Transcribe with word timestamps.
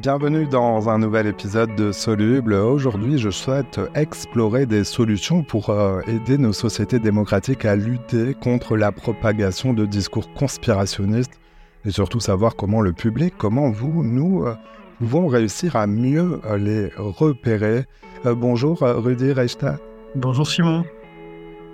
Bienvenue 0.00 0.46
dans 0.46 0.88
un 0.88 0.98
nouvel 0.98 1.26
épisode 1.26 1.76
de 1.76 1.92
Soluble. 1.92 2.54
Aujourd'hui, 2.54 3.18
je 3.18 3.28
souhaite 3.28 3.78
explorer 3.94 4.64
des 4.64 4.82
solutions 4.82 5.42
pour 5.42 5.68
euh, 5.68 6.00
aider 6.06 6.38
nos 6.38 6.54
sociétés 6.54 6.98
démocratiques 6.98 7.66
à 7.66 7.76
lutter 7.76 8.32
contre 8.32 8.78
la 8.78 8.92
propagation 8.92 9.74
de 9.74 9.84
discours 9.84 10.32
conspirationnistes 10.32 11.38
et 11.84 11.90
surtout 11.90 12.18
savoir 12.18 12.56
comment 12.56 12.80
le 12.80 12.94
public, 12.94 13.34
comment 13.36 13.70
vous, 13.70 14.02
nous, 14.02 14.46
euh, 14.46 14.54
pouvons 15.00 15.26
réussir 15.26 15.76
à 15.76 15.86
mieux 15.86 16.40
euh, 16.46 16.56
les 16.56 16.88
repérer. 16.96 17.84
bonjour 18.24 18.78
Rudy 18.80 19.32
Reichstadt. 19.32 19.82
Bonjour 20.14 20.48
Simon. 20.48 20.82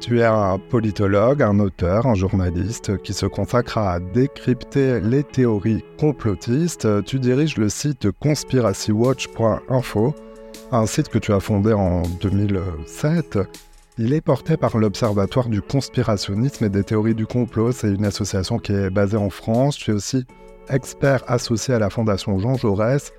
Tu 0.01 0.21
es 0.21 0.25
un 0.25 0.59
politologue, 0.59 1.43
un 1.43 1.59
auteur, 1.59 2.07
un 2.07 2.15
journaliste 2.15 2.99
qui 3.03 3.13
se 3.13 3.27
consacre 3.27 3.79
à 3.79 3.99
décrypter 3.99 5.01
les 5.01 5.25
théories 5.25 5.83
complotistes. 5.99 7.05
Tu 7.05 7.19
diriges 7.19 7.57
le 7.57 7.69
site 7.69 8.11
conspiracywatch.info, 8.21 10.15
un 10.73 10.87
site 10.87 11.09
que 11.09 11.19
tu 11.19 11.33
as 11.33 11.41
fondé 11.41 11.73
en 11.73 12.03
2007. 12.21 13.39
Il 13.99 14.13
est 14.13 14.21
porté 14.21 14.59
par 14.59 14.77
l'Observatoire 14.77 15.49
du 15.49 15.63
conspirationnisme 15.63 16.67
et 16.67 16.69
des 16.69 16.85
théories 16.85 17.15
du 17.15 17.27
complot. 17.27 17.73
C'est 17.73 17.93
une 17.93 18.05
association 18.05 18.59
qui 18.59 18.73
est 18.73 18.91
basée 18.91 19.17
en 19.17 19.31
France. 19.31 19.77
Tu 19.77 19.91
es 19.91 19.95
aussi 19.95 20.25
expert 20.69 21.23
associé 21.27 21.75
à 21.75 21.79
la 21.79 21.89
Fondation 21.89 22.39
Jean 22.39 22.57
Jaurès 22.57 23.13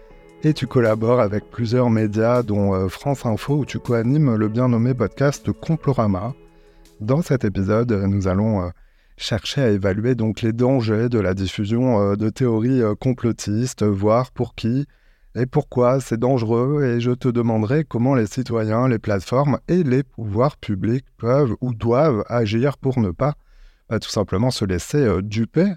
et 0.44 0.54
tu 0.54 0.68
collabores 0.68 1.20
avec 1.20 1.50
plusieurs 1.50 1.90
médias 1.90 2.44
dont 2.44 2.76
euh, 2.76 2.90
France 2.90 3.26
Info 3.26 3.56
où 3.56 3.66
tu 3.66 3.80
co-animes 3.80 4.36
le 4.36 4.48
bien 4.48 4.70
nommé 4.70 4.94
podcast 4.94 5.52
Complorama. 5.52 6.36
Dans 7.00 7.22
cet 7.22 7.46
épisode, 7.46 7.92
nous 7.92 8.28
allons 8.28 8.64
euh, 8.64 8.70
chercher 9.18 9.62
à 9.62 9.70
évaluer 9.70 10.16
donc 10.16 10.42
les 10.42 10.52
dangers 10.52 11.10
de 11.10 11.20
la 11.20 11.36
diffusion 11.36 12.02
euh, 12.02 12.16
de 12.16 12.30
théories 12.30 12.82
euh, 12.82 12.96
complotistes, 12.96 13.84
voir 13.84 14.32
pour 14.32 14.56
qui 14.56 14.88
et 15.36 15.46
pourquoi 15.46 16.00
c'est 16.00 16.20
dangereux, 16.20 16.84
et 16.84 17.00
je 17.00 17.12
te 17.12 17.28
demanderai 17.28 17.84
comment 17.84 18.16
les 18.16 18.26
citoyens, 18.26 18.88
les 18.88 18.98
plateformes 18.98 19.60
et 19.68 19.84
les 19.84 20.02
pouvoirs 20.02 20.58
publics 20.58 21.06
peuvent 21.18 21.56
ou 21.62 21.76
doivent 21.76 22.24
agir 22.30 22.80
pour 22.80 23.00
ne 23.00 23.12
pas 23.12 23.36
bah, 23.90 24.00
tout 24.00 24.10
simplement 24.10 24.50
se 24.50 24.66
laisser 24.66 25.22
duper. 25.22 25.72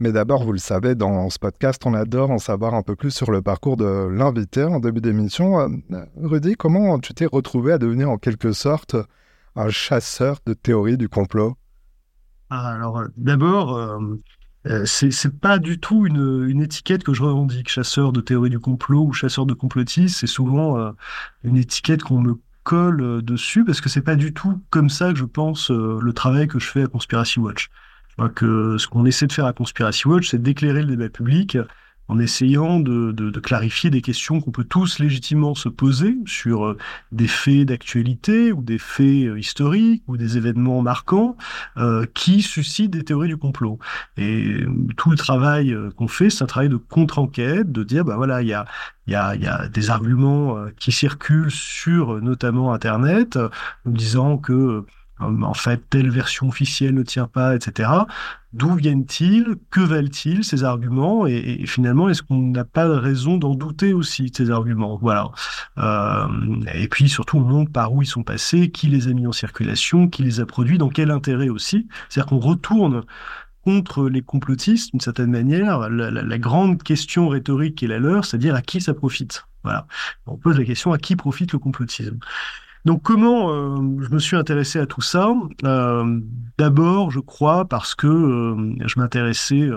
Mais 0.00 0.12
d'abord, 0.12 0.44
vous 0.44 0.52
le 0.52 0.58
savez, 0.58 0.94
dans 0.94 1.30
ce 1.30 1.38
podcast, 1.38 1.80
on 1.86 1.94
adore 1.94 2.30
en 2.30 2.38
savoir 2.38 2.74
un 2.74 2.82
peu 2.82 2.94
plus 2.94 3.10
sur 3.10 3.30
le 3.30 3.40
parcours 3.40 3.78
de 3.78 4.06
l'invité 4.06 4.64
en 4.64 4.78
début 4.78 5.00
d'émission. 5.00 5.80
Rudy, 6.22 6.56
comment 6.56 6.98
tu 6.98 7.14
t'es 7.14 7.26
retrouvé 7.26 7.72
à 7.72 7.78
devenir 7.78 8.10
en 8.10 8.18
quelque 8.18 8.52
sorte 8.52 8.94
un 9.58 9.70
chasseur 9.70 10.38
de 10.46 10.54
théories 10.54 10.96
du 10.96 11.08
complot 11.08 11.56
ah, 12.50 12.74
Alors, 12.74 12.98
euh, 12.98 13.08
d'abord, 13.16 13.76
euh, 13.76 13.98
euh, 14.66 14.84
c'est 14.86 15.40
pas 15.40 15.58
du 15.58 15.80
tout 15.80 16.06
une, 16.06 16.62
étiquette 16.62 17.02
que 17.02 17.12
je 17.12 17.22
revendique, 17.22 17.68
chasseur 17.68 18.12
de 18.12 18.20
théories 18.20 18.50
du 18.50 18.60
complot 18.60 19.04
ou 19.04 19.12
chasseur 19.12 19.46
de 19.46 19.54
complotistes. 19.54 20.18
C'est 20.18 20.26
souvent 20.26 20.92
une 21.44 21.56
étiquette 21.56 22.02
qu'on 22.02 22.20
me 22.20 22.34
colle 22.62 23.22
dessus 23.22 23.64
parce 23.64 23.80
que 23.80 23.88
c'est 23.88 24.02
pas 24.02 24.16
du 24.16 24.32
tout 24.32 24.62
comme 24.70 24.90
ça 24.90 25.12
que 25.12 25.18
je 25.18 25.24
pense 25.24 25.70
le 25.70 26.12
travail 26.12 26.48
que 26.48 26.58
je 26.58 26.66
fais 26.66 26.82
à 26.82 26.86
Conspiracy 26.86 27.40
Watch. 27.40 27.70
Je 28.08 28.14
crois 28.14 28.28
que 28.28 28.76
ce 28.78 28.86
qu'on 28.88 29.06
essaie 29.06 29.26
de 29.26 29.32
faire 29.32 29.46
à 29.46 29.52
Conspiracy 29.52 30.06
Watch, 30.06 30.30
c'est 30.30 30.42
d'éclairer 30.42 30.82
le 30.82 30.88
débat 30.88 31.08
public 31.08 31.56
en 32.08 32.18
essayant 32.18 32.80
de, 32.80 33.12
clarifier 33.40 33.90
des 33.90 34.02
questions 34.02 34.40
qu'on 34.40 34.50
peut 34.50 34.64
tous 34.64 34.98
légitimement 34.98 35.54
se 35.54 35.68
poser 35.68 36.16
sur 36.26 36.66
euh, 36.66 36.78
des 37.12 37.28
faits 37.28 37.66
d'actualité 37.66 38.52
ou 38.52 38.62
des 38.62 38.78
faits 38.78 39.26
euh, 39.26 39.38
historiques 39.38 40.02
ou 40.08 40.16
des 40.16 40.36
événements 40.36 40.82
marquants 40.82 41.36
euh, 41.76 42.04
qui 42.14 42.42
suscitent 42.42 42.90
des 42.90 43.04
théories 43.04 43.28
du 43.28 43.36
complot. 43.36 43.78
Et 44.16 44.64
tout 44.96 45.10
le 45.10 45.16
travail 45.16 45.76
qu'on 45.96 46.08
fait, 46.08 46.30
c'est 46.30 46.42
un 46.42 46.46
travail 46.46 46.68
de 46.68 46.76
contre-enquête, 46.76 47.70
de 47.70 47.84
dire, 47.84 48.04
bah 48.04 48.16
voilà, 48.16 48.42
il 48.42 48.48
y 48.48 48.54
a, 48.54 48.64
y, 49.06 49.14
a, 49.14 49.36
y 49.36 49.46
a 49.46 49.68
des 49.68 49.90
arguments 49.90 50.56
qui 50.78 50.92
circulent 50.92 51.50
sur 51.50 52.20
notamment 52.20 52.72
Internet, 52.72 53.38
nous 53.84 53.92
disant 53.92 54.38
que 54.38 54.84
en 55.20 55.54
fait, 55.54 55.82
telle 55.90 56.10
version 56.10 56.48
officielle 56.48 56.94
ne 56.94 57.02
tient 57.02 57.26
pas, 57.26 57.54
etc. 57.54 57.90
D'où 58.52 58.74
viennent-ils? 58.74 59.56
Que 59.70 59.80
valent-ils 59.80 60.44
ces 60.44 60.64
arguments? 60.64 61.26
Et, 61.26 61.64
finalement, 61.66 62.08
est-ce 62.08 62.22
qu'on 62.22 62.38
n'a 62.38 62.64
pas 62.64 62.86
de 62.86 62.94
raison 62.94 63.36
d'en 63.36 63.54
douter 63.54 63.92
aussi 63.92 64.30
ces 64.34 64.50
arguments? 64.50 64.98
Voilà. 65.00 65.30
Euh, 65.78 66.26
et 66.74 66.88
puis 66.88 67.08
surtout, 67.08 67.38
on 67.38 67.40
montre 67.40 67.72
par 67.72 67.92
où 67.92 68.02
ils 68.02 68.06
sont 68.06 68.22
passés, 68.22 68.70
qui 68.70 68.86
les 68.86 69.08
a 69.08 69.12
mis 69.12 69.26
en 69.26 69.32
circulation, 69.32 70.08
qui 70.08 70.22
les 70.22 70.40
a 70.40 70.46
produits, 70.46 70.78
dans 70.78 70.88
quel 70.88 71.10
intérêt 71.10 71.48
aussi. 71.48 71.88
C'est-à-dire 72.08 72.30
qu'on 72.30 72.38
retourne 72.38 73.02
contre 73.64 74.08
les 74.08 74.22
complotistes, 74.22 74.92
d'une 74.92 75.00
certaine 75.00 75.30
manière, 75.30 75.90
la, 75.90 76.10
la, 76.10 76.38
grande 76.38 76.82
question 76.82 77.28
rhétorique 77.28 77.74
qui 77.74 77.84
est 77.84 77.88
la 77.88 77.98
leur, 77.98 78.24
c'est-à-dire 78.24 78.54
à 78.54 78.62
qui 78.62 78.80
ça 78.80 78.94
profite? 78.94 79.44
Voilà. 79.62 79.86
On 80.26 80.36
pose 80.36 80.58
la 80.58 80.64
question 80.64 80.92
à 80.92 80.98
qui 80.98 81.16
profite 81.16 81.52
le 81.52 81.58
complotisme? 81.58 82.18
Donc 82.84 83.02
comment 83.02 83.50
euh, 83.50 83.76
je 84.00 84.08
me 84.10 84.18
suis 84.18 84.36
intéressé 84.36 84.78
à 84.78 84.86
tout 84.86 85.00
ça? 85.00 85.32
Euh, 85.64 86.20
D'abord, 86.58 87.10
je 87.10 87.20
crois, 87.20 87.66
parce 87.66 87.94
que 87.94 88.06
euh, 88.06 88.74
je 88.86 88.98
m'intéressais 88.98 89.68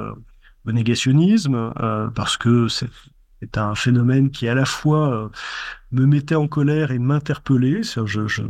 au 0.65 0.71
négationnisme, 0.71 1.73
parce 2.15 2.37
que 2.37 2.67
c'est 2.67 3.57
un 3.57 3.75
phénomène 3.75 4.29
qui 4.29 4.47
à 4.47 4.55
la 4.55 4.65
fois 4.65 5.29
me 5.91 6.05
mettait 6.05 6.35
en 6.35 6.47
colère 6.47 6.91
et 6.91 6.99
m'interpellait. 6.99 7.83
Je, 7.83 8.05
je 8.05 8.43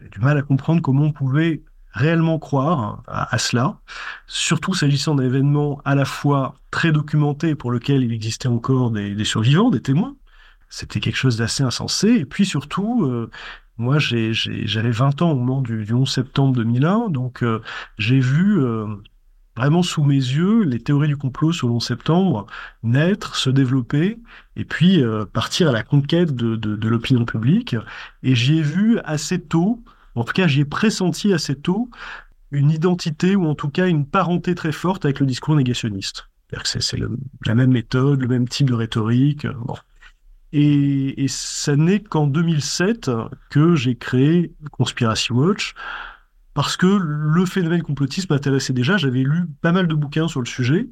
j'ai 0.00 0.08
du 0.08 0.20
mal 0.20 0.38
à 0.38 0.42
comprendre 0.42 0.80
comment 0.80 1.04
on 1.04 1.12
pouvait 1.12 1.62
réellement 1.92 2.38
croire 2.38 3.02
à, 3.06 3.36
cela, 3.36 3.80
surtout 4.26 4.74
s'agissant 4.74 5.14
d'un 5.14 5.24
événement 5.24 5.82
à 5.84 5.94
la 5.94 6.04
fois 6.04 6.54
très 6.70 6.92
documenté 6.92 7.54
pour 7.54 7.70
lequel 7.70 8.02
il 8.02 8.12
existait 8.12 8.48
encore 8.48 8.90
des 8.90 9.24
survivants, 9.24 9.70
des 9.70 9.82
témoins, 9.82 10.16
c'était 10.70 11.00
quelque 11.00 11.16
chose 11.16 11.36
d'assez 11.36 11.62
insensé. 11.62 12.08
Et 12.08 12.24
puis 12.24 12.46
surtout, 12.46 13.04
euh, 13.04 13.28
moi, 13.76 13.98
j'avais 13.98 14.90
20 14.90 15.20
ans 15.20 15.32
au 15.32 15.34
moment 15.34 15.60
du, 15.60 15.92
11 15.92 16.08
septembre 16.08 16.54
2001, 16.54 17.10
donc 17.10 17.42
euh, 17.42 17.60
j'ai 17.98 18.20
vu 18.20 18.62
euh, 18.62 18.86
vraiment 19.56 19.82
sous 19.82 20.04
mes 20.04 20.14
yeux 20.14 20.62
les 20.62 20.78
théories 20.78 21.08
du 21.08 21.16
complot 21.16 21.52
sur 21.52 21.66
le 21.66 21.74
11 21.74 21.84
septembre 21.84 22.46
naître, 22.82 23.36
se 23.36 23.50
développer, 23.50 24.18
et 24.56 24.64
puis 24.64 25.02
partir 25.32 25.68
à 25.68 25.72
la 25.72 25.82
conquête 25.82 26.34
de, 26.34 26.56
de 26.56 26.88
l'opinion 26.88 27.24
publique. 27.24 27.76
Et 28.22 28.34
j'y 28.34 28.58
ai 28.58 28.62
vu 28.62 28.98
assez 29.00 29.40
tôt, 29.40 29.82
en 30.14 30.24
tout 30.24 30.32
cas 30.32 30.46
j'y 30.46 30.60
ai 30.60 30.64
pressenti 30.64 31.32
assez 31.32 31.56
tôt, 31.56 31.90
une 32.52 32.70
identité 32.70 33.36
ou 33.36 33.46
en 33.46 33.54
tout 33.54 33.68
cas 33.68 33.88
une 33.88 34.06
parenté 34.06 34.54
très 34.54 34.72
forte 34.72 35.04
avec 35.04 35.20
le 35.20 35.26
discours 35.26 35.56
négationniste. 35.56 36.28
C'est 36.64 36.98
la 37.46 37.54
même 37.54 37.70
méthode, 37.70 38.20
le 38.20 38.28
même 38.28 38.48
type 38.48 38.68
de 38.68 38.74
rhétorique. 38.74 39.46
Bon. 39.46 39.76
Et, 40.52 41.22
et 41.22 41.28
ça 41.28 41.76
n'est 41.76 42.00
qu'en 42.00 42.26
2007 42.26 43.10
que 43.50 43.74
j'ai 43.74 43.96
créé 43.96 44.52
Conspiracy 44.72 45.32
Watch, 45.32 45.74
parce 46.54 46.76
que 46.76 46.86
le 46.86 47.46
phénomène 47.46 47.82
complotiste 47.82 48.30
m'intéressait 48.30 48.72
déjà. 48.72 48.96
J'avais 48.96 49.22
lu 49.22 49.46
pas 49.60 49.72
mal 49.72 49.86
de 49.86 49.94
bouquins 49.94 50.28
sur 50.28 50.40
le 50.40 50.46
sujet, 50.46 50.88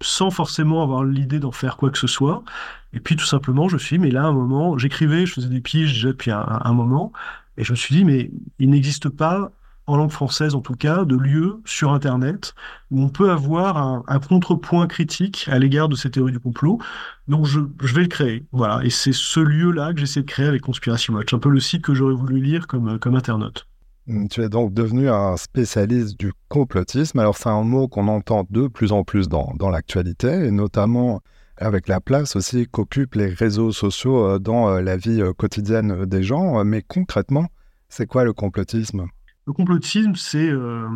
sans 0.00 0.30
forcément 0.30 0.82
avoir 0.82 1.04
l'idée 1.04 1.40
d'en 1.40 1.52
faire 1.52 1.76
quoi 1.76 1.90
que 1.90 1.98
ce 1.98 2.06
soit. 2.06 2.44
Et 2.92 3.00
puis 3.00 3.16
tout 3.16 3.26
simplement, 3.26 3.68
je 3.68 3.74
me 3.74 3.78
suis 3.78 3.98
dit, 3.98 4.02
mais 4.02 4.10
là, 4.10 4.24
à 4.24 4.26
un 4.26 4.32
moment, 4.32 4.78
j'écrivais, 4.78 5.26
je 5.26 5.34
faisais 5.34 5.48
des 5.48 5.60
piges 5.60 5.92
déjà 5.92 6.08
depuis 6.08 6.30
un 6.30 6.72
moment, 6.72 7.12
et 7.56 7.64
je 7.64 7.72
me 7.72 7.76
suis 7.76 7.94
dit, 7.94 8.04
mais 8.04 8.30
il 8.58 8.70
n'existe 8.70 9.08
pas 9.08 9.52
en 9.90 9.96
langue 9.96 10.10
française 10.10 10.54
en 10.54 10.60
tout 10.60 10.74
cas, 10.74 11.04
de 11.04 11.16
lieux 11.16 11.60
sur 11.64 11.92
Internet 11.92 12.54
où 12.90 13.02
on 13.02 13.08
peut 13.08 13.30
avoir 13.30 13.76
un, 13.76 14.20
contrepoint 14.20 14.86
critique 14.86 15.48
à 15.50 15.58
l'égard 15.58 15.88
de 15.88 15.96
ces 15.96 16.10
théories 16.10 16.32
du 16.32 16.38
complot. 16.38 16.78
Donc 17.26 17.46
je, 17.46 17.58
vais 17.58 18.02
le 18.02 18.08
créer. 18.08 18.46
Voilà. 18.52 18.80
Et 18.84 18.90
c'est 18.90 19.12
ce 19.12 19.40
lieu-là 19.40 19.92
que 19.92 20.00
j'essaie 20.00 20.20
de 20.20 20.26
créer 20.26 20.46
avec 20.46 20.62
Conspiration 20.62 21.14
Watch, 21.14 21.34
un 21.34 21.38
peu 21.38 21.50
le 21.50 21.60
site 21.60 21.82
que 21.82 21.94
j'aurais 21.94 22.14
voulu 22.14 22.40
lire 22.40 22.66
comme, 22.66 22.98
comme 22.98 23.16
internaute. 23.16 23.66
Hum, 24.08 24.28
tu 24.28 24.42
es 24.42 24.48
donc 24.48 24.72
devenu 24.72 25.08
un 25.08 25.36
spécialiste 25.36 26.18
du 26.18 26.32
complotisme. 26.48 27.18
Alors 27.18 27.36
c'est 27.36 27.48
un 27.48 27.62
mot 27.62 27.88
qu'on 27.88 28.06
entend 28.08 28.46
de 28.48 28.68
plus 28.68 28.92
en 28.92 29.02
plus 29.02 29.28
dans, 29.28 29.52
dans 29.58 29.70
l'actualité, 29.70 30.46
et 30.46 30.50
notamment 30.52 31.20
avec 31.56 31.88
la 31.88 32.00
place 32.00 32.36
aussi 32.36 32.66
qu'occupent 32.66 33.16
les 33.16 33.28
réseaux 33.28 33.72
sociaux 33.72 34.24
euh, 34.24 34.38
dans 34.38 34.68
euh, 34.68 34.80
la 34.80 34.96
vie 34.96 35.20
euh, 35.20 35.32
quotidienne 35.32 36.06
des 36.06 36.22
gens. 36.22 36.64
Mais 36.64 36.82
concrètement, 36.82 37.48
c'est 37.88 38.06
quoi 38.06 38.24
le 38.24 38.32
complotisme? 38.32 39.06
Le 39.46 39.52
complotisme, 39.52 40.14
c'est 40.14 40.48
euh, 40.48 40.88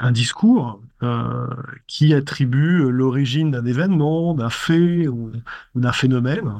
un 0.00 0.12
discours 0.12 0.80
euh, 1.02 1.46
qui 1.86 2.14
attribue 2.14 2.90
l'origine 2.90 3.50
d'un 3.50 3.66
événement, 3.66 4.34
d'un 4.34 4.50
fait 4.50 5.08
ou, 5.08 5.32
d'un 5.74 5.92
phénomène 5.92 6.54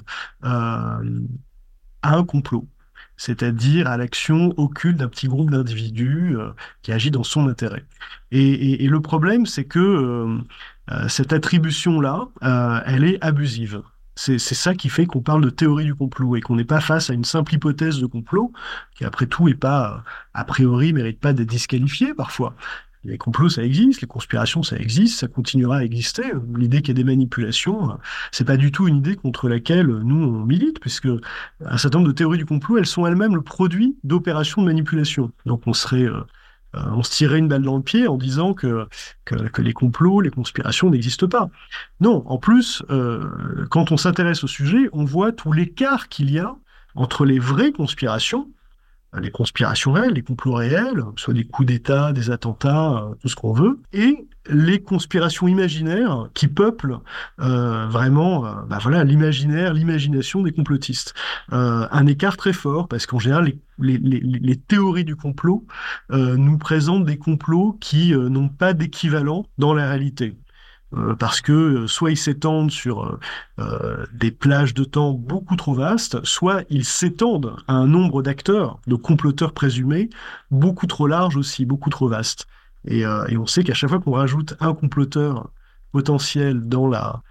euh, 0.45 1.21
à 2.03 2.17
un 2.17 2.25
complot, 2.25 2.67
c'est-à-dire 3.17 3.87
à, 3.87 3.97
l'action 3.97 4.53
occulte 4.57 4.99
d'un 4.99 5.09
petit 5.09 5.29
groupe 5.29 5.51
d'individus 5.51 6.37
qui 6.83 6.93
agit 6.93 7.11
dans 7.11 7.25
son 7.25 7.49
intérêt. 7.49 7.85
Et, 8.31 8.85
et 8.85 8.89
le 8.89 9.01
problème, 9.01 9.47
c'est 9.47 9.65
que 9.65 10.39
cette 11.09 11.33
attribution-là, 11.33 12.29
elle 12.87 13.05
est 13.05 13.25
abusive. 13.25 13.83
C'est 14.21 14.39
ça 14.39 14.75
qui 14.75 14.89
fait 14.89 15.07
qu'on 15.07 15.21
parle 15.21 15.45
de 15.45 15.49
théorie 15.49 15.85
du 15.85 15.95
complot 15.95 16.35
et 16.35 16.41
qu'on 16.41 16.57
n'est 16.57 16.65
pas 16.65 16.81
face 16.81 17.09
à 17.09 17.15
une 17.15 17.25
simple 17.25 17.55
hypothèse 17.55 18.01
de 18.01 18.07
complot 18.07 18.53
qui, 18.97 19.05
après 19.05 19.27
tout, 19.27 19.47
est 19.47 19.55
pas, 19.55 20.03
a 20.35 20.45
priori, 20.45 20.93
mérite 20.93 21.21
pas 21.21 21.33
d'être 21.33 21.49
disqualifiée 21.49 22.15
parfois. 22.15 22.57
Les 23.05 23.17
complots, 23.17 23.49
ça 23.49 23.63
existe, 23.63 24.01
les 24.01 24.09
conspirations, 24.09 24.65
ça 24.65 24.77
existe, 24.77 25.21
ça 25.21 25.29
continuera 25.29 25.79
à 25.79 25.85
exister. 25.85 26.25
L'idée 26.57 26.83
qu'il 26.83 26.89
y 26.89 26.91
ait 26.91 27.05
des 27.05 27.05
manipulations, 27.05 27.97
c'est 28.33 28.45
pas 28.45 28.57
du 28.57 28.73
tout 28.73 28.89
une 28.89 28.97
idée 28.97 29.15
contre 29.15 29.49
laquelle 29.49 29.87
nous 29.87 30.17
on 30.17 30.45
milite, 30.45 30.81
puisque 30.81 31.09
un 31.65 31.79
certain 31.79 31.99
nombre 31.99 32.09
de 32.09 32.15
théories 32.17 32.39
du 32.39 32.45
complot, 32.45 32.79
elles 32.79 32.87
sont 32.87 33.07
elles-mêmes 33.07 33.37
le 33.37 33.43
produit 33.43 33.97
d'opérations 34.03 34.63
de 34.63 34.67
manipulation. 34.67 35.31
Donc 35.47 35.63
on 35.67 35.73
serait 35.73 36.03
euh, 36.03 36.17
euh, 36.17 36.25
on 36.93 37.03
se 37.03 37.11
tirerait 37.11 37.39
une 37.39 37.49
balle 37.49 37.63
dans 37.63 37.77
le 37.77 37.83
pied 37.83 38.07
en 38.07 38.17
disant 38.17 38.55
que, 38.55 38.87
que, 39.25 39.63
les 39.63 39.73
complots, 39.73 40.21
les 40.21 40.31
conspirations 40.31 40.91
n'existent 40.91 41.29
pas. 41.29 41.51
Non, 42.01 42.23
en 42.27 42.39
plus, 42.39 42.83
euh, 42.91 43.67
quand 43.71 43.93
on 43.93 43.97
s'intéresse 43.97 44.45
au 44.45 44.49
sujet, 44.49 44.89
on 44.93 45.05
voit 45.05 45.33
tout 45.33 45.53
l'écart 45.53 46.09
qu'il 46.09 46.31
y 46.31 46.39
a 46.39 46.55
entre 46.95 47.25
les 47.25 47.39
vraies 47.39 47.73
conspirations, 47.73 48.49
les 49.17 49.31
conspirations 49.31 49.93
réelles, 49.93 50.15
les 50.15 50.23
complots 50.23 50.55
réels, 50.55 51.03
soit 51.17 51.35
des 51.35 51.45
coups 51.45 51.67
d'État, 51.69 52.13
des 52.13 52.31
attentats, 52.31 53.05
euh, 53.05 53.15
tout 53.21 53.29
ce 53.29 53.37
qu'on 53.37 53.53
veut, 53.53 53.81
et 53.93 54.27
les 54.51 54.81
conspirations 54.81 55.47
imaginaires 55.47 56.29
qui 56.33 56.49
peuplent 56.49 57.01
euh, 57.41 57.87
vraiment 57.87 58.47
euh, 58.47 58.53
bah 58.69 58.79
voilà 58.81 59.05
l'imaginaire, 59.05 59.75
l'imagination 59.75 60.43
des 60.43 60.53
complotistes. 60.53 61.13
un 61.51 62.07
écart 62.07 62.39
très 62.39 62.55
fort 62.55 62.89
parce 62.89 63.05
qu'en 63.05 63.19
général 63.19 63.53
les, 63.79 63.99
les, 63.99 64.21
les, 64.21 64.57
théories 64.57 65.05
du 65.05 65.17
complot 65.17 65.67
nous 66.11 66.57
présentent 66.57 67.05
des 67.05 67.19
complots 67.19 67.77
qui 67.79 68.13
n'ont 68.13 68.49
pas 68.49 68.73
d'équivalent 68.73 69.45
dans 69.59 69.75
la 69.75 69.89
réalité. 69.89 70.35
Euh, 70.97 71.15
parce 71.15 71.43
que 71.43 71.53
euh, 71.53 71.87
soit 71.87 72.11
ils 72.11 72.17
s'étendent 72.17 72.71
sur 72.71 73.19
euh, 73.59 74.07
des 74.15 74.31
plages 74.31 74.73
de 74.73 74.85
temps 74.85 75.13
beaucoup 75.13 75.57
trop 75.57 75.75
vastes, 75.75 76.25
soit 76.25 76.65
ils 76.71 76.87
s'étendent 76.87 77.57
à 77.69 77.75
un 77.75 77.87
nombre 77.87 78.23
d'acteurs, 78.23 78.81
de 78.87 78.95
comploteurs 78.95 79.53
présumés, 79.53 80.09
beaucoup 80.51 80.87
trop 80.87 81.07
large 81.07 81.37
aussi, 81.37 81.67
beaucoup 81.67 81.91
trop 81.91 82.09
vaste. 82.09 82.47
Et, 82.87 83.05
on 83.07 83.47
sait 83.47 83.65
qu'à 83.65 83.75
chaque 83.75 83.91
fois 83.91 83.99
qu'on 83.99 84.13
rajoute 84.13 84.55
un 84.61 84.73
comploteur 84.73 85.51
potentiel 85.93 86.61
dans, 86.61 86.87
la, 86.87 87.23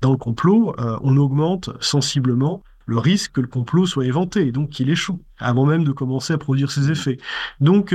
dans 0.00 0.10
le 0.10 0.16
complot, 0.16 0.74
on 0.78 1.16
augmente 1.16 1.70
sensiblement 1.80 2.64
le 2.86 2.98
risque 2.98 3.32
que 3.32 3.40
le 3.42 3.46
complot 3.46 3.86
soit 3.86 4.06
éventé 4.06 4.48
et 4.48 4.52
donc 4.52 4.70
qu'il 4.70 4.90
échoue 4.90 5.20
avant 5.38 5.66
même 5.66 5.84
de 5.84 5.92
commencer 5.92 6.32
à 6.32 6.38
produire 6.38 6.72
ses 6.72 6.90
effets. 6.90 7.18
Donc, 7.60 7.94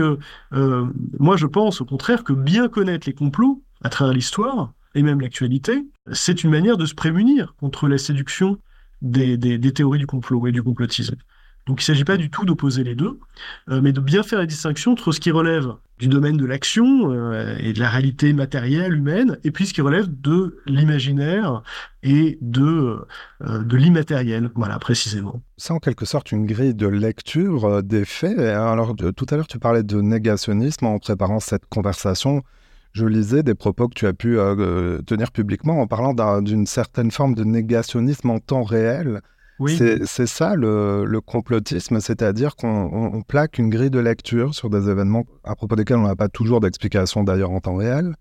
moi, 0.51 1.35
je 1.35 1.47
pense 1.47 1.81
au 1.81 1.85
contraire 1.85 2.23
que 2.23 2.33
bien 2.33 2.69
connaître 2.69 3.07
les 3.07 3.15
complots 3.15 3.63
à 3.81 3.89
travers 3.89 4.13
l'histoire, 4.13 4.71
et 4.95 5.03
même 5.03 5.21
l'actualité, 5.21 5.85
c'est 6.11 6.43
une 6.43 6.49
manière 6.49 6.77
de 6.77 6.85
se 6.85 6.95
prémunir 6.95 7.53
contre 7.59 7.87
la 7.87 7.97
séduction 7.97 8.57
des, 9.01 9.37
théories 9.73 9.99
du 9.99 10.07
complot 10.07 10.47
et 10.47 10.51
du 10.51 10.63
complotisme. 10.63 11.17
Donc 11.67 11.81
il 11.81 11.83
ne 11.83 11.95
s'agit 11.95 12.03
pas 12.03 12.17
du 12.17 12.29
tout 12.29 12.45
d'opposer 12.45 12.83
les 12.83 12.93
deux, 12.93 13.19
euh, 13.69 13.81
mais 13.81 13.91
de 13.91 13.99
bien 13.99 14.21
faire 14.21 14.37
la 14.37 14.45
distinction 14.45 14.91
entre 14.91 15.11
ce 15.11 15.19
qui 15.19 15.31
relève 15.31 15.73
du 15.97 16.07
domaine 16.07 16.37
de 16.37 16.45
l'action 16.45 17.11
euh, 17.11 17.57
et 17.59 17.73
de 17.73 17.79
la 17.79 17.89
réalité 17.89 18.33
matérielle 18.33 18.93
humaine, 18.93 19.39
et 19.43 19.49
puis 19.49 19.65
ce 19.65 19.73
qui 19.73 19.81
relève 19.81 20.05
de 20.07 20.61
l'imaginaire 20.67 21.63
et 22.03 22.37
de, 22.41 22.99
euh, 23.41 23.63
de 23.63 23.77
l'immatériel, 23.77 24.51
voilà, 24.53 24.77
précisément. 24.77 25.41
C'est 25.57 25.73
en 25.73 25.79
quelque 25.79 26.05
sorte 26.05 26.31
une 26.31 26.45
grille 26.45 26.75
de 26.75 26.87
lecture 26.87 27.81
des 27.81 28.05
faits. 28.05 28.37
Alors 28.37 28.95
tout 28.95 29.25
à 29.31 29.35
l'heure, 29.35 29.47
tu 29.47 29.57
parlais 29.57 29.83
de 29.83 29.99
négationnisme 30.01 30.85
en 30.85 30.99
préparant 30.99 31.39
cette 31.39 31.65
conversation 31.65 32.43
je 32.95 33.05
lisais 33.05 33.43
des 33.43 33.55
propos 33.55 33.89
que 33.89 33.93
tu 33.93 34.07
as 34.07 34.13
pu 34.13 34.39
euh, 34.39 34.55
euh, 34.57 35.01
tenir 35.01 35.33
publiquement 35.33 35.81
en 35.81 35.87
parlant 35.87 36.13
d'une 36.41 36.65
certaine 36.65 37.11
forme 37.11 37.35
de 37.35 37.43
négationnisme 37.43 38.29
en 38.29 38.39
temps 38.39 38.63
réel. 38.63 39.19
Oui. 39.59 39.77
C'est 39.77 40.27
ça 40.27 40.55
le, 40.55 41.19
complotisme, 41.19 41.99
c'est-à-dire 41.99 42.55
qu'on 42.55 43.21
plaque 43.27 43.57
une 43.57 43.69
grille 43.69 43.89
de 43.89 43.99
lecture 43.99 44.55
sur 44.55 44.69
des 44.69 44.89
événements 44.89 45.25
à 45.43 45.55
propos 45.55 45.75
desquels 45.75 45.97
on 45.97 46.07
n'a 46.07 46.15
pas 46.15 46.29
toujours 46.29 46.61
d'explication 46.61 47.23
d'ailleurs 47.23 47.51
en 47.51 47.59
temps 47.59 47.75
réel. 47.75 48.15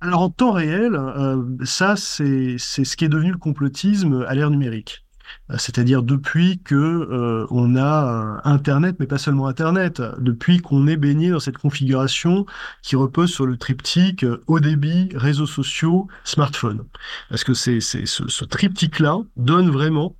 Alors 0.00 0.22
en 0.22 0.30
temps 0.30 0.52
réel, 0.52 0.94
euh, 0.94 1.42
ça 1.64 1.96
c'est 1.96 2.56
ce 2.58 2.96
qui 2.96 3.04
est 3.04 3.08
devenu 3.08 3.32
le 3.32 3.38
complotisme 3.38 4.24
à 4.28 4.34
l'ère 4.34 4.50
numérique. 4.50 5.04
Euh, 5.50 5.56
c'est-à-dire 5.58 6.02
depuis 6.02 6.60
que 6.62 6.74
euh, 6.74 7.46
on 7.50 7.76
a 7.76 8.36
euh, 8.36 8.40
Internet, 8.44 8.96
mais 8.98 9.06
pas 9.06 9.18
seulement 9.18 9.46
Internet, 9.46 10.02
depuis 10.18 10.58
qu'on 10.58 10.86
est 10.86 10.96
baigné 10.96 11.30
dans 11.30 11.40
cette 11.40 11.58
configuration 11.58 12.46
qui 12.82 12.96
repose 12.96 13.32
sur 13.32 13.46
le 13.46 13.56
triptyque 13.56 14.24
haut 14.46 14.60
débit, 14.60 15.10
réseaux 15.14 15.46
sociaux, 15.46 16.08
smartphone. 16.24 16.84
Parce 17.28 17.44
que 17.44 17.54
c'est 17.54 17.80
ce, 17.80 18.04
ce 18.06 18.44
triptyque-là 18.44 19.18
donne 19.36 19.70
vraiment 19.70 20.16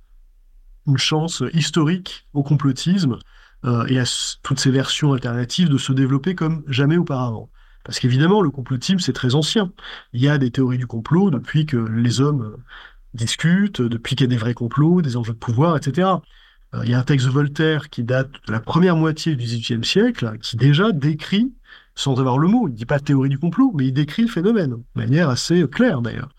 une 0.87 0.97
chance 0.97 1.43
historique 1.53 2.27
au 2.33 2.43
complotisme 2.43 3.17
et 3.89 3.99
à 3.99 4.05
toutes 4.41 4.59
ces 4.59 4.71
versions 4.71 5.11
alternatives 5.11 5.67
de 5.67 5.77
se 5.77 5.91
développer 5.91 6.33
comme 6.33 6.63
jamais 6.67 6.95
auparavant. 6.97 7.49
Parce 7.83 7.99
qu'évidemment, 7.99 8.41
le 8.41 8.49
complotisme, 8.49 8.99
c'est 8.99 9.13
très 9.13 9.35
ancien. 9.35 9.71
Il 10.13 10.21
y 10.21 10.29
a 10.29 10.37
des 10.37 10.51
théories 10.51 10.77
du 10.77 10.87
complot 10.87 11.31
depuis 11.31 11.65
que 11.65 11.77
les 11.77 12.21
hommes 12.21 12.57
discutent, 13.13 13.79
y 13.79 14.23
a 14.23 14.27
des 14.27 14.37
vrais 14.37 14.53
complots, 14.53 15.01
des 15.01 15.17
enjeux 15.17 15.33
de 15.33 15.37
pouvoir, 15.37 15.77
etc. 15.77 16.07
Euh, 16.75 16.81
il 16.83 16.91
y 16.91 16.93
a 16.93 16.99
un 16.99 17.03
texte 17.03 17.25
de 17.27 17.31
Voltaire 17.31 17.89
qui 17.89 18.03
date 18.03 18.31
de 18.47 18.51
la 18.51 18.59
première 18.59 18.95
moitié 18.95 19.35
du 19.35 19.43
XVIIIe 19.43 19.83
siècle, 19.83 20.37
qui 20.41 20.57
déjà 20.57 20.91
décrit, 20.91 21.53
sans 21.95 22.19
avoir 22.19 22.37
le 22.37 22.47
mot, 22.47 22.67
il 22.67 22.71
ne 22.71 22.77
dit 22.77 22.85
pas 22.85 22.99
théorie 22.99 23.29
du 23.29 23.39
complot, 23.39 23.73
mais 23.75 23.87
il 23.87 23.93
décrit 23.93 24.23
le 24.23 24.27
phénomène, 24.29 24.71
de 24.71 24.83
manière 24.95 25.29
assez 25.29 25.67
claire 25.67 26.01
d'ailleurs. 26.01 26.29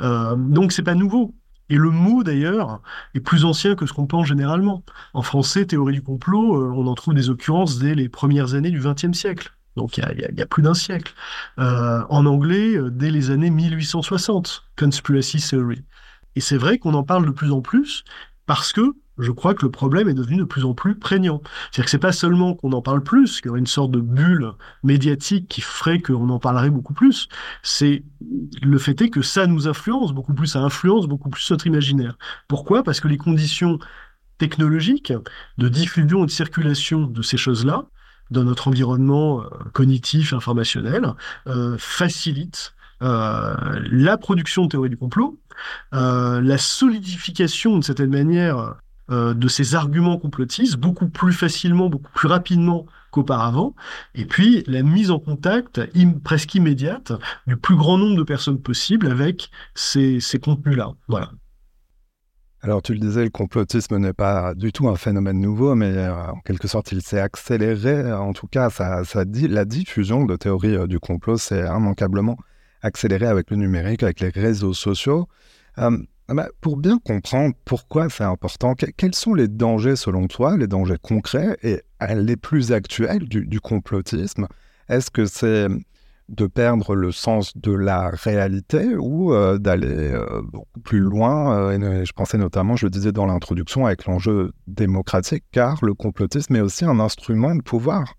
Euh, 0.00 0.36
donc 0.36 0.72
c'est 0.72 0.82
pas 0.82 0.94
nouveau. 0.94 1.34
Et 1.70 1.76
le 1.76 1.90
mot 1.90 2.22
d'ailleurs 2.22 2.80
est 3.14 3.20
plus 3.20 3.44
ancien 3.44 3.74
que 3.74 3.84
ce 3.84 3.92
qu'on 3.92 4.06
pense 4.06 4.26
généralement. 4.26 4.84
En 5.12 5.22
français, 5.22 5.66
théorie 5.66 5.94
du 5.94 6.02
complot, 6.02 6.56
euh, 6.56 6.72
on 6.74 6.86
en 6.86 6.94
trouve 6.94 7.14
des 7.14 7.28
occurrences 7.28 7.78
dès 7.78 7.94
les 7.94 8.08
premières 8.08 8.54
années 8.54 8.70
du 8.70 8.80
XXe 8.80 9.12
siècle. 9.12 9.52
Donc 9.76 9.96
il 9.96 10.04
y 10.36 10.42
a, 10.42 10.46
plus 10.46 10.62
d'un 10.62 10.74
siècle. 10.74 11.12
Euh, 11.58 12.02
en 12.08 12.26
anglais, 12.26 12.76
dès 12.90 13.10
les 13.10 13.30
années 13.30 13.50
1860, 13.50 14.64
conspiracy 14.76 15.38
theory. 15.38 15.84
Et 16.36 16.40
c'est 16.40 16.56
vrai 16.56 16.78
qu'on 16.78 16.94
en 16.94 17.02
parle 17.02 17.26
de 17.26 17.30
plus 17.30 17.52
en 17.52 17.60
plus 17.60 18.04
parce 18.46 18.72
que 18.72 18.94
je 19.18 19.32
crois 19.32 19.54
que 19.54 19.64
le 19.66 19.70
problème 19.70 20.08
est 20.08 20.14
devenu 20.14 20.38
de 20.38 20.44
plus 20.44 20.64
en 20.64 20.74
plus 20.74 20.94
prégnant. 20.94 21.42
C'est-à-dire 21.44 21.84
que 21.84 21.90
c'est 21.90 21.98
pas 21.98 22.12
seulement 22.12 22.54
qu'on 22.54 22.72
en 22.72 22.82
parle 22.82 23.02
plus, 23.02 23.40
qu'il 23.40 23.48
y 23.48 23.50
aurait 23.50 23.58
une 23.58 23.66
sorte 23.66 23.90
de 23.90 24.00
bulle 24.00 24.52
médiatique 24.84 25.48
qui 25.48 25.60
ferait 25.60 26.00
qu'on 26.00 26.28
en 26.28 26.38
parlerait 26.38 26.70
beaucoup 26.70 26.94
plus, 26.94 27.28
c'est 27.62 28.04
le 28.62 28.78
fait 28.78 29.00
est 29.02 29.10
que 29.10 29.22
ça 29.22 29.46
nous 29.46 29.66
influence 29.66 30.12
beaucoup 30.12 30.34
plus, 30.34 30.46
ça 30.46 30.60
influence 30.60 31.06
beaucoup 31.06 31.30
plus 31.30 31.50
notre 31.50 31.66
imaginaire. 31.66 32.16
Pourquoi? 32.46 32.82
Parce 32.82 33.00
que 33.00 33.08
les 33.08 33.18
conditions 33.18 33.78
technologiques 34.38 35.12
de 35.58 35.68
diffusion 35.68 36.22
et 36.22 36.26
de 36.26 36.30
circulation 36.30 37.02
de 37.02 37.22
ces 37.22 37.36
choses-là 37.36 37.86
dans 38.30 38.44
notre 38.44 38.68
environnement 38.68 39.42
euh, 39.42 39.46
cognitif, 39.72 40.32
informationnel, 40.32 41.14
euh, 41.46 41.76
facilitent 41.78 42.74
la 43.00 44.16
production 44.18 44.64
de 44.64 44.68
théories 44.68 44.90
du 44.90 44.96
complot, 44.96 45.38
euh, 45.94 46.40
la 46.40 46.58
solidification 46.58 47.78
de 47.78 47.84
certaine 47.84 48.10
manière 48.10 48.76
euh, 49.10 49.34
de 49.34 49.48
ces 49.48 49.74
arguments 49.74 50.18
complotistes 50.18 50.76
beaucoup 50.76 51.08
plus 51.08 51.32
facilement, 51.32 51.88
beaucoup 51.88 52.12
plus 52.14 52.28
rapidement 52.28 52.86
qu'auparavant, 53.10 53.74
et 54.14 54.26
puis 54.26 54.64
la 54.66 54.82
mise 54.82 55.10
en 55.10 55.18
contact 55.18 55.80
presque 56.22 56.54
immédiate 56.54 57.12
du 57.46 57.56
plus 57.56 57.76
grand 57.76 57.96
nombre 57.96 58.18
de 58.18 58.22
personnes 58.22 58.60
possible 58.60 59.06
avec 59.10 59.50
ces, 59.74 60.20
contenus-là. 60.42 60.92
Voilà. 61.08 61.30
Alors 62.60 62.82
tu 62.82 62.92
le 62.92 62.98
disais, 62.98 63.24
le 63.24 63.30
complotisme 63.30 63.96
n'est 63.96 64.12
pas 64.12 64.52
du 64.54 64.72
tout 64.72 64.88
un 64.88 64.96
phénomène 64.96 65.40
nouveau, 65.40 65.74
mais 65.74 66.06
en 66.08 66.40
quelque 66.40 66.68
sorte 66.68 66.92
il 66.92 67.00
s'est 67.00 67.20
accéléré. 67.20 68.12
En 68.12 68.34
tout 68.34 68.48
cas, 68.48 68.68
ça, 68.68 69.04
ça 69.04 69.24
dit, 69.24 69.48
la 69.48 69.64
diffusion 69.64 70.24
de 70.24 70.36
théories 70.36 70.86
du 70.86 70.98
complot 70.98 71.38
s'est 71.38 71.64
immanquablement 71.64 72.36
accéléré 72.82 73.26
avec 73.26 73.50
le 73.50 73.56
numérique, 73.56 74.02
avec 74.02 74.20
les 74.20 74.28
réseaux 74.28 74.74
sociaux. 74.74 75.28
Euh, 75.78 75.96
bah, 76.28 76.48
pour 76.60 76.76
bien 76.76 76.98
comprendre 76.98 77.54
pourquoi 77.64 78.10
c'est 78.10 78.24
important, 78.24 78.74
quels 78.74 79.14
sont 79.14 79.32
les 79.32 79.48
dangers 79.48 79.96
selon 79.96 80.26
toi, 80.26 80.56
les 80.56 80.66
dangers 80.66 80.98
concrets 81.00 81.56
et 81.62 81.80
euh, 82.02 82.14
les 82.14 82.36
plus 82.36 82.72
actuels 82.72 83.26
du, 83.28 83.60
complotisme? 83.60 84.46
Est-ce 84.88 85.10
que 85.10 85.24
c'est 85.24 85.68
de 86.28 86.46
perdre 86.46 86.94
le 86.94 87.10
sens 87.10 87.56
de 87.56 87.72
la 87.72 88.10
réalité 88.10 88.94
ou 88.96 89.32
euh, 89.32 89.56
d'aller 89.56 90.12
beaucoup 90.42 90.80
plus 90.80 91.00
loin. 91.00 91.72
je 91.78 92.12
pensais 92.12 92.36
notamment, 92.36 92.76
je 92.76 92.84
le 92.84 92.90
disais 92.90 93.12
dans 93.12 93.24
l'introduction, 93.24 93.86
avec 93.86 94.04
l'enjeu 94.04 94.52
démocratique, 94.66 95.44
car 95.52 95.82
le 95.82 95.94
complotisme 95.94 96.54
est 96.56 96.60
aussi 96.60 96.84
un 96.84 97.00
instrument 97.00 97.54
de 97.54 97.62
pouvoir. 97.62 98.12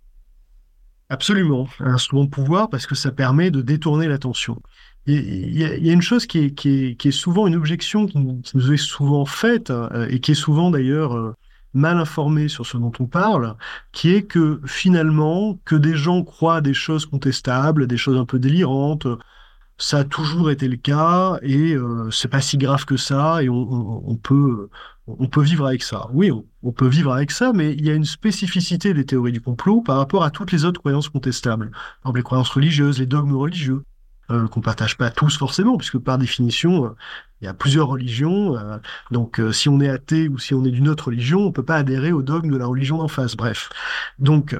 Absolument, 1.10 1.68
un 1.80 1.94
instrument 1.94 2.26
de 2.26 2.30
pouvoir 2.30 2.70
parce 2.70 2.86
que 2.86 2.94
ça 2.94 3.12
permet 3.12 3.50
de 3.50 3.62
détourner 3.62 4.08
l'attention. 4.08 4.62
Il 5.08 5.58
y, 5.58 5.90
a 5.90 5.94
une 5.94 6.04
chose 6.04 6.28
qui 6.28 6.38
est, 6.40 7.12
souvent 7.12 7.48
une 7.48 7.56
objection 7.56 8.06
qui 8.06 8.20
nous 8.20 8.72
est 8.72 8.78
souvent 8.78 9.26
faite 9.26 9.72
euh, 9.72 10.08
et 10.10 10.20
qui 10.20 10.32
est 10.32 10.36
souvent 10.36 10.70
d'ailleurs 10.70 11.18
euh, 11.18 11.34
mal 11.74 11.98
informée 11.98 12.48
sur 12.48 12.68
ce 12.68 12.78
dont 12.78 12.92
on 13.00 13.08
parle, 13.08 13.56
qui 13.92 14.14
est 14.14 14.24
que 14.24 14.62
finalement, 14.68 15.58
que 15.66 15.76
des 15.76 15.96
gens 15.96 16.24
croient 16.24 16.62
des 16.62 16.76
choses 16.76 17.08
contestables, 17.08 17.88
des 17.88 17.98
choses 17.98 18.18
un 18.18 18.26
peu 18.26 18.38
délirantes, 18.38 19.08
ça 19.80 20.00
a 20.00 20.04
toujours 20.04 20.52
été 20.52 20.68
le 20.68 20.78
cas 20.78 21.40
et 21.42 21.74
euh, 21.74 22.12
c'est 22.12 22.28
pas 22.28 22.42
si 22.42 22.58
grave 22.58 22.86
que 22.86 22.98
ça 22.98 23.42
et 23.42 23.50
on, 23.50 24.16
peut 24.22 24.70
on 25.08 25.28
peut 25.28 25.42
vivre 25.42 25.66
avec 25.66 25.82
ça. 25.82 26.08
Oui, 26.14 26.32
on, 26.62 26.72
peut 26.72 26.88
vivre 26.88 27.14
avec 27.14 27.32
ça, 27.32 27.52
mais 27.54 27.74
il 27.74 27.86
y 27.86 27.90
a 27.90 27.94
une 27.94 28.06
spécificité 28.06 28.94
des 28.94 29.06
théories 29.06 29.32
du 29.32 29.42
complot 29.42 29.82
par 29.82 29.98
rapport 29.98 30.24
à 30.24 30.30
toutes 30.30 30.52
les 30.52 30.66
autres 30.66 30.80
croyances 30.80 31.10
contestables. 31.10 31.72
Par 31.72 32.12
exemple, 32.12 32.20
les 32.20 32.24
croyances 32.24 32.50
religieuses, 32.50 33.00
les 33.00 33.08
dogmes 33.08 33.36
religieux, 33.36 33.84
euh, 34.32 34.48
qu'on 34.48 34.62
partage 34.62 34.96
pas 34.96 35.10
tous 35.10 35.38
forcément, 35.38 35.76
puisque 35.76 35.98
par 35.98 36.20
définition, 36.20 36.86
euh, 36.86 36.90
il 37.42 37.46
y 37.46 37.48
a 37.48 37.54
plusieurs 37.56 37.88
religions. 37.88 38.56
Euh, 38.56 38.78
donc, 39.10 39.42
si 39.52 39.70
on 39.70 39.80
est 39.80 39.90
athée 39.90 40.28
ou 40.28 40.38
si 40.38 40.54
on 40.54 40.64
est 40.66 40.72
d'une 40.72 40.88
autre 40.88 41.08
religion, 41.08 41.40
on 41.40 41.52
peut 41.52 41.64
pas 41.64 41.78
adhérer 41.78 42.12
au 42.12 42.22
dogme 42.22 42.52
de 42.52 42.58
la 42.58 42.68
religion 42.68 43.00
d'en 43.00 43.08
face. 43.08 43.36
Bref. 43.36 43.70
Donc, 44.20 44.56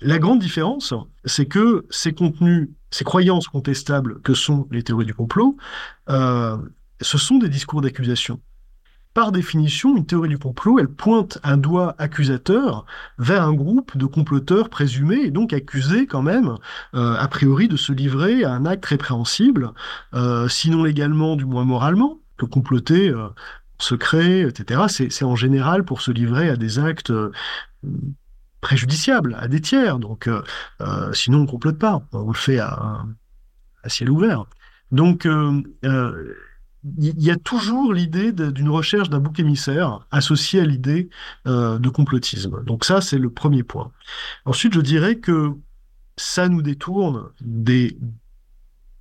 la 0.00 0.18
grande 0.18 0.38
différence, 0.38 0.94
c'est 1.26 1.44
que 1.44 1.84
ces 1.90 2.14
contenus, 2.14 2.70
ces 2.92 3.02
croyances 3.02 3.48
contestables 3.48 4.20
que 4.22 4.34
sont 4.34 4.68
les 4.70 4.84
théories 4.84 5.06
du 5.06 5.14
complot, 5.14 5.56
ce 6.08 7.18
sont 7.18 7.38
des 7.38 7.48
discours 7.48 7.80
d'accusation 7.80 8.40
par 9.14 9.30
définition, 9.30 9.96
une 9.96 10.06
théorie 10.06 10.30
du 10.30 10.38
complot, 10.38 10.78
elle 10.78 10.88
pointe 10.88 11.38
un 11.42 11.56
doigt 11.56 11.94
accusateur 11.98 12.86
vers 13.18 13.42
un 13.42 13.52
groupe 13.52 13.96
de 13.96 14.06
comploteurs 14.06 14.70
présumés 14.70 15.20
et 15.20 15.30
donc 15.30 15.52
accusés 15.52 16.06
quand 16.06 16.22
même, 16.22 16.56
euh, 16.94 17.14
a 17.18 17.28
priori, 17.28 17.68
de 17.68 17.76
se 17.76 17.92
livrer 17.92 18.44
à 18.44 18.52
un 18.52 18.64
acte 18.64 18.86
répréhensible, 18.86 19.72
euh, 20.14 20.48
sinon 20.48 20.84
légalement, 20.84 21.36
du 21.36 21.44
moins 21.44 21.64
moralement, 21.64 22.20
que 22.38 22.46
comploter 22.46 23.10
euh, 23.10 23.28
secret, 23.78 24.42
etc. 24.42 24.82
C'est 25.10 25.24
en 25.24 25.36
général 25.36 25.84
pour 25.84 26.00
se 26.00 26.10
livrer 26.10 26.48
à 26.48 26.56
des 26.56 26.78
actes 26.78 27.12
euh, 28.62 28.66
préjudiciables, 28.66 29.36
à 29.38 29.48
des 29.48 29.60
tiers. 29.60 29.98
Donc, 29.98 30.28
sinon, 31.12 31.38
on 31.38 31.42
ne 31.42 31.46
complote 31.46 31.78
pas. 31.78 32.02
On 32.12 32.28
le 32.28 32.34
fait 32.34 32.58
à, 32.58 33.04
à 33.82 33.88
ciel 33.88 34.10
ouvert. 34.10 34.46
Donc, 34.90 35.26
il 36.98 37.22
y 37.22 37.30
a 37.30 37.36
toujours 37.36 37.92
l'idée 37.92 38.32
d'une 38.32 38.68
recherche 38.68 39.08
d'un 39.08 39.20
bouc 39.20 39.38
émissaire 39.38 40.06
associé 40.10 40.60
à 40.60 40.64
l'idée 40.64 41.10
euh, 41.46 41.78
de 41.78 41.88
complotisme. 41.88 42.64
Donc 42.64 42.84
ça, 42.84 43.00
c'est 43.00 43.18
le 43.18 43.30
premier 43.30 43.62
point. 43.62 43.92
Ensuite, 44.44 44.74
je 44.74 44.80
dirais 44.80 45.16
que 45.16 45.52
ça 46.16 46.48
nous 46.48 46.62
détourne 46.62 47.28
des, 47.40 47.96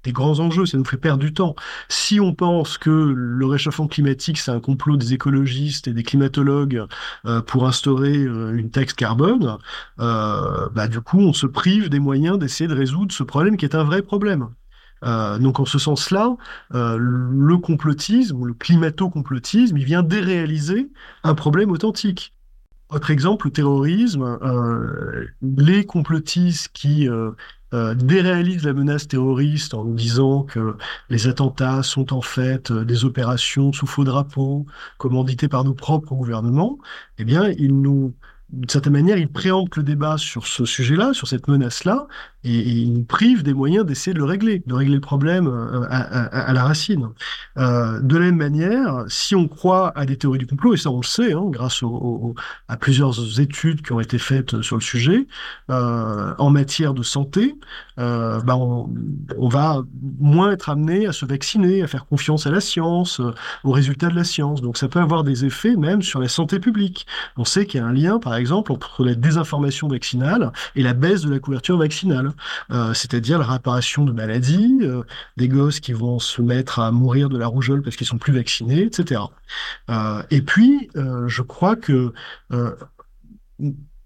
des 0.03 0.11
grands 0.11 0.39
enjeux, 0.39 0.65
ça 0.65 0.77
nous 0.77 0.85
fait 0.85 0.97
perdre 0.97 1.23
du 1.23 1.33
temps. 1.33 1.55
Si 1.89 2.19
on 2.19 2.33
pense 2.33 2.77
que 2.77 2.89
le 2.89 3.45
réchauffement 3.45 3.87
climatique, 3.87 4.37
c'est 4.37 4.51
un 4.51 4.59
complot 4.59 4.97
des 4.97 5.13
écologistes 5.13 5.87
et 5.87 5.93
des 5.93 6.03
climatologues 6.03 6.85
euh, 7.25 7.41
pour 7.41 7.67
instaurer 7.67 8.17
euh, 8.17 8.55
une 8.57 8.71
taxe 8.71 8.93
carbone, 8.93 9.57
bah, 9.97 10.87
du 10.89 11.01
coup, 11.01 11.19
on 11.19 11.33
se 11.33 11.45
prive 11.45 11.89
des 11.89 11.99
moyens 11.99 12.39
d'essayer 12.39 12.67
de 12.67 12.75
résoudre 12.75 13.13
ce 13.13 13.23
problème 13.23 13.57
qui 13.57 13.65
est 13.65 13.75
un 13.75 13.83
vrai 13.83 14.01
problème. 14.01 14.49
Euh, 15.03 15.39
donc 15.39 15.59
en 15.59 15.65
ce 15.65 15.79
sens-là, 15.79 16.35
euh, 16.73 16.97
le 16.99 17.57
complotisme 17.57 18.45
le 18.45 18.53
climato-complotisme, 18.53 19.77
il 19.77 19.85
vient 19.85 20.03
déréaliser 20.03 20.89
un 21.23 21.33
problème 21.33 21.71
authentique. 21.71 22.33
Autre 22.89 23.09
exemple, 23.09 23.47
le 23.47 23.51
terrorisme, 23.51 24.37
euh, 24.41 25.27
les 25.41 25.85
complotistes 25.85 26.69
qui 26.73 27.07
déréalisent 27.71 28.65
la 28.65 28.73
menace 28.73 29.07
terroriste 29.07 29.73
en 29.73 29.85
nous 29.85 29.95
disant 29.95 30.43
que 30.43 30.75
les 31.09 31.27
attentats 31.27 31.83
sont 31.83 32.13
en 32.13 32.21
fait 32.21 32.71
des 32.71 33.05
opérations 33.05 33.71
sous 33.71 33.87
faux 33.87 34.03
drapeau, 34.03 34.65
commanditées 34.97 35.47
par 35.47 35.63
nos 35.63 35.73
propres 35.73 36.13
gouvernements, 36.13 36.77
eh 37.17 37.23
bien, 37.23 37.53
nous 37.59 38.13
d'une 38.51 38.69
certaine 38.69 38.93
manière, 38.93 39.17
ils 39.17 39.31
préemptent 39.31 39.77
le 39.77 39.83
débat 39.83 40.17
sur 40.17 40.45
ce 40.45 40.65
sujet-là, 40.65 41.13
sur 41.13 41.27
cette 41.27 41.47
menace-là, 41.47 42.07
et, 42.43 42.59
il 42.59 42.93
nous 42.93 43.03
prive 43.03 43.43
des 43.43 43.53
moyens 43.53 43.85
d'essayer 43.85 44.13
de 44.13 44.19
le 44.19 44.25
régler, 44.25 44.63
de 44.65 44.73
régler 44.73 44.95
le 44.95 45.01
problème 45.01 45.47
euh, 45.47 45.85
à, 45.89 46.53
la 46.53 46.63
racine. 46.63 47.09
Euh, 47.57 47.99
de 47.99 48.17
la 48.17 48.25
même 48.25 48.37
manière, 48.37 49.05
si 49.07 49.35
on 49.35 49.47
croit 49.47 49.91
à 49.95 50.05
des 50.05 50.17
théories 50.17 50.39
du 50.39 50.47
complot, 50.47 50.73
et 50.73 50.77
ça 50.77 50.89
on 50.89 50.97
le 50.97 51.05
sait, 51.05 51.33
hein, 51.33 51.45
grâce 51.47 51.83
à 52.67 52.77
plusieurs 52.77 53.39
études 53.39 53.81
qui 53.81 53.93
ont 53.93 53.99
été 53.99 54.17
faites 54.17 54.61
sur 54.61 54.75
le 54.75 54.81
sujet, 54.81 55.27
euh, 55.69 56.33
en 56.37 56.49
matière 56.49 56.93
de 56.93 57.03
santé, 57.03 57.55
bah 57.97 58.55
on, 58.55 58.89
va 59.49 59.83
moins 60.19 60.51
être 60.51 60.69
amené 60.69 61.05
à 61.05 61.11
se 61.11 61.23
vacciner, 61.23 61.83
à 61.83 61.87
faire 61.87 62.07
confiance 62.07 62.47
à 62.47 62.51
la 62.51 62.59
science, 62.59 63.21
aux 63.63 63.71
résultats 63.71 64.07
de 64.07 64.15
la 64.15 64.23
science. 64.23 64.61
Donc 64.61 64.77
ça 64.77 64.87
peut 64.87 64.99
avoir 64.99 65.23
des 65.23 65.45
effets 65.45 65.75
même 65.75 66.01
sur 66.01 66.19
la 66.19 66.27
santé 66.27 66.59
publique. 66.59 67.05
On 67.37 67.45
sait 67.45 67.67
qu'il 67.67 67.79
y 67.79 67.83
a 67.83 67.85
un 67.85 67.93
lien, 67.93 68.17
par 68.17 68.33
exemple, 68.35 68.71
entre 68.71 69.05
la 69.05 69.13
désinformation 69.13 69.87
vaccinale 69.87 70.51
et 70.75 70.81
la 70.81 70.93
baisse 70.93 71.21
de 71.21 71.29
la 71.29 71.37
couverture 71.37 71.77
vaccinale. 71.77 72.30
Euh, 72.71 72.93
c'est-à-dire 72.93 73.39
la 73.39 73.45
réapparition 73.45 74.05
de 74.05 74.11
maladies, 74.11 74.79
euh, 74.81 75.03
des 75.37 75.47
gosses 75.47 75.79
qui 75.79 75.93
vont 75.93 76.19
se 76.19 76.41
mettre 76.41 76.79
à 76.79 76.91
mourir 76.91 77.29
de 77.29 77.37
la 77.37 77.47
rougeole 77.47 77.81
parce 77.81 77.95
qu'ils 77.95 78.07
sont 78.07 78.17
plus 78.17 78.33
vaccinés, 78.33 78.83
etc. 78.83 79.21
Euh, 79.89 80.23
et 80.31 80.41
puis, 80.41 80.89
je 80.95 81.41
crois 81.41 81.75
que 81.75 82.13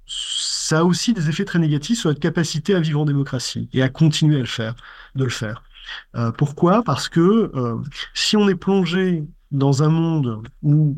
ça 0.08 0.79
a 0.79 0.84
aussi 0.84 1.13
des 1.13 1.29
effets 1.29 1.46
très 1.46 1.60
négatifs 1.60 2.00
sur 2.00 2.10
notre 2.10 2.20
capacité 2.20 2.75
à 2.75 2.79
vivre 2.79 3.01
en 3.01 3.05
démocratie 3.05 3.70
et 3.74 3.82
à 3.82 3.89
continuer 3.89 4.38
à 4.38 4.39
le 4.39 4.46
faire, 4.46 4.75
de 5.15 5.24
le 5.24 5.29
faire. 5.29 5.63
pourquoi? 6.38 6.84
Parce 6.84 7.10
que 7.10 7.51
si 8.13 8.38
on 8.38 8.50
est 8.50 8.55
plongé 8.55 9.24
dans 9.51 9.84
un 9.84 9.89
monde 9.89 10.44
où 10.62 10.96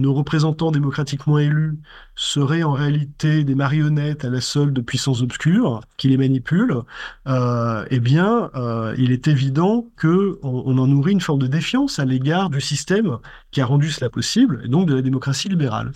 nos 0.00 0.14
représentants 0.14 0.70
démocratiquement 0.70 1.38
élus 1.38 1.78
seraient 2.16 2.62
en 2.62 2.72
réalité 2.72 3.44
des 3.44 3.54
marionnettes 3.54 4.24
à 4.24 4.30
la 4.30 4.40
solde 4.40 4.72
de 4.72 4.80
puissances 4.80 5.22
obscures 5.22 5.80
qui 5.96 6.08
les 6.08 6.16
manipulent, 6.16 6.82
euh, 7.28 7.84
eh 7.90 8.00
bien, 8.00 8.50
euh, 8.54 8.94
il 8.98 9.12
est 9.12 9.28
évident 9.28 9.86
que 9.96 10.38
on, 10.42 10.78
en 10.78 10.86
nourrit 10.86 11.12
une 11.12 11.20
forme 11.20 11.40
de 11.40 11.46
défiance 11.46 11.98
à 11.98 12.04
l'égard 12.04 12.50
du 12.50 12.60
système 12.60 13.18
qui 13.50 13.60
a 13.60 13.66
rendu 13.66 13.90
cela 13.90 14.10
possible, 14.10 14.62
et 14.64 14.68
donc 14.68 14.88
de 14.88 14.94
la 14.94 15.02
démocratie 15.02 15.48
libérale. 15.48 15.92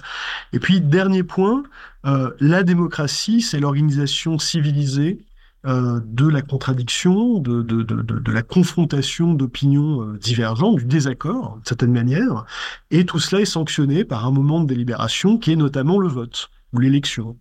Et 0.52 0.58
puis, 0.58 0.80
dernier 0.80 1.22
point, 1.22 1.62
euh, 2.06 2.30
la 2.40 2.62
démocratie, 2.62 3.40
c'est 3.40 3.60
l'organisation 3.60 4.38
civilisée 4.38 5.24
euh, 5.66 5.98
de 6.04 6.28
la 6.28 6.42
contradiction, 6.42 7.38
de, 7.38 8.30
la 8.30 8.42
confrontation 8.42 9.32
d'opinions 9.32 10.02
euh, 10.02 10.18
divergentes, 10.18 10.76
du 10.76 10.84
désaccord, 10.84 11.58
de 11.62 11.66
certaine 11.66 11.92
manière, 11.92 12.44
et 12.90 13.06
tout 13.06 13.18
cela 13.18 13.40
est 13.40 13.46
sanctionné 13.46 14.04
par 14.04 14.26
un 14.26 14.30
moment 14.30 14.60
de 14.60 14.66
délibération 14.66 15.38
qui 15.38 15.52
est 15.52 15.56
notamment 15.56 15.98
le 15.98 16.08
vote 16.08 16.50
ou 16.74 16.80
l'élection. 16.80 17.38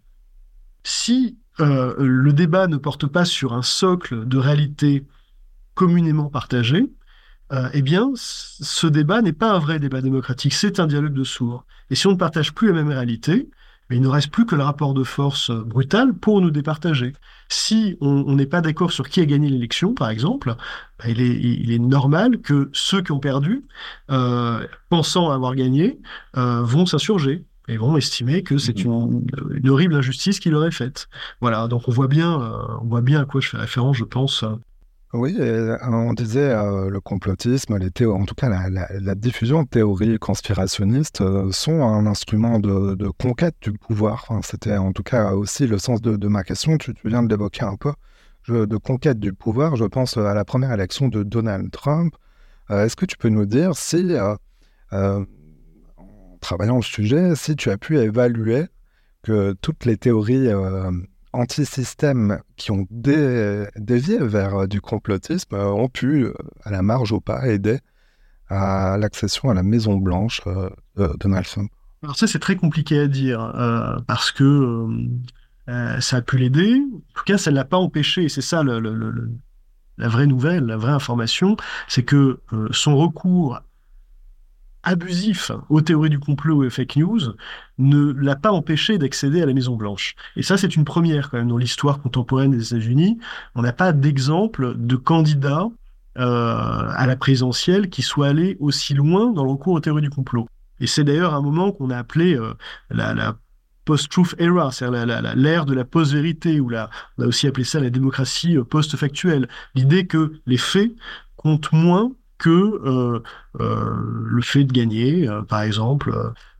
Si 0.83 1.37
euh, 1.59 1.95
le 1.97 2.31
débat 2.31 2.67
ne 2.67 2.77
porte 2.77 3.07
pas 3.07 3.25
sur 3.25 3.51
un 3.51 3.61
socle 3.61 4.25
de 4.25 4.37
réalité 4.37 5.05
communément 5.73 6.29
partagée, 6.29 6.89
eh 7.73 7.83
bien, 7.83 8.09
ce 8.15 8.87
débat 8.87 9.21
n'est 9.21 9.31
pas 9.31 9.51
un 9.51 9.59
vrai 9.59 9.77
débat 9.77 10.01
démocratique, 10.01 10.55
c'est 10.55 10.79
un 10.79 10.87
dialogue 10.87 11.13
de 11.13 11.23
sourds. 11.23 11.67
Et 11.91 11.95
si 11.95 12.07
on 12.07 12.13
ne 12.13 12.17
partage 12.17 12.51
plus 12.51 12.69
la 12.69 12.73
même 12.73 12.87
réalité, 12.87 13.47
il 13.93 14.01
ne 14.01 14.07
reste 14.07 14.31
plus 14.31 14.45
que 14.45 14.55
le 14.55 14.63
rapport 14.63 14.93
de 14.93 15.03
force 15.03 15.51
brutal 15.51 16.13
pour 16.13 16.41
nous 16.41 16.51
départager. 16.51 17.13
Si 17.49 17.97
on 18.01 18.35
n'est 18.35 18.45
pas 18.45 18.61
d'accord 18.61 18.91
sur 18.91 19.09
qui 19.09 19.19
a 19.19 19.25
gagné 19.25 19.49
l'élection, 19.49 19.93
par 19.93 20.09
exemple, 20.09 20.55
bah, 20.99 21.05
il, 21.07 21.21
est, 21.21 21.35
il, 21.35 21.71
est, 21.71 21.79
normal 21.79 22.39
que 22.39 22.69
ceux 22.73 23.01
qui 23.01 23.11
ont 23.11 23.19
perdu, 23.19 23.65
euh, 24.09 24.65
pensant 24.89 25.29
avoir 25.29 25.55
gagné, 25.55 25.99
euh, 26.37 26.61
vont 26.63 26.85
s'insurger 26.85 27.45
et 27.67 27.77
vont 27.77 27.95
estimer 27.95 28.43
que 28.43 28.57
c'est 28.57 28.85
mhm. 28.85 28.91
une, 28.91 29.57
une, 29.57 29.69
horrible 29.69 29.95
injustice 29.95 30.39
qu'il 30.39 30.55
aurait 30.55 30.71
faite. 30.71 31.07
Voilà, 31.41 31.67
donc 31.67 31.87
on 31.87 31.91
voit 31.91 32.07
bien, 32.07 32.41
euh, 32.41 32.57
on 32.81 32.87
voit 32.87 33.01
bien 33.01 33.21
à 33.21 33.25
quoi 33.25 33.41
je 33.41 33.49
fais 33.49 33.57
référence, 33.57 33.97
je 33.97 34.03
pense, 34.03 34.43
oui, 35.13 35.35
euh, 35.39 35.77
on 35.83 36.13
disait 36.13 36.49
euh, 36.49 36.89
le 36.89 36.99
complotisme, 36.99 37.77
les 37.77 38.05
en 38.07 38.25
tout 38.25 38.33
cas 38.33 38.49
la, 38.49 39.15
diffusion 39.15 39.61
de 39.61 39.67
théories 39.67 40.17
conspirationnistes 40.17 41.21
euh, 41.21 41.51
sont 41.51 41.83
un 41.83 42.07
instrument 42.07 42.59
de, 42.59 43.07
conquête 43.19 43.55
du 43.61 43.73
pouvoir. 43.73 44.27
C'était 44.41 44.75
en 44.75 44.91
tout 44.91 45.03
cas 45.03 45.33
aussi 45.33 45.67
le 45.67 45.77
sens 45.77 46.01
de, 46.01 46.27
ma 46.27 46.43
question, 46.43 46.79
tu, 46.79 46.95
viens 47.05 47.21
de 47.21 47.29
l'évoquer 47.29 47.63
un 47.63 47.75
peu, 47.75 47.93
de 48.47 48.77
conquête 48.77 49.19
du 49.19 49.33
pouvoir. 49.33 49.75
Je 49.75 49.85
pense 49.85 50.17
à 50.17 50.33
la 50.33 50.45
première 50.45 50.71
élection 50.71 51.09
de 51.09 51.21
Donald 51.21 51.69
Trump. 51.69 52.15
Est-ce 52.71 52.95
que 52.95 53.05
tu 53.05 53.15
peux 53.15 53.29
nous 53.29 53.45
dire 53.45 53.75
si, 53.75 54.15
en 54.91 55.17
travaillant 56.41 56.77
le 56.77 56.81
sujet, 56.81 57.35
si 57.35 57.55
tu 57.55 57.69
as 57.69 57.77
pu 57.77 57.99
évaluer 57.99 58.65
que 59.21 59.53
toutes 59.61 59.85
les 59.85 59.97
théories 59.97 60.49
anti-système 61.33 62.39
qui 62.55 62.71
ont 62.71 62.87
dévié 62.89 64.19
vers 64.19 64.55
euh, 64.55 64.67
du 64.67 64.81
complotisme 64.81 65.55
euh, 65.55 65.71
ont 65.71 65.89
pu, 65.89 66.25
euh, 66.25 66.33
à 66.63 66.71
la 66.71 66.81
marge 66.81 67.11
ou 67.11 67.19
pas, 67.19 67.47
aider 67.47 67.79
à 68.49 68.97
l'accession 68.97 69.49
à 69.49 69.53
la 69.53 69.63
Maison 69.63 69.97
Blanche 69.97 70.41
de 70.95 71.17
Donald 71.19 71.45
Trump. 71.45 71.71
Alors 72.03 72.17
ça, 72.17 72.27
c'est 72.27 72.39
très 72.39 72.55
compliqué 72.55 72.99
à 72.99 73.07
dire, 73.07 73.51
parce 74.05 74.31
que 74.31 74.85
ça 75.99 76.17
a 76.17 76.21
pu 76.21 76.37
l'aider. 76.37 76.75
En 76.75 77.13
tout 77.15 77.23
cas, 77.25 77.39
ça 77.39 77.49
ne 77.49 77.55
l'a 77.55 77.65
pas 77.65 77.77
empêché. 77.77 78.29
C'est 78.29 78.41
ça 78.41 78.61
la 78.63 80.07
vraie 80.07 80.27
nouvelle, 80.27 80.65
la 80.65 80.77
vraie 80.77 80.91
information, 80.91 81.57
c'est 81.87 82.03
que 82.03 82.41
son 82.71 82.95
recours 82.95 83.59
abusif 84.83 85.51
aux 85.69 85.81
théories 85.81 86.09
du 86.09 86.19
complot 86.19 86.63
et 86.63 86.67
aux 86.67 86.69
fake 86.69 86.97
news 86.97 87.19
ne 87.77 88.11
l'a 88.13 88.35
pas 88.35 88.51
empêché 88.51 88.97
d'accéder 88.97 89.41
à 89.41 89.45
la 89.45 89.53
Maison 89.53 89.75
Blanche. 89.75 90.15
Et 90.35 90.43
ça, 90.43 90.57
c'est 90.57 90.75
une 90.75 90.85
première 90.85 91.29
quand 91.29 91.37
même 91.37 91.47
dans 91.47 91.57
l'histoire 91.57 92.01
contemporaine 92.01 92.51
des 92.51 92.67
États-Unis. 92.67 93.17
On 93.55 93.61
n'a 93.61 93.73
pas 93.73 93.93
d'exemple 93.93 94.75
de 94.77 94.95
candidat 94.95 95.67
à 96.15 97.05
la 97.07 97.15
présidentielle 97.15 97.89
qui 97.89 98.03
soit 98.03 98.27
allé 98.27 98.55
aussi 98.59 98.93
loin 98.93 99.31
dans 99.31 99.43
le 99.43 99.49
recours 99.49 99.73
aux 99.73 99.79
théories 99.79 100.03
du 100.03 100.11
complot. 100.11 100.47
Et 100.79 100.85
c'est 100.85 101.03
d'ailleurs 101.03 101.33
un 101.33 101.41
moment 101.41 101.71
qu'on 101.71 101.89
a 101.89 101.97
appelé 101.97 102.37
la, 102.91 103.15
la 103.15 103.35
post-truth 103.85 104.35
era, 104.37 104.71
c'est-à-dire 104.71 105.33
l'ère 105.35 105.65
de 105.65 105.73
la 105.73 105.85
post-vérité, 105.85 106.59
ou 106.59 106.69
la, 106.69 106.89
on 107.17 107.23
a 107.23 107.27
aussi 107.27 107.47
appelé 107.47 107.63
ça 107.63 107.79
la 107.79 107.89
démocratie 107.89 108.57
post-factuelle. 108.69 109.47
L'idée 109.75 110.05
que 110.05 110.33
les 110.45 110.57
faits 110.57 110.91
comptent 111.35 111.71
moins 111.71 112.11
que 112.43 112.49
euh, 112.49 113.23
euh, 113.61 113.95
le 114.25 114.41
fait 114.41 114.65
de 114.65 114.73
gagner, 114.73 115.29
euh, 115.29 115.43
par 115.43 115.61
exemple, 115.61 116.13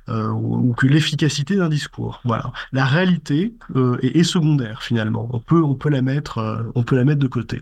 ou, 0.07 0.73
que 0.77 0.87
l'efficacité 0.87 1.55
d'un 1.55 1.69
discours. 1.69 2.21
Voilà, 2.25 2.51
la 2.71 2.85
réalité 2.85 3.53
est, 4.01 4.23
secondaire 4.23 4.83
finalement. 4.83 5.29
On 5.31 5.39
peut, 5.39 5.63
on 5.63 5.75
peut 5.75 5.89
la 5.89 6.01
mettre, 6.01 6.71
on 6.75 6.83
peut 6.83 6.95
la 6.95 7.05
mettre 7.05 7.19
de 7.19 7.27
côté. 7.27 7.61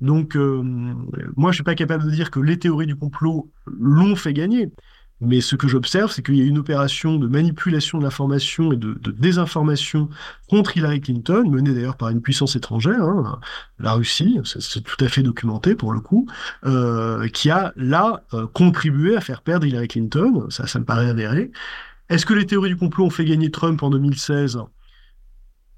Donc, 0.00 0.36
moi, 0.36 1.52
je 1.52 1.56
suis 1.56 1.64
pas 1.64 1.76
capable 1.76 2.04
de 2.04 2.10
dire 2.10 2.30
que 2.30 2.40
les 2.40 2.58
théories 2.58 2.86
du 2.86 2.96
complot 2.96 3.50
l'ont 3.66 4.16
fait 4.16 4.32
gagner. 4.32 4.72
Mais 5.20 5.40
ce 5.40 5.56
que 5.56 5.66
j'observe, 5.66 6.12
c'est 6.12 6.22
qu'il 6.22 6.36
y 6.36 6.42
a 6.42 6.44
une 6.44 6.58
opération 6.58 7.16
de 7.16 7.26
manipulation 7.26 7.98
de 7.98 8.04
l'information 8.04 8.72
et 8.72 8.76
de, 8.76 8.94
désinformation 9.10 10.10
contre 10.48 10.76
Hillary 10.76 11.00
Clinton, 11.00 11.48
menée 11.48 11.72
d'ailleurs 11.72 11.96
par 11.96 12.10
une 12.10 12.20
puissance 12.20 12.54
étrangère, 12.54 13.02
hein, 13.02 13.40
la 13.78 13.94
Russie, 13.94 14.38
c'est 14.44 14.82
tout 14.82 15.02
à 15.02 15.08
fait 15.08 15.22
documenté 15.22 15.74
pour 15.74 15.92
le 15.92 16.00
coup, 16.00 16.26
euh, 16.66 17.28
qui 17.28 17.50
a 17.50 17.72
là 17.76 18.22
euh, 18.34 18.46
contribué 18.46 19.16
à 19.16 19.20
faire 19.22 19.40
perdre 19.40 19.66
Hillary 19.66 19.88
Clinton, 19.88 20.46
ça, 20.50 20.66
ça 20.66 20.78
me 20.78 20.84
paraît 20.84 21.08
avéré. 21.08 21.50
Est-ce 22.10 22.26
que 22.26 22.34
les 22.34 22.46
théories 22.46 22.70
du 22.70 22.76
complot 22.76 23.06
ont 23.06 23.10
fait 23.10 23.24
gagner 23.24 23.50
Trump 23.50 23.82
en 23.82 23.90
2016 23.90 24.58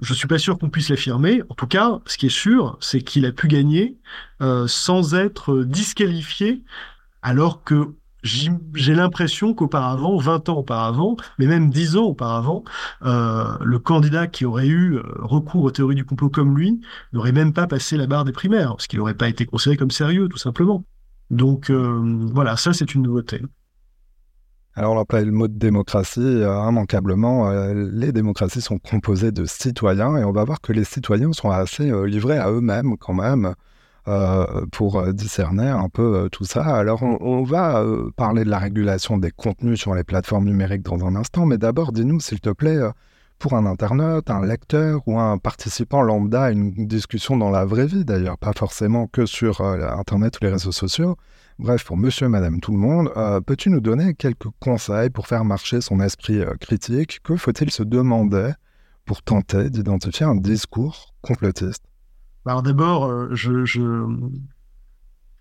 je 0.00 0.14
suis 0.14 0.28
pas 0.28 0.38
sûr 0.38 0.58
qu'on 0.58 0.70
puisse 0.70 0.90
l'affirmer. 0.90 1.42
En 1.48 1.54
tout 1.54 1.66
cas, 1.66 1.98
ce 2.06 2.16
qui 2.16 2.26
est 2.26 2.28
sûr, 2.28 2.78
c'est 2.80 3.02
qu'il 3.02 3.26
a 3.26 3.32
pu 3.32 3.48
gagner 3.48 3.98
euh, 4.40 4.68
sans 4.68 5.14
être 5.14 5.64
disqualifié, 5.64 6.62
alors 7.22 7.64
que 7.64 7.94
j'ai 8.22 8.94
l'impression 8.94 9.54
qu'auparavant, 9.54 10.16
20 10.16 10.48
ans 10.48 10.58
auparavant, 10.58 11.16
mais 11.38 11.46
même 11.46 11.70
10 11.70 11.96
ans 11.96 12.04
auparavant, 12.06 12.64
euh, 13.04 13.44
le 13.62 13.78
candidat 13.78 14.26
qui 14.26 14.44
aurait 14.44 14.66
eu 14.66 14.96
euh, 14.96 15.02
recours 15.18 15.64
aux 15.64 15.70
théories 15.70 15.94
du 15.94 16.04
complot 16.04 16.28
comme 16.28 16.56
lui 16.56 16.80
n'aurait 17.12 17.32
même 17.32 17.52
pas 17.52 17.66
passé 17.66 17.96
la 17.96 18.06
barre 18.06 18.24
des 18.24 18.32
primaires, 18.32 18.70
parce 18.70 18.86
qu'il 18.86 18.98
n'aurait 18.98 19.14
pas 19.14 19.28
été 19.28 19.46
considéré 19.46 19.76
comme 19.76 19.90
sérieux, 19.90 20.28
tout 20.28 20.38
simplement. 20.38 20.84
Donc 21.30 21.70
euh, 21.70 22.28
voilà, 22.32 22.56
ça 22.56 22.72
c'est 22.72 22.94
une 22.94 23.02
nouveauté. 23.02 23.40
Alors 24.74 24.94
on 24.94 25.00
appelle 25.00 25.26
le 25.26 25.32
mot 25.32 25.48
de 25.48 25.58
démocratie, 25.58 26.20
immanquablement, 26.20 27.50
les 27.72 28.12
démocraties 28.12 28.60
sont 28.60 28.78
composées 28.78 29.32
de 29.32 29.44
citoyens, 29.44 30.16
et 30.16 30.24
on 30.24 30.30
va 30.30 30.44
voir 30.44 30.60
que 30.60 30.72
les 30.72 30.84
citoyens 30.84 31.32
sont 31.32 31.50
assez 31.50 31.90
livrés 32.06 32.38
à 32.38 32.50
eux-mêmes 32.50 32.96
quand 32.96 33.14
même. 33.14 33.54
Euh, 34.06 34.64
pour 34.72 34.96
euh, 34.96 35.12
discerner 35.12 35.68
un 35.68 35.90
peu 35.90 36.16
euh, 36.16 36.28
tout 36.30 36.44
ça. 36.44 36.64
Alors, 36.64 37.02
on, 37.02 37.42
va 37.42 37.84
parler 38.16 38.42
de 38.44 38.48
la 38.48 38.58
régulation 38.58 39.18
des 39.18 39.30
contenus 39.30 39.78
sur 39.78 39.94
les 39.94 40.04
plateformes 40.04 40.46
numériques 40.46 40.82
dans 40.82 41.04
un 41.04 41.14
instant, 41.14 41.44
mais 41.44 41.58
d'abord, 41.58 41.92
dis-nous, 41.92 42.18
s'il 42.20 42.40
te 42.40 42.48
plaît, 42.48 42.78
pour 43.38 43.52
un 43.52 43.66
internaute, 43.66 44.30
un 44.30 44.44
lecteur 44.44 45.02
ou 45.06 45.18
un 45.18 45.36
participant 45.36 46.00
lambda 46.00 46.44
à 46.44 46.50
une 46.52 46.86
discussion 46.86 47.36
dans 47.36 47.50
la 47.50 47.66
vraie 47.66 47.86
vie, 47.86 48.04
d'ailleurs, 48.04 48.38
pas 48.38 48.52
forcément 48.56 49.08
que 49.08 49.26
sur 49.26 49.60
Internet 49.60 50.38
ou 50.40 50.44
les 50.44 50.52
réseaux 50.52 50.72
sociaux, 50.72 51.16
bref, 51.58 51.84
pour 51.84 51.96
monsieur 51.98 52.26
et 52.26 52.30
madame 52.30 52.60
tout 52.60 52.72
le 52.72 52.78
monde, 52.78 53.10
peux-tu 53.46 53.68
nous 53.68 53.80
donner 53.80 54.14
quelques 54.14 54.48
conseils 54.58 55.10
pour 55.10 55.26
faire 55.26 55.44
marcher 55.44 55.80
son 55.80 56.00
esprit 56.00 56.40
critique? 56.60 57.20
Que 57.22 57.36
faut-il 57.36 57.70
se 57.70 57.82
demander 57.82 58.52
pour 59.04 59.22
tenter 59.22 59.68
d'identifier 59.70 60.24
un 60.24 60.36
discours 60.36 61.14
complotiste? 61.20 61.84
Alors 62.48 62.62
d'abord, 62.62 63.04
euh, 63.04 63.28
je, 63.32 64.06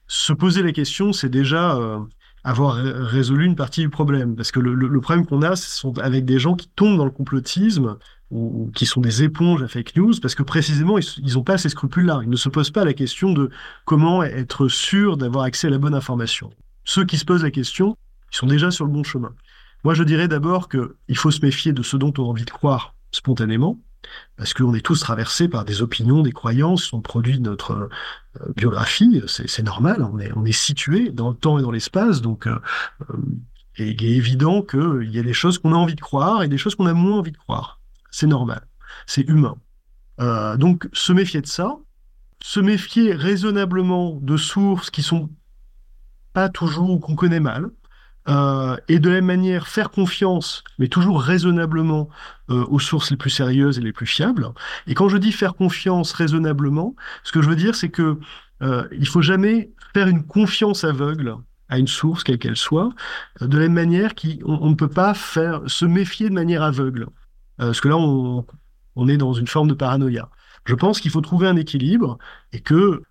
se 0.08 0.34
poser 0.34 0.62
la 0.62 0.74
question, 0.74 1.14
c'est 1.14 1.30
déjà 1.30 1.78
euh, 1.78 2.00
avoir 2.44 2.76
résolu 2.76 3.46
une 3.46 3.56
partie 3.56 3.80
du 3.80 3.90
problème. 3.90 4.36
Parce 4.36 4.52
que 4.52 4.60
le, 4.60 5.00
problème 5.00 5.26
qu'on 5.26 5.42
a, 5.42 5.56
ce 5.56 5.70
sont 5.70 5.98
avec 6.00 6.26
des 6.26 6.38
gens 6.38 6.56
qui 6.56 6.68
tombent 6.68 6.98
dans 6.98 7.06
le 7.06 7.12
complotisme 7.12 7.98
ou, 8.30 8.70
qui 8.76 8.86
sont 8.86 9.00
des 9.00 9.24
éponges 9.24 9.64
à 9.64 9.70
fake 9.70 9.96
news, 9.96 10.14
parce 10.22 10.36
que 10.36 10.44
précisément, 10.44 10.98
ils 10.98 11.34
n'ont 11.34 11.44
pas 11.44 11.58
ces 11.58 11.70
scrupules-là. 11.70 12.20
Ils 12.24 12.30
ne 12.30 12.36
se 12.36 12.50
posent 12.50 12.72
pas 12.72 12.84
la 12.84 12.94
question 12.94 13.32
de 13.32 13.52
comment 13.86 14.22
être 14.22 14.68
sûr 14.68 15.16
d'avoir 15.16 15.46
accès 15.46 15.68
à 15.68 15.70
la 15.70 15.78
bonne 15.78 15.96
information. 15.96 16.50
Ceux 16.84 17.06
qui 17.06 17.18
se 17.18 17.24
posent 17.24 17.44
la 17.44 17.52
question, 17.52 17.96
ils 18.34 18.36
sont 18.36 18.48
déjà 18.48 18.70
sur 18.70 18.84
le 18.84 18.92
bon 18.92 19.04
chemin. 19.04 19.32
Moi, 19.86 19.94
je 19.94 20.04
dirais 20.04 20.28
d'abord 20.28 20.68
qu'il 20.68 21.18
faut 21.18 21.32
se 21.32 21.40
méfier 21.42 21.72
de 21.72 21.84
ce 21.84 21.96
dont 21.96 22.14
on 22.18 22.26
a 22.26 22.28
envie 22.28 22.44
de 22.44 22.52
croire 22.52 22.96
spontanément, 23.12 23.80
parce 24.38 24.54
qu'on 24.54 24.74
est 24.74 24.86
tous 24.86 25.00
traversés 25.00 25.48
par 25.48 25.66
des 25.66 25.82
opinions, 25.82 26.22
des 26.22 26.32
croyances, 26.32 26.84
sont 26.84 27.02
produits 27.02 27.40
de 27.40 27.44
notre 27.44 27.90
euh, 28.42 28.54
biographie, 28.56 29.22
c'est 29.28 29.64
normal, 29.64 30.04
on 30.04 30.20
est, 30.20 30.32
on 30.36 30.46
est 30.46 30.52
situé 30.52 31.10
dans 31.10 31.30
le 31.30 31.36
temps 31.36 31.60
et 31.60 31.62
dans 31.62 31.72
l'espace, 31.72 32.22
donc 32.22 32.48
euh, 32.48 32.60
euh, 33.10 33.18
il 33.78 34.04
est 34.04 34.16
évident 34.16 34.62
qu'il 34.62 35.10
y 35.12 35.20
a 35.20 35.24
des 35.24 35.34
choses 35.34 35.60
qu'on 35.60 35.74
a 35.74 35.76
envie 35.76 35.96
de 35.96 36.02
croire 36.02 36.44
et 36.44 36.48
des 36.48 36.58
choses 36.58 36.76
qu'on 36.76 36.88
a 36.88 36.94
moins 36.94 37.20
envie 37.20 37.32
de 37.32 37.38
croire. 37.38 37.80
C'est 38.12 38.28
normal, 38.28 38.66
c'est 39.06 39.28
humain. 39.28 39.56
donc 40.58 40.90
se 40.94 41.14
méfier 41.14 41.42
de 41.42 41.48
ça, 41.48 41.78
se 42.42 42.60
méfier 42.60 43.14
raisonnablement 43.14 44.18
de 44.22 44.38
sources 44.38 44.90
qui 44.90 45.04
sont 45.04 45.30
pas 46.34 46.50
toujours 46.50 47.00
qu'on 47.02 47.16
connaît 47.16 47.40
mal, 47.40 47.70
euh, 48.30 48.76
et 48.90 49.00
de 49.00 49.10
la 49.10 49.16
même 49.16 49.26
manière 49.26 49.68
faire 49.68 49.90
confiance, 49.90 50.64
mais 50.80 50.90
toujours 50.90 51.22
raisonnablement, 51.22 52.10
euh, 52.50 52.66
aux 52.68 52.80
sources 52.80 53.10
les 53.10 53.18
plus 53.18 53.30
sérieuses 53.30 53.78
et 53.78 53.82
les 53.82 53.94
plus 53.94 54.06
fiables. 54.06 54.50
Et 54.86 54.96
quand 54.96 55.08
je 55.08 55.18
dis 55.18 55.32
faire 55.32 55.56
confiance 55.56 56.12
raisonnablement, 56.12 56.96
ce 57.24 57.32
que 57.32 57.42
je 57.42 57.50
veux 57.50 57.56
dire, 57.56 57.76
c'est 57.76 57.90
que 57.90 58.20
euh, 58.62 58.88
il 58.92 59.08
faut 59.08 59.22
jamais 59.22 59.72
faire 59.94 60.08
une 60.08 60.26
confiance 60.26 60.84
aveugle 60.84 61.38
à 61.70 61.80
une 61.80 61.88
source, 61.88 62.24
quelle 62.24 62.38
qu'elle 62.38 62.58
soit, 62.58 62.90
de 63.40 63.58
la 63.58 63.64
même 63.64 63.74
manière 63.74 64.14
qu'on 64.14 64.60
on 64.62 64.70
ne 64.70 64.76
peut 64.76 64.90
pas 64.90 65.14
faire 65.14 65.62
se 65.68 65.86
méfier 65.86 66.30
de 66.30 66.34
manière 66.34 66.64
aveugle. 66.64 67.08
parce 67.58 67.82
que 67.82 67.90
là, 67.90 67.98
on, 67.98 68.46
on 68.96 69.08
est 69.08 69.18
dans 69.18 69.34
une 69.34 69.48
forme 69.48 69.68
de 69.68 69.74
paranoïa. 69.74 70.30
Je 70.66 70.76
pense 70.76 71.00
qu'il 71.00 71.12
faut 71.12 71.22
trouver 71.22 71.48
un 71.48 71.56
équilibre 71.56 72.18
et 72.54 72.62
que 72.62 73.04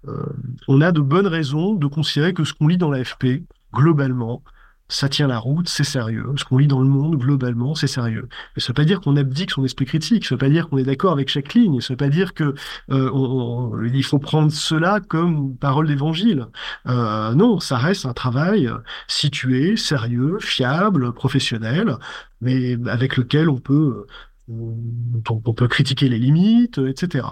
on 0.68 0.81
a 0.81 0.90
de 0.92 1.00
bonnes 1.00 1.26
raisons 1.26 1.74
de 1.74 1.87
considérer 1.87 2.33
que 2.33 2.44
ce 2.44 2.55
qu'on 2.55 2.68
lit 2.68 2.79
dans 2.79 2.90
l'AFP, 2.90 3.42
globalement, 3.74 4.42
ça 4.88 5.09
tient 5.09 5.27
la 5.27 5.38
route, 5.38 5.68
c'est 5.68 5.85
sérieux. 5.85 6.27
Ce 6.37 6.44
qu'on 6.44 6.59
lit 6.59 6.66
dans 6.66 6.81
le 6.81 6.88
monde, 6.88 7.16
globalement, 7.16 7.75
c'est 7.75 7.87
sérieux. 7.87 8.29
Mais 8.55 8.62
ça 8.62 8.68
veut 8.68 8.75
pas 8.75 8.85
dire 8.85 9.01
qu'on 9.01 9.16
abdique 9.16 9.51
son 9.51 9.64
esprit 9.64 9.85
critique, 9.85 10.25
ça 10.25 10.35
veut 10.35 10.38
pas 10.38 10.49
dire 10.49 10.68
qu'on 10.68 10.79
est 10.79 10.85
d'accord 10.85 11.12
avec 11.12 11.29
chaque 11.29 11.55
ligne, 11.55 11.81
ça 11.81 11.94
veut 11.94 11.99
pas 11.99 12.09
dire 12.09 12.35
que 12.35 12.55
euh, 12.90 14.03
faut 14.03 14.18
prendre 14.20 14.53
cela 14.53 15.01
comme 15.01 15.57
parole 15.57 15.88
d'évangile. 15.88 16.46
Euh, 16.87 17.35
non, 17.35 17.59
ça 17.59 17.77
reste 17.77 18.07
un 18.07 18.12
travail 18.12 18.70
situé, 19.09 19.77
sérieux, 19.77 20.38
fiable, 20.40 21.12
professionnel, 21.12 21.96
mais 22.40 22.77
avec 22.87 23.16
lequel 23.16 23.49
on 23.49 23.59
peut 23.59 24.07
on, 24.49 25.53
peut 25.53 25.68
critiquer 25.68 26.09
les 26.09 26.18
limites, 26.18 26.79
etc. 26.79 27.27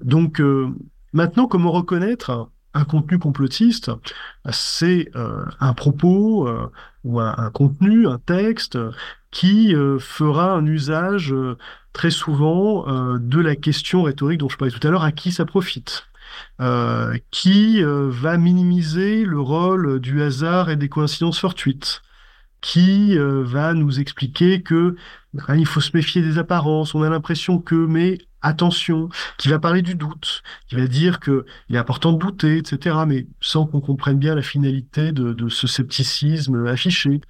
Donc 0.00 0.40
euh, 0.40 0.68
maintenant, 1.12 1.46
comment 1.46 1.72
reconnaître 1.72 2.50
un 2.74 2.84
contenu 2.84 3.18
complotiste, 3.18 3.90
c'est 4.50 5.10
euh, 5.14 5.44
un 5.60 5.74
propos 5.74 6.48
euh, 6.48 6.70
ou 7.04 7.20
un, 7.20 7.50
contenu, 7.50 8.06
un 8.06 8.18
texte 8.18 8.78
qui 9.30 9.74
euh, 9.74 9.98
fera 9.98 10.52
un 10.52 10.66
usage 10.66 11.34
très 11.92 12.10
souvent 12.10 12.86
de 13.18 13.40
la 13.40 13.56
question 13.56 14.02
rhétorique 14.02 14.38
dont 14.38 14.48
je 14.48 14.56
parlais 14.56 14.72
tout 14.72 14.86
à 14.86 14.90
l'heure, 14.90 15.04
à 15.04 15.12
qui 15.12 15.32
ça 15.32 15.44
profite 15.44 16.06
qui 17.30 17.82
va 17.82 18.38
minimiser 18.38 19.24
le 19.26 19.38
rôle 19.38 20.00
du 20.00 20.22
hasard 20.22 20.70
et 20.70 20.76
des 20.76 20.88
coïncidences 20.88 21.38
fortuites, 21.38 22.00
qui 22.62 23.18
va 23.18 23.74
nous 23.74 24.00
expliquer 24.00 24.62
que 24.62 24.96
il 25.54 25.66
faut 25.66 25.80
se 25.80 25.90
méfier 25.94 26.22
des 26.22 26.38
apparences, 26.38 26.94
on 26.94 27.02
a 27.02 27.08
l'impression 27.08 27.58
que, 27.58 27.74
mais 27.74 28.18
attention, 28.42 29.08
qui 29.38 29.48
va 29.48 29.58
parler 29.58 29.82
du 29.82 29.94
doute, 29.94 30.42
qui 30.68 30.74
va 30.74 30.86
dire 30.86 31.20
que 31.20 31.46
il 31.68 31.76
est 31.76 31.78
important 31.78 32.12
de 32.12 32.18
douter, 32.18 32.58
etc., 32.58 32.96
mais 33.06 33.26
sans 33.40 33.66
qu'on 33.66 33.80
comprenne 33.80 34.18
bien 34.18 34.34
la 34.34 34.42
finalité 34.42 35.12
de, 35.12 35.48
ce 35.48 35.66
scepticisme 35.66 36.66
affiché. 36.66 37.20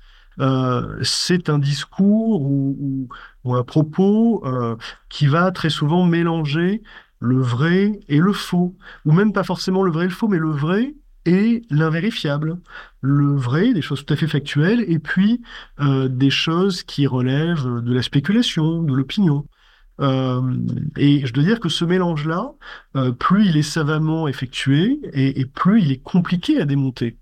Euh, 0.41 0.99
c'est 1.03 1.51
un 1.51 1.59
discours 1.59 2.43
ou, 2.43 3.09
un 3.45 3.63
propos 3.65 4.43
euh, 4.47 4.77
qui 5.11 5.27
va 5.27 5.51
très 5.51 5.71
souvent 5.71 6.07
mélanger 6.07 6.83
le 7.19 7.41
vrai 7.41 8.01
et 8.09 8.19
le 8.19 8.33
faux, 8.33 8.77
ou 9.05 9.13
même 9.13 9.33
pas 9.33 9.45
forcément 9.45 9.83
le 9.83 9.93
vrai 9.93 10.07
et 10.07 10.09
le 10.09 10.15
faux, 10.15 10.29
mais 10.29 10.39
le 10.39 10.51
vrai 10.51 10.95
et 11.25 11.63
l'invérifiable. 11.71 12.59
Le 13.03 13.37
vrai, 13.37 13.73
des 13.75 13.83
choses 13.83 14.05
tout 14.05 14.15
à 14.15 14.17
fait 14.17 14.29
factuelles, 14.29 14.85
et 14.89 14.99
puis 14.99 15.43
euh, 15.81 16.09
des 16.09 16.31
choses 16.31 16.83
qui 16.83 17.07
relèvent 17.07 17.83
de 17.83 17.93
la 17.93 18.03
spéculation, 18.03 18.83
de 18.83 18.95
l'opinion. 18.95 19.45
Euh, 20.01 20.41
et 20.97 21.25
je 21.27 21.33
dois 21.33 21.45
dire 21.45 21.61
que 21.61 21.69
ce 21.69 21.85
mélange-là, 21.85 22.53
euh, 22.97 23.13
plus 23.13 23.47
il 23.47 23.57
est 23.57 23.63
savamment 23.63 24.27
effectué 24.27 25.01
et, 25.13 25.45
plus 25.45 25.83
il 25.83 25.93
est 25.93 26.03
compliqué 26.03 26.61
à 26.61 26.65
démonter. 26.65 27.19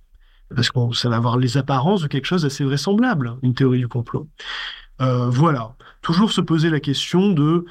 Parce 0.54 0.70
que 0.70 0.78
ça 0.94 1.08
va 1.08 1.16
avoir 1.16 1.38
les 1.38 1.56
apparences 1.56 2.02
de 2.02 2.08
quelque 2.08 2.26
chose 2.26 2.42
d'assez 2.42 2.64
vraisemblable, 2.64 3.36
une 3.42 3.54
théorie 3.54 3.78
du 3.78 3.88
complot. 3.88 4.28
Euh, 5.00 5.28
voilà. 5.28 5.76
Toujours 6.02 6.32
se 6.32 6.40
poser 6.40 6.70
la 6.70 6.80
question 6.80 7.30
de 7.30 7.64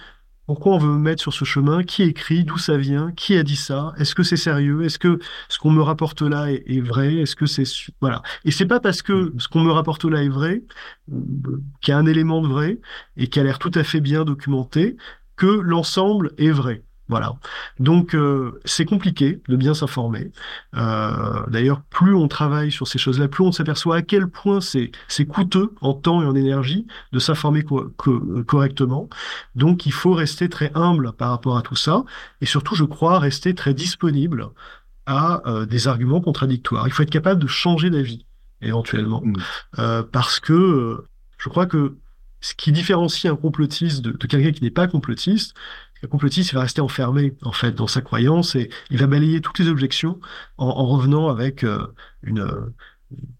pourquoi 0.50 0.74
on 0.74 0.78
veut 0.80 0.94
me 0.94 0.98
mettre 0.98 1.22
sur 1.22 1.32
ce 1.32 1.46
chemin? 1.46 1.84
Qui 1.84 2.02
écrit? 2.02 2.44
D'où 2.44 2.58
ça 2.58 2.76
vient? 2.76 3.12
Qui 3.12 3.38
a 3.38 3.44
dit 3.44 3.56
ça? 3.56 3.94
Est-ce 4.00 4.16
que 4.16 4.24
c'est 4.24 4.36
sérieux? 4.36 4.84
Est-ce 4.84 4.98
que 4.98 5.20
ce 5.48 5.60
qu'on 5.60 5.70
me 5.70 5.84
rapporte 5.84 6.24
là 6.24 6.52
est, 6.52 6.82
vrai? 6.82 7.18
Est-ce 7.18 7.36
que 7.36 7.46
c'est 7.46 7.66
voilà. 8.02 8.24
Et 8.46 8.50
c'est 8.50 8.66
pas 8.66 8.80
parce 8.80 9.04
que 9.04 9.32
ce 9.38 9.48
qu'on 9.48 9.62
me 9.62 9.72
rapporte 9.72 10.06
là 10.06 10.24
est 10.24 10.28
vrai, 10.28 10.64
qu'il 11.82 11.92
y 11.92 11.92
a 11.92 12.00
un 12.00 12.08
élément 12.08 12.42
de 12.42 12.48
vrai 12.48 12.80
et 13.16 13.28
qui 13.28 13.40
a 13.40 13.44
l'air 13.44 13.60
tout 13.60 13.72
à 13.76 13.84
fait 13.84 14.02
bien 14.02 14.26
documenté, 14.26 14.98
que 15.36 15.46
l'ensemble 15.46 16.32
est 16.40 16.50
vrai. 16.50 16.84
Voilà. 17.10 17.34
Donc 17.80 18.14
euh, 18.14 18.62
c'est 18.66 18.86
compliqué 18.86 19.42
de 19.50 19.56
bien 19.56 19.74
s'informer. 19.74 20.32
Euh, 20.76 21.44
d'ailleurs, 21.48 21.82
plus 21.90 22.14
on 22.14 22.28
travaille 22.28 22.72
sur 22.72 22.88
ces 22.88 23.00
choses-là, 23.00 23.28
plus 23.28 23.44
on 23.44 23.52
s'aperçoit 23.52 23.98
à 23.98 24.02
quel 24.04 24.28
point 24.28 24.60
c'est 24.62 24.92
coûteux 25.26 25.74
en 25.82 25.94
temps 25.94 26.22
et 26.22 26.26
en 26.26 26.36
énergie 26.36 26.86
de 27.12 27.18
s'informer 27.20 27.66
correctement. 28.46 29.10
Donc 29.56 29.88
il 29.88 29.92
faut 29.92 30.14
rester 30.14 30.50
très 30.50 30.72
humble 30.76 31.14
par 31.14 31.32
rapport 31.32 31.58
à 31.58 31.64
tout 31.64 31.76
ça, 31.76 32.04
et 32.42 32.46
surtout, 32.46 32.76
je 32.76 32.84
crois, 32.84 33.18
rester 33.18 33.56
très 33.56 33.74
disponible 33.74 34.50
à 35.08 35.42
euh, 35.48 35.66
des 35.66 35.88
arguments 35.88 36.22
contradictoires. 36.22 36.88
Il 36.88 36.94
faut 36.94 37.02
être 37.02 37.10
capable 37.10 37.42
de 37.42 37.48
changer 37.48 37.90
d'avis 37.90 38.26
éventuellement, 38.62 39.24
mmh. 39.24 40.04
parce 40.12 40.42
que 40.42 41.06
je 41.38 41.48
crois 41.48 41.66
que 41.66 41.96
ce 42.42 42.54
qui 42.54 42.72
différencie 42.72 43.32
un 43.32 43.36
complotiste 43.36 44.02
de 44.02 44.28
quelqu'un 44.28 44.52
qui 44.52 44.64
n'est 44.64 44.70
pas 44.70 44.88
complotiste, 44.88 45.56
le 46.02 46.08
complotiste, 46.08 46.54
va 46.54 46.62
rester 46.62 46.82
enfermé, 46.82 47.36
en 47.44 47.52
fait, 47.52 47.74
dans 47.74 47.88
sa 47.88 48.02
croyance 48.02 48.56
et 48.56 48.70
il 48.90 48.98
va 48.98 49.08
balayer 49.08 49.42
toutes 49.42 49.60
les 49.60 49.68
objections 49.68 50.20
en, 50.58 50.86
revenant 50.86 51.30
avec 51.30 51.64
euh, 51.64 51.88
une, 52.24 52.72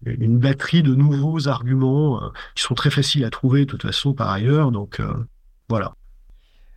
une 0.04 0.38
batterie 0.38 0.82
de 0.82 0.94
nouveaux 0.94 1.48
arguments 1.48 2.22
euh, 2.22 2.28
qui 2.54 2.62
sont 2.62 2.74
très 2.74 2.90
faciles 2.90 3.24
à 3.24 3.30
trouver, 3.30 3.60
de 3.60 3.70
toute 3.70 3.82
façon, 3.82 4.12
par 4.12 4.30
ailleurs. 4.30 4.72
Donc, 4.72 5.00
euh, 5.00 5.12
voilà. 5.68 5.94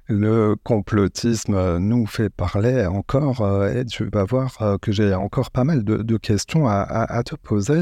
Le 0.07 0.55
complotisme 0.63 1.77
nous 1.77 2.05
fait 2.05 2.29
parler 2.29 2.85
encore 2.85 3.65
et 3.65 3.85
tu 3.85 4.09
vas 4.11 4.25
voir 4.25 4.57
que 4.81 4.91
j'ai 4.91 5.13
encore 5.13 5.49
pas 5.49 5.63
mal 5.63 5.85
de, 5.85 6.17
questions 6.17 6.67
à, 6.67 6.81
à, 6.81 7.23
te 7.23 7.35
poser. 7.35 7.81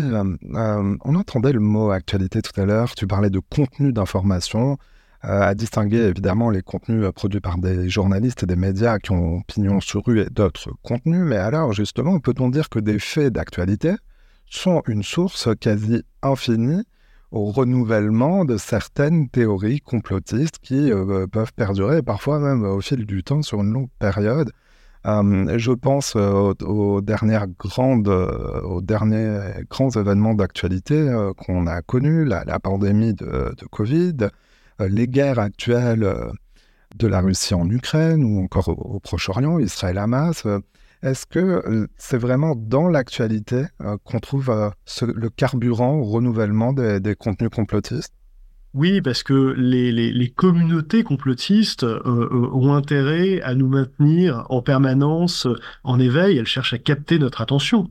on 0.54 1.16
entendait 1.16 1.52
le 1.52 1.60
mot 1.60 1.90
actualité 1.90 2.44
tout 2.44 2.62
à 2.62 2.66
l'heure, 2.66 2.94
tu 2.94 3.08
parlais 3.08 3.32
de 3.32 3.40
contenu 3.40 3.92
d'information. 3.92 4.78
Euh, 5.24 5.42
à 5.42 5.54
distinguer 5.54 6.00
évidemment 6.00 6.50
les 6.50 6.64
contenus 6.64 7.06
euh, 7.06 7.12
produits 7.12 7.42
par 7.42 7.60
des 7.60 7.88
journalistes 7.88 8.42
et 8.42 8.48
des 8.48 8.56
médias 8.56 8.98
qui 8.98 9.12
ont 9.12 9.42
pignon 9.42 9.80
sur 9.80 10.04
rue 10.04 10.22
et 10.22 10.30
d'autres 10.32 10.72
contenus. 10.82 11.22
Mais 11.24 11.36
alors 11.36 11.74
justement, 11.74 12.20
peut-on 12.20 12.50
dire 12.50 12.70
que 12.70 12.80
des 12.80 12.98
faits 12.98 13.32
d'actualité 13.32 13.94
sont 14.48 14.82
une 14.88 15.04
source 15.04 15.50
quasi 15.60 16.02
infinie 16.24 16.84
au 17.30 17.52
renouvellement 17.52 18.46
de 18.46 18.58
certaines 18.58 19.30
théories 19.30 19.80
complotistes 19.80 20.58
qui 20.58 20.92
euh, 20.92 21.28
peuvent 21.28 21.54
perdurer 21.54 22.02
parfois 22.02 22.40
même 22.40 22.64
au 22.64 22.82
fil 22.82 23.06
du 23.06 23.24
temps 23.24 23.44
sur 23.44 23.62
une 23.62 23.72
longue 23.72 23.90
période? 24.00 24.52
je 25.04 25.72
pense 25.72 26.16
aux, 26.16 27.02
dernières 27.02 27.48
grandes, 27.48 28.08
aux 28.08 28.82
derniers 28.82 29.64
grands 29.68 29.90
événements 29.90 30.36
d'actualité 30.36 31.12
qu'on 31.38 31.66
a 31.66 31.82
connus, 31.82 32.24
la, 32.24 32.60
pandémie 32.60 33.16
de, 33.16 33.56
Covid, 33.72 34.30
les 34.88 35.08
guerres 35.08 35.40
actuelles 35.40 36.04
euh, 36.04 36.32
de 36.96 37.08
la 37.08 37.22
Russie 37.22 37.54
en 37.54 37.70
Ukraine 37.70 38.24
ou 38.24 38.44
encore 38.44 38.70
au, 38.70 39.00
Proche-Orient, 39.00 39.60
Israël-Hamas. 39.60 40.46
Euh, 40.46 40.60
est-ce 41.04 41.26
que 41.26 41.88
c'est 41.98 42.20
vraiment 42.20 42.56
dans 42.56 42.88
l'actualité 42.88 43.64
qu'on 44.04 44.20
trouve 44.20 44.72
le 45.02 45.30
carburant 45.30 45.96
au 45.96 46.04
renouvellement 46.04 46.74
des, 46.74 47.16
contenus 47.16 47.50
complotistes? 47.50 48.14
Oui, 48.76 49.02
parce 49.02 49.24
que 49.24 49.56
les, 49.58 50.30
communautés 50.30 51.02
complotistes 51.02 51.84
ont 51.84 52.76
intérêt 52.76 53.42
à 53.42 53.56
nous 53.56 53.68
maintenir 53.68 54.46
en 54.50 54.62
permanence 54.62 55.48
en 55.84 56.00
éveil, 56.00 56.38
elles 56.38 56.46
cherchent 56.46 56.74
à 56.74 56.78
capter 56.78 57.18
notre 57.18 57.42
attention. 57.42 57.90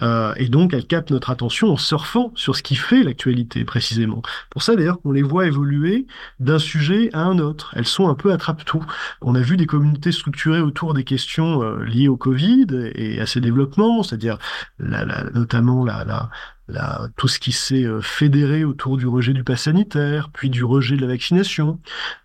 Euh, 0.00 0.32
et 0.36 0.48
donc, 0.48 0.72
elles 0.72 0.86
captent 0.86 1.10
notre 1.10 1.30
attention 1.30 1.72
en 1.72 1.76
surfant 1.76 2.32
sur 2.34 2.56
ce 2.56 2.62
qui 2.62 2.76
fait 2.76 3.02
l'actualité, 3.02 3.64
précisément. 3.64 4.22
Pour 4.50 4.62
ça, 4.62 4.74
d'ailleurs, 4.74 5.00
qu'on 5.00 5.12
les 5.12 5.22
voit 5.22 5.46
évoluer 5.46 6.06
d'un 6.40 6.58
sujet 6.58 7.10
à 7.12 7.20
un 7.24 7.38
autre. 7.38 7.72
Elles 7.76 7.86
sont 7.86 8.08
un 8.08 8.14
peu 8.14 8.32
attrape-tout. 8.32 8.84
On 9.20 9.34
a 9.34 9.40
vu 9.40 9.56
des 9.56 9.66
communautés 9.66 10.12
structurées 10.12 10.60
autour 10.60 10.94
des 10.94 11.04
questions 11.04 11.62
euh, 11.62 11.84
liées 11.84 12.08
au 12.08 12.16
Covid 12.16 12.66
et 12.94 13.20
à 13.20 13.26
ses 13.26 13.40
développements, 13.40 14.02
c'est-à-dire 14.02 14.38
la, 14.78 15.04
la, 15.04 15.24
notamment 15.30 15.84
la, 15.84 16.30
la, 16.68 17.08
tout 17.16 17.28
ce 17.28 17.38
qui 17.38 17.52
s'est 17.52 17.84
euh, 17.84 18.00
fédéré 18.00 18.64
autour 18.64 18.96
du 18.96 19.06
rejet 19.06 19.34
du 19.34 19.44
pass 19.44 19.62
sanitaire, 19.62 20.30
puis 20.32 20.48
du 20.48 20.64
rejet 20.64 20.96
de 20.96 21.02
la 21.02 21.08
vaccination, 21.08 21.80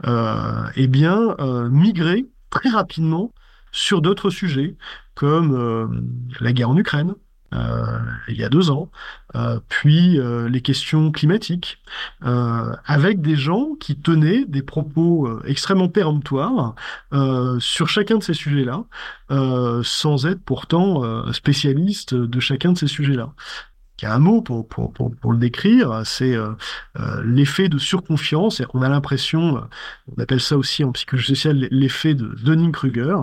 euh, 0.05 0.63
eh 0.75 0.87
bien, 0.87 1.35
migrer 1.69 2.27
très 2.49 2.69
rapidement 2.69 3.33
sur 3.71 4.01
d'autres 4.01 4.29
sujets, 4.29 4.77
comme 5.15 6.07
la 6.39 6.53
guerre 6.53 6.69
en 6.69 6.77
Ukraine, 6.77 7.15
euh, 7.53 7.99
il 8.27 8.37
y 8.37 8.43
a 8.43 8.49
deux 8.49 8.69
ans, 8.71 8.89
euh, 9.35 9.59
puis 9.69 10.19
euh, 10.19 10.49
les 10.49 10.61
questions 10.61 11.11
climatiques, 11.11 11.79
avec 12.21 13.21
des 13.21 13.35
gens 13.35 13.75
qui 13.79 13.95
tenaient 13.95 14.45
des 14.45 14.61
propos 14.61 15.29
extrêmement 15.45 15.87
péremptoires 15.87 16.75
sur 17.59 17.87
chacun 17.87 18.17
de 18.17 18.23
ces 18.23 18.33
sujets-là, 18.33 18.83
sans 19.83 20.25
être 20.25 20.41
pourtant 20.43 21.31
spécialistes 21.31 22.13
de 22.13 22.39
chacun 22.39 22.73
de 22.73 22.77
ces 22.77 22.87
sujets-là 22.87 23.33
y 24.03 24.05
a 24.05 24.13
un 24.13 24.19
mot 24.19 24.41
pour, 24.41 24.67
pour, 24.67 24.93
pour, 24.93 25.15
pour 25.15 25.31
le 25.31 25.37
décrire, 25.39 26.01
c'est 26.05 26.35
euh, 26.35 26.51
euh, 26.99 27.23
l'effet 27.25 27.67
de 27.67 27.77
surconfiance. 27.77 28.61
Qu'on 28.69 28.81
a 28.81 28.89
l'impression, 28.89 29.57
euh, 29.57 29.61
on 30.15 30.21
appelle 30.21 30.39
ça 30.39 30.57
aussi 30.57 30.83
en 30.83 30.91
psychologie 30.91 31.27
sociale 31.27 31.67
l'effet 31.71 32.13
de 32.13 32.27
Dunning-Kruger. 32.43 33.15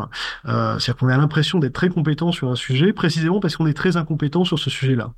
Euh, 0.46 0.78
c'est-à-dire 0.78 0.96
qu'on 0.96 1.08
a 1.08 1.16
l'impression 1.16 1.58
d'être 1.58 1.74
très 1.74 1.88
compétent 1.88 2.32
sur 2.32 2.50
un 2.50 2.56
sujet, 2.56 2.92
précisément 2.92 3.40
parce 3.40 3.56
qu'on 3.56 3.66
est 3.66 3.74
très 3.74 3.96
incompétent 3.96 4.44
sur 4.44 4.58
ce 4.58 4.70
sujet-là. 4.70 5.12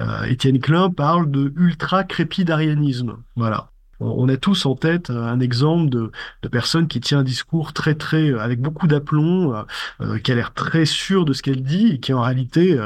Euh, 0.00 0.24
Étienne 0.24 0.58
Klein 0.58 0.90
parle 0.90 1.30
de 1.30 1.52
ultra-crépidarianisme. 1.56 3.16
Voilà. 3.36 3.70
On 4.00 4.28
a 4.28 4.36
tous 4.36 4.66
en 4.66 4.74
tête 4.74 5.10
un 5.10 5.38
exemple 5.38 5.88
de, 5.88 6.10
de 6.42 6.48
personne 6.48 6.88
qui 6.88 7.00
tient 7.00 7.20
un 7.20 7.22
discours 7.22 7.72
très 7.72 7.94
très 7.94 8.36
avec 8.38 8.60
beaucoup 8.60 8.88
d'aplomb, 8.88 9.64
euh, 10.00 10.18
qui 10.18 10.32
a 10.32 10.34
l'air 10.34 10.52
très 10.52 10.84
sûr 10.84 11.24
de 11.24 11.32
ce 11.32 11.42
qu'elle 11.42 11.62
dit 11.62 11.92
et 11.92 12.00
qui 12.00 12.12
en 12.12 12.20
réalité 12.20 12.76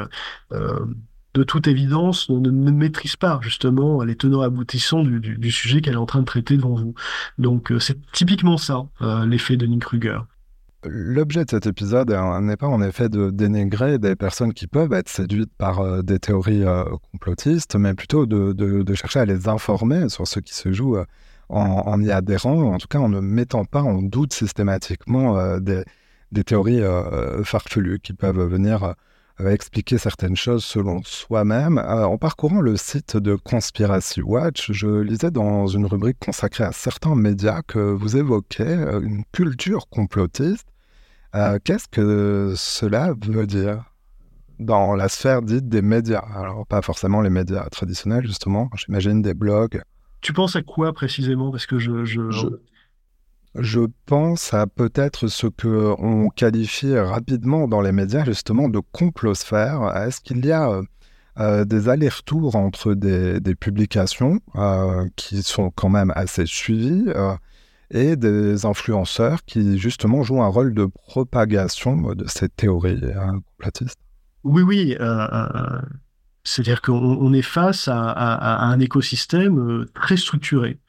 euh, 0.51 0.79
de 1.39 1.43
toute 1.45 1.67
évidence, 1.67 2.29
ne, 2.29 2.49
maîtrise 2.49 3.15
pas 3.15 3.39
justement 3.41 4.03
les 4.03 4.17
tenants 4.17 4.41
aboutissants 4.41 5.03
du, 5.03 5.51
sujet 5.51 5.79
qu'elle 5.79 5.93
est 5.93 5.97
en 5.97 6.05
train 6.05 6.19
de 6.19 6.25
traiter 6.25 6.57
devant 6.57 6.75
vous. 6.75 6.93
Donc 7.37 7.71
euh, 7.71 7.79
c'est 7.79 7.97
typiquement 8.11 8.57
ça, 8.57 8.85
euh, 9.01 9.25
l'effet 9.25 9.55
de 9.55 9.65
Nick 9.65 9.83
Kruger. 9.83 10.19
L'objet 10.83 11.45
de 11.45 11.49
cet 11.49 11.65
épisode 11.65 12.13
n'est 12.41 12.57
pas 12.57 12.67
en 12.67 12.81
effet 12.81 13.07
de 13.07 13.29
dénigrer 13.31 13.99
des 13.99 14.17
personnes 14.17 14.53
qui 14.53 14.67
peuvent 14.67 14.91
être 14.91 15.07
séduites 15.07 15.51
par 15.57 15.79
euh, 15.79 16.01
des 16.01 16.19
théories 16.19 16.65
complotistes, 17.11 17.75
mais 17.75 17.93
plutôt 17.93 18.25
de, 18.25 18.93
chercher 18.95 19.19
à 19.21 19.25
les 19.25 19.47
informer 19.47 20.09
sur 20.09 20.27
ce 20.27 20.41
qui 20.41 20.53
se 20.53 20.73
joue 20.73 20.97
en, 21.47 22.01
y 22.01 22.11
adhérant, 22.11 22.73
en 22.73 22.77
tout 22.77 22.87
cas 22.87 22.99
en 22.99 23.07
ne 23.07 23.21
mettant 23.21 23.63
pas 23.63 23.81
en 23.81 24.01
doute 24.01 24.33
systématiquement 24.33 25.57
des, 25.59 25.83
théories 26.45 26.81
farfelues 27.43 27.99
qui 27.99 28.11
peuvent 28.13 28.45
venir 28.45 28.93
expliquer 29.47 29.97
certaines 29.97 30.35
choses 30.35 30.65
selon 30.65 31.01
soi-même. 31.03 31.77
Euh, 31.77 32.05
en 32.05 32.17
parcourant 32.17 32.61
le 32.61 32.75
site 32.77 33.17
de 33.17 33.35
Conspiracy 33.35 34.21
Watch, 34.21 34.71
je 34.71 34.87
lisais 34.87 35.31
dans 35.31 35.67
une 35.67 35.85
rubrique 35.85 36.17
consacrée 36.19 36.65
à 36.65 36.71
certains 36.71 37.15
médias 37.15 37.61
que 37.61 37.79
vous 37.79 38.17
évoquez 38.17 38.63
euh, 38.63 39.01
une 39.01 39.23
culture 39.31 39.87
complotiste. 39.89 40.67
Euh, 41.35 41.59
qu'est-ce 41.63 41.87
que 41.87 42.53
cela 42.57 43.13
veut 43.21 43.47
dire 43.47 43.83
dans 44.59 44.95
la 44.95 45.07
sphère 45.07 45.41
dite 45.41 45.69
des 45.69 45.81
médias? 45.81 46.23
Alors, 46.35 46.65
pas 46.67 46.81
forcément 46.81 47.21
les 47.21 47.29
médias 47.29 47.67
traditionnels, 47.69 48.25
justement, 48.25 48.69
j'imagine 48.75 49.21
des 49.21 49.33
blogs. 49.33 49.81
Tu 50.21 50.33
penses 50.33 50.55
à 50.55 50.61
quoi 50.61 50.91
précisément? 50.91 51.51
Parce 51.51 51.65
que 51.65 51.79
je... 51.79 52.03
je... 52.03 52.29
Je 52.29 52.47
pense 54.05 54.53
à 54.53 54.67
peut-être 54.67 55.27
ce 55.27 55.47
que 55.47 55.95
on 55.97 56.29
qualifie 56.29 56.97
rapidement 56.97 57.67
dans 57.67 57.81
les 57.81 57.91
médias 57.91 58.23
justement 58.23 58.69
de 58.69 58.79
complosphère. 58.91 59.95
Est-ce 59.97 60.21
qu'il 60.21 60.45
y 60.45 60.51
a 60.51 60.69
euh, 60.69 60.83
euh, 61.39 61.65
des 61.65 61.89
allers-retours 61.89 62.55
entre 62.55 62.93
des, 62.93 63.55
publications 63.55 64.39
euh, 64.55 65.07
qui 65.15 65.41
sont 65.41 65.71
quand 65.71 65.89
même 65.89 66.13
assez 66.15 66.45
suivies 66.45 67.05
et 67.91 68.15
des 68.15 68.65
influenceurs 68.65 69.43
qui 69.45 69.79
justement 69.79 70.21
jouent 70.21 70.43
un 70.43 70.47
rôle 70.47 70.73
de 70.73 70.85
propagation 70.85 72.13
de 72.13 72.27
ces 72.27 72.49
théories 72.49 73.01
complotistes? 73.57 73.99
Oui, 74.43 74.61
oui. 74.61 74.95
C'est-à-dire 76.49 76.81
qu'on 76.81 77.31
est 77.31 77.43
face 77.43 77.87
à, 77.87 78.65
un 78.65 78.79
écosystème 78.79 79.59
euh, 79.59 79.85
très 79.93 80.17
structuré. 80.17 80.79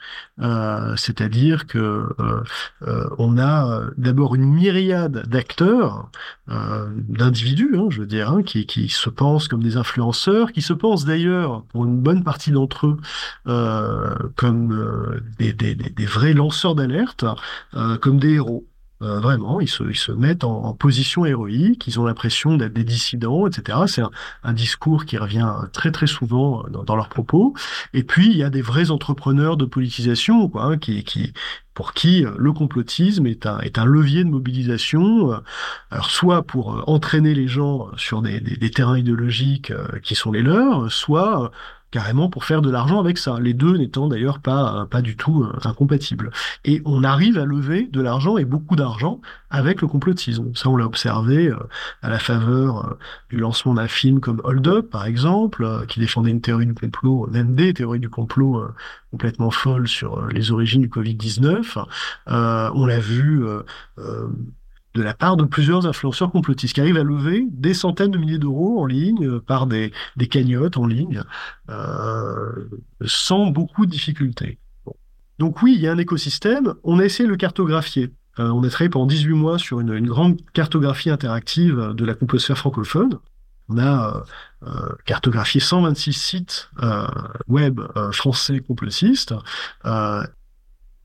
Euh, 0.41 0.97
c'est-à-dire 0.97 1.67
que 1.67 2.09
euh, 2.19 3.09
on 3.19 3.39
a 3.39 3.83
d'abord 3.99 4.35
une 4.35 4.47
myriade 4.47 5.29
d'acteurs, 5.29 6.11
d'individus, 6.49 7.77
hein, 7.77 7.89
je 7.91 8.01
veux 8.01 8.07
dire, 8.07 8.31
hein, 8.31 8.43
qui, 8.43 8.89
se 8.89 9.11
pensent 9.11 9.49
comme 9.49 9.63
des 9.63 9.77
influenceurs, 9.77 10.51
qui 10.53 10.63
se 10.63 10.73
pensent 10.73 11.05
d'ailleurs, 11.05 11.63
pour 11.67 11.85
une 11.85 12.01
bonne 12.01 12.25
partie 12.25 12.53
d'entre 12.53 12.87
eux, 12.87 14.31
comme 14.37 15.21
des, 15.39 16.07
vrais 16.07 16.33
lanceurs 16.33 16.75
d'alerte, 16.75 17.27
comme 18.01 18.19
des 18.19 18.35
héros. 18.35 18.65
Vraiment, 19.01 19.61
ils 19.61 19.69
se, 19.69 19.83
ils 19.85 19.97
se 19.97 20.13
mettent 20.13 20.45
en, 20.45 20.75
position 20.75 21.25
héroïque, 21.25 21.87
ils 21.87 21.99
ont 22.01 22.05
l'impression 22.05 22.57
d'être 22.57 22.73
des 22.73 22.85
dissidents, 22.85 23.47
etc. 23.47 23.79
C'est 23.87 24.03
un, 24.43 24.53
discours 24.53 25.05
qui 25.05 25.17
revient 25.17 25.55
très 25.73 25.91
très 25.91 26.07
souvent 26.07 26.65
dans, 26.69 26.97
leurs 26.97 27.09
propos. 27.09 27.55
Et 27.95 28.03
puis 28.03 28.31
il 28.31 28.37
y 28.37 28.43
a 28.43 28.51
des 28.51 28.63
vrais 28.63 28.91
entrepreneurs 28.91 29.57
de 29.57 29.65
politisation, 29.65 30.49
quoi, 30.49 30.65
hein, 30.65 30.79
qui, 30.79 31.03
qui 31.05 31.33
pour 31.75 31.95
qui 31.95 32.25
le 32.37 32.53
complotisme 32.53 33.27
est 33.27 33.47
un, 33.47 33.59
est 33.61 33.79
un 33.79 33.85
levier 33.85 34.25
de 34.25 34.29
mobilisation, 34.29 35.41
alors 35.91 36.11
soit 36.11 36.43
pour 36.43 36.85
entraîner 36.89 37.35
les 37.35 37.49
gens 37.49 37.89
sur 37.97 38.23
des, 38.23 38.41
des, 38.41 38.57
des 38.57 38.71
terrains 38.71 38.99
idéologiques 38.99 39.73
qui 40.03 40.15
sont 40.15 40.33
les 40.33 40.43
leurs, 40.43 40.93
soit 40.93 41.53
carrément 41.91 42.29
pour 42.29 42.45
faire 42.45 42.63
de 42.63 42.71
l'argent 42.71 43.01
avec 43.01 43.19
ça, 43.19 43.39
les 43.41 43.55
deux 43.55 43.77
n'étant 43.77 44.09
d'ailleurs 44.09 44.39
pas, 44.39 44.87
pas 44.91 45.03
du 45.03 45.17
tout 45.17 45.43
euh, 45.43 45.59
incompatibles. 45.65 46.31
Et 46.65 46.83
on 46.85 47.05
arrive 47.05 47.39
à 47.39 47.45
lever 47.45 47.89
de 47.91 48.01
l'argent 48.01 48.37
et 48.37 48.45
beaucoup 48.45 48.77
d'argent 48.77 49.21
avec 49.51 49.81
le 49.81 49.89
complotisme. 49.89 50.55
Ça, 50.55 50.69
on 50.69 50.77
l'a 50.77 50.87
observé 50.87 51.49
euh, 51.49 51.57
à 52.03 52.09
la 52.09 52.19
faveur 52.19 52.87
euh, 52.87 52.99
du 53.31 53.37
lancement 53.37 53.75
d'un 53.75 53.89
film 53.89 54.21
comme 54.21 54.41
Hold 54.45 54.67
Up, 54.69 54.91
par 54.91 55.07
exemple, 55.07 55.85
qui 55.89 56.01
défendait 56.01 56.31
une 56.31 56.41
théorie 56.41 56.67
du 56.67 56.75
complot, 56.75 57.29
même 57.31 57.55
des 57.55 57.73
du 57.73 58.11
complot 58.11 58.63
complètement 59.11 59.51
folles 59.51 59.89
sur 59.89 60.27
les 60.27 60.53
origines 60.53 60.83
du 60.83 60.89
Covid-19. 60.89 61.85
on 62.27 62.87
l'a 62.87 62.99
vu 62.99 63.43
de 64.95 65.03
la 65.03 65.15
part 65.15 65.37
de 65.37 65.45
plusieurs 65.45 65.87
influenceurs 65.87 66.33
complotistes 66.33 66.75
qui 66.75 66.81
arrivent 66.81 66.97
à 66.97 67.05
lever 67.05 67.47
des 67.51 67.75
centaines 67.75 68.11
de 68.11 68.19
milliers 68.19 68.39
d'euros 68.39 68.81
en 68.81 68.87
ligne 68.87 69.27
euh, 69.27 69.41
par 69.41 69.67
des, 69.67 69.93
cagnottes 70.31 70.77
en 70.77 70.87
ligne 70.87 71.23
euh, 71.69 72.69
sans 73.05 73.47
beaucoup 73.47 73.87
de 73.87 73.91
difficultés. 73.91 74.59
Donc 75.39 75.63
oui, 75.63 75.75
il 75.75 75.81
y 75.81 75.89
a 75.89 75.93
un 75.93 75.99
écosystème, 75.99 76.75
on 76.85 76.99
a 76.99 77.05
essayé 77.05 77.27
de 77.27 77.31
le 77.31 77.37
cartographier. 77.37 78.13
Euh, 78.39 78.51
on 78.51 78.63
a 78.63 78.69
travaillé 78.69 78.91
pendant 78.91 79.07
18 79.07 79.33
mois 79.35 79.59
sur 79.59 79.81
une, 79.81 80.07
grande 80.07 80.41
cartographie 80.53 81.11
interactive 81.11 81.93
de 81.95 82.05
la 82.05 82.15
composphère 82.15 82.59
francophone. 82.59 83.19
On 83.69 83.79
a 83.79 84.25
euh, 84.65 84.69
cartographié 85.07 85.61
126 85.61 86.13
sites 86.13 86.71
web 87.47 87.81
français 88.11 88.59
complotistes 88.59 89.33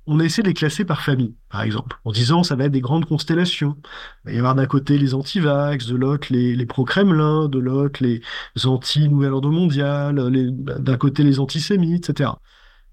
on 0.08 0.20
a 0.20 0.24
essayé 0.24 0.44
de 0.44 0.48
les 0.48 0.54
classer 0.54 0.86
par 0.86 1.02
famille, 1.02 1.36
par 1.50 1.62
exemple, 1.62 1.98
en 2.06 2.12
disant 2.12 2.44
ça 2.44 2.56
va 2.56 2.66
être 2.66 2.72
des 2.72 2.82
grandes 2.82 3.06
constellations. 3.06 3.78
Il 4.26 4.30
va 4.30 4.34
y 4.34 4.38
avoir 4.38 4.56
d'un 4.56 4.66
côté 4.66 4.98
les 4.98 5.14
anti-vax, 5.14 5.88
de 5.88 5.96
l'autre 5.96 6.28
les, 6.32 6.66
pro-Kremlin, 6.66 7.48
de 7.48 7.60
l'autre 7.60 8.04
les 8.04 8.22
anti-Nouvel 8.64 9.34
Ordre 9.34 9.50
Mondial, 9.50 10.16
d'un 10.60 10.98
côté 10.98 11.24
les 11.24 11.40
antisémites, 11.40 12.10
etc. 12.10 12.32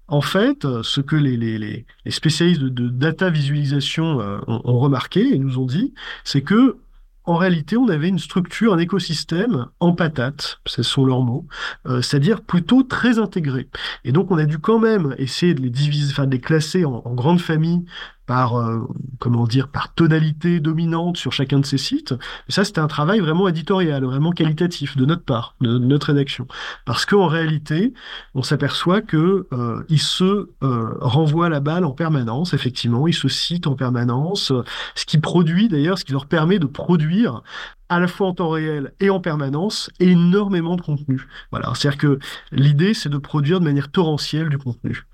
En 0.07 0.21
fait, 0.21 0.67
ce 0.83 1.01
que 1.01 1.15
les, 1.15 1.85
spécialistes 2.09 2.61
de, 2.61 2.89
data 2.89 3.29
visualisation 3.29 4.19
euh, 4.19 4.39
ont, 4.47 4.79
remarqué 4.79 5.33
et 5.33 5.39
nous 5.39 5.59
ont 5.59 5.65
dit, 5.65 5.93
c'est 6.23 6.41
que 6.41 6.77
en 7.25 7.35
réalité, 7.35 7.77
on 7.77 7.87
avait 7.87 8.09
une 8.09 8.19
structure, 8.19 8.73
un 8.73 8.79
écosystème 8.79 9.67
en 9.79 9.93
patate, 9.93 10.59
ce 10.65 10.83
sont 10.83 11.05
leurs 11.05 11.21
mots, 11.21 11.45
euh, 11.87 12.01
c'est-à-dire 12.01 12.41
plutôt 12.41 12.83
très 12.83 13.17
intégré. 13.17 13.69
Et 14.03 14.11
donc, 14.11 14.31
on 14.31 14.37
a 14.37 14.45
dû 14.45 14.59
quand 14.59 14.79
même 14.79 15.15
essayer 15.17 15.53
de 15.53 15.61
les 15.61 15.69
diviser, 15.69 16.11
enfin 16.11 16.25
de 16.25 16.31
les 16.31 16.41
classer 16.41 16.83
en, 16.85 17.01
en 17.05 17.13
grandes 17.13 17.41
familles 17.41 17.85
par 18.25 18.57
euh, 18.57 18.79
comment 19.19 19.45
dire 19.45 19.67
par 19.67 19.93
tonalité 19.93 20.59
dominante 20.59 21.17
sur 21.17 21.31
chacun 21.33 21.59
de 21.59 21.65
ces 21.65 21.77
sites. 21.77 22.13
ça, 22.47 22.63
c'était 22.63 22.79
un 22.79 22.87
travail 22.87 23.19
vraiment 23.19 23.47
éditorial, 23.47 24.03
vraiment 24.05 24.31
qualitatif 24.31 24.95
de 24.97 25.05
notre 25.05 25.23
part, 25.23 25.55
de, 25.61 25.77
notre 25.77 26.07
rédaction, 26.07 26.47
parce 26.85 27.05
qu'en 27.05 27.27
réalité, 27.27 27.93
on 28.33 28.43
s'aperçoit 28.43 29.01
que 29.01 29.47
euh, 29.51 29.83
ils 29.89 30.01
se 30.01 30.49
euh, 30.63 30.97
renvoient 31.01 31.49
la 31.49 31.59
balle 31.59 31.85
en 31.85 31.91
permanence. 31.91 32.53
Effectivement, 32.53 33.07
ils 33.07 33.13
se 33.13 33.27
citent 33.27 33.67
en 33.67 33.75
permanence, 33.75 34.51
ce 34.95 35.05
qui 35.05 35.17
produit 35.17 35.67
d'ailleurs, 35.67 35.97
ce 35.97 36.05
qui 36.05 36.13
leur 36.13 36.25
permet 36.25 36.59
de 36.59 36.65
produire 36.65 37.41
à 37.89 37.99
la 37.99 38.07
fois 38.07 38.27
en 38.27 38.33
temps 38.33 38.49
réel 38.49 38.93
et 38.99 39.09
en 39.09 39.19
permanence 39.19 39.91
énormément 39.99 40.75
de 40.75 40.81
contenu. 40.81 41.27
Voilà, 41.51 41.71
c'est-à-dire 41.75 41.99
que 41.99 42.19
l'idée, 42.51 42.93
c'est 42.93 43.09
de 43.09 43.17
produire 43.17 43.59
de 43.59 43.65
manière 43.65 43.91
torrentielle 43.91 44.49
du 44.49 44.57
contenu 44.57 45.05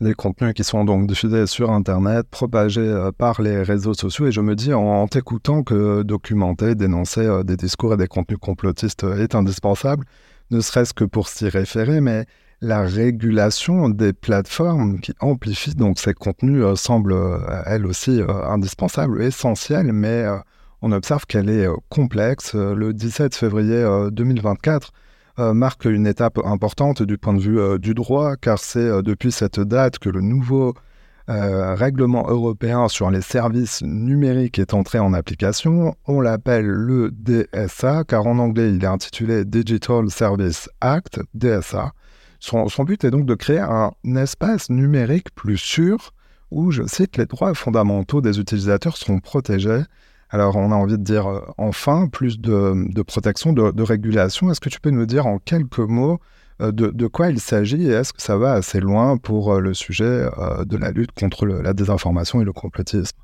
les 0.00 0.14
contenus 0.14 0.52
qui 0.54 0.64
sont 0.64 0.84
donc 0.84 1.06
diffusés 1.06 1.46
sur 1.46 1.70
Internet, 1.70 2.26
propagés 2.30 2.80
euh, 2.80 3.12
par 3.12 3.40
les 3.40 3.62
réseaux 3.62 3.94
sociaux. 3.94 4.26
Et 4.26 4.32
je 4.32 4.40
me 4.40 4.54
dis 4.54 4.72
en, 4.74 5.06
t'écoutant 5.08 5.62
que 5.62 6.02
documenter, 6.02 6.74
dénoncer 6.74 7.20
euh, 7.20 7.42
des 7.42 7.56
discours 7.56 7.94
et 7.94 7.96
des 7.96 8.08
contenus 8.08 8.38
complotistes 8.40 9.04
est 9.04 9.34
indispensable, 9.34 10.04
ne 10.50 10.60
serait-ce 10.60 10.94
que 10.94 11.04
pour 11.04 11.28
s'y 11.28 11.48
référer, 11.48 12.00
mais 12.00 12.26
la 12.60 12.82
régulation 12.82 13.88
des 13.88 14.12
plateformes 14.12 15.00
qui 15.00 15.12
amplifient 15.20 15.74
donc 15.74 15.98
ces 15.98 16.14
contenus 16.14 16.62
euh, 16.62 16.76
semble 16.76 17.14
elle 17.66 17.86
aussi 17.86 18.20
indispensable, 18.48 19.22
essentielle, 19.22 19.92
mais 19.92 20.26
on 20.82 20.92
observe 20.92 21.26
qu'elle 21.26 21.48
est 21.48 21.66
complexe. 21.88 22.54
Le 22.54 22.92
17 22.92 23.34
février 23.34 23.84
2024, 24.12 24.88
euh, 24.88 24.90
marque 25.38 25.84
une 25.84 26.06
étape 26.06 26.38
importante 26.44 27.02
du 27.02 27.18
point 27.18 27.34
de 27.34 27.40
vue 27.40 27.58
euh, 27.58 27.78
du 27.78 27.94
droit, 27.94 28.36
car 28.36 28.58
c'est 28.58 28.78
euh, 28.78 29.02
depuis 29.02 29.32
cette 29.32 29.60
date 29.60 29.98
que 29.98 30.08
le 30.08 30.20
nouveau 30.20 30.74
règlement 31.28 32.28
européen 32.28 32.86
sur 32.86 33.10
les 33.10 33.20
services 33.20 33.82
numériques 33.82 34.60
est 34.60 34.74
entré 34.74 35.00
en 35.00 35.12
application. 35.12 35.96
On 36.06 36.20
l'appelle 36.20 36.66
le 36.66 37.10
DSA, 37.10 38.04
car 38.04 38.28
en 38.28 38.38
anglais 38.38 38.72
il 38.72 38.84
est 38.84 38.86
intitulé 38.86 39.44
Digital 39.44 40.08
Service 40.08 40.70
Act, 40.80 41.18
DSA. 41.34 41.90
Son, 42.38 42.68
son 42.68 42.84
but 42.84 43.02
est 43.02 43.10
donc 43.10 43.26
de 43.26 43.34
créer 43.34 43.58
un 43.58 43.90
espace 44.14 44.70
numérique 44.70 45.34
plus 45.34 45.58
sûr 45.58 46.12
où, 46.52 46.70
je 46.70 46.84
cite, 46.86 47.16
les 47.16 47.26
droits 47.26 47.54
fondamentaux 47.54 48.20
des 48.20 48.38
utilisateurs 48.38 48.96
sont 48.96 49.18
protégés 49.18 49.82
alors, 50.30 50.56
on 50.56 50.72
a 50.72 50.74
envie 50.74 50.98
de 50.98 51.02
dire 51.02 51.26
euh, 51.26 51.40
enfin 51.56 52.08
plus 52.08 52.40
de, 52.40 53.02
protection, 53.02 53.52
de, 53.52 53.82
régulation. 53.82 54.50
Est-ce 54.50 54.60
que 54.60 54.68
tu 54.68 54.80
peux 54.80 54.90
nous 54.90 55.06
dire 55.06 55.26
en 55.26 55.38
quelques 55.38 55.78
mots 55.78 56.18
euh, 56.60 56.72
de, 56.72 57.06
quoi 57.06 57.28
il 57.28 57.38
s'agit 57.38 57.86
et 57.86 57.92
est-ce 57.92 58.12
que 58.12 58.22
ça 58.22 58.36
va 58.36 58.52
assez 58.52 58.80
loin 58.80 59.18
pour 59.18 59.52
euh, 59.52 59.60
le 59.60 59.74
sujet 59.74 60.28
de 60.64 60.76
la 60.76 60.90
lutte 60.90 61.12
contre 61.12 61.46
la 61.46 61.74
désinformation 61.74 62.40
et 62.40 62.44
le 62.44 62.52
complotisme? 62.52 63.16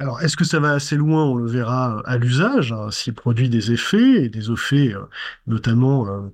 Alors, 0.00 0.22
est-ce 0.22 0.36
que 0.36 0.44
ça 0.44 0.58
va 0.58 0.72
assez 0.72 0.96
loin? 0.96 1.24
On 1.24 1.36
le 1.36 1.46
verra 1.46 2.02
à 2.04 2.16
l'usage, 2.16 2.72
hein, 2.72 2.90
s'il 2.90 3.14
produit 3.14 3.48
des 3.48 3.70
effets, 3.70 4.24
et 4.24 4.28
des 4.28 4.50
effets 4.50 4.92
notamment 5.46 6.30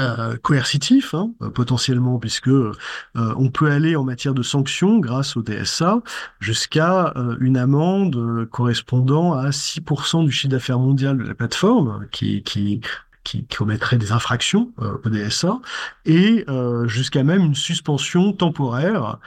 euh, 0.00 0.36
coercitif 0.42 1.14
hein, 1.14 1.30
euh, 1.40 1.50
potentiellement 1.50 2.18
puisque 2.18 2.48
euh, 2.48 2.72
on 3.14 3.48
peut 3.48 3.70
aller 3.70 3.94
en 3.94 4.02
matière 4.02 4.34
de 4.34 4.42
sanctions 4.42 4.98
grâce 4.98 5.36
au 5.36 5.42
DSA 5.42 6.02
jusqu'à 6.40 7.14
une 7.38 7.56
amende 7.56 8.48
correspondant 8.50 9.34
à 9.34 9.50
6% 9.50 10.24
du 10.24 10.32
chiffre 10.32 10.50
d'affaires 10.50 10.80
mondial 10.80 11.16
de 11.16 11.22
la 11.22 11.34
plateforme 11.34 12.08
qui, 12.10 12.42
qui 12.42 12.80
qui 13.22 13.46
commettrait 13.46 13.96
des 13.96 14.10
infractions 14.10 14.72
au 14.78 15.08
DSA 15.08 15.60
et 16.06 16.44
jusqu'à 16.86 17.22
même 17.22 17.42
une 17.42 17.54
suspension 17.54 18.32
temporaire 18.32 19.18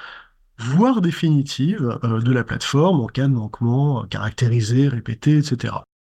voire 0.59 0.99
définitive 1.01 1.97
de 2.03 2.31
la 2.33 2.43
plateforme 2.43 2.99
en 2.99 3.07
cas 3.07 3.27
de 3.27 3.33
manquement 3.33 4.03
caractérisé, 4.03 4.89
répété, 4.89 5.37
etc. 5.37 5.75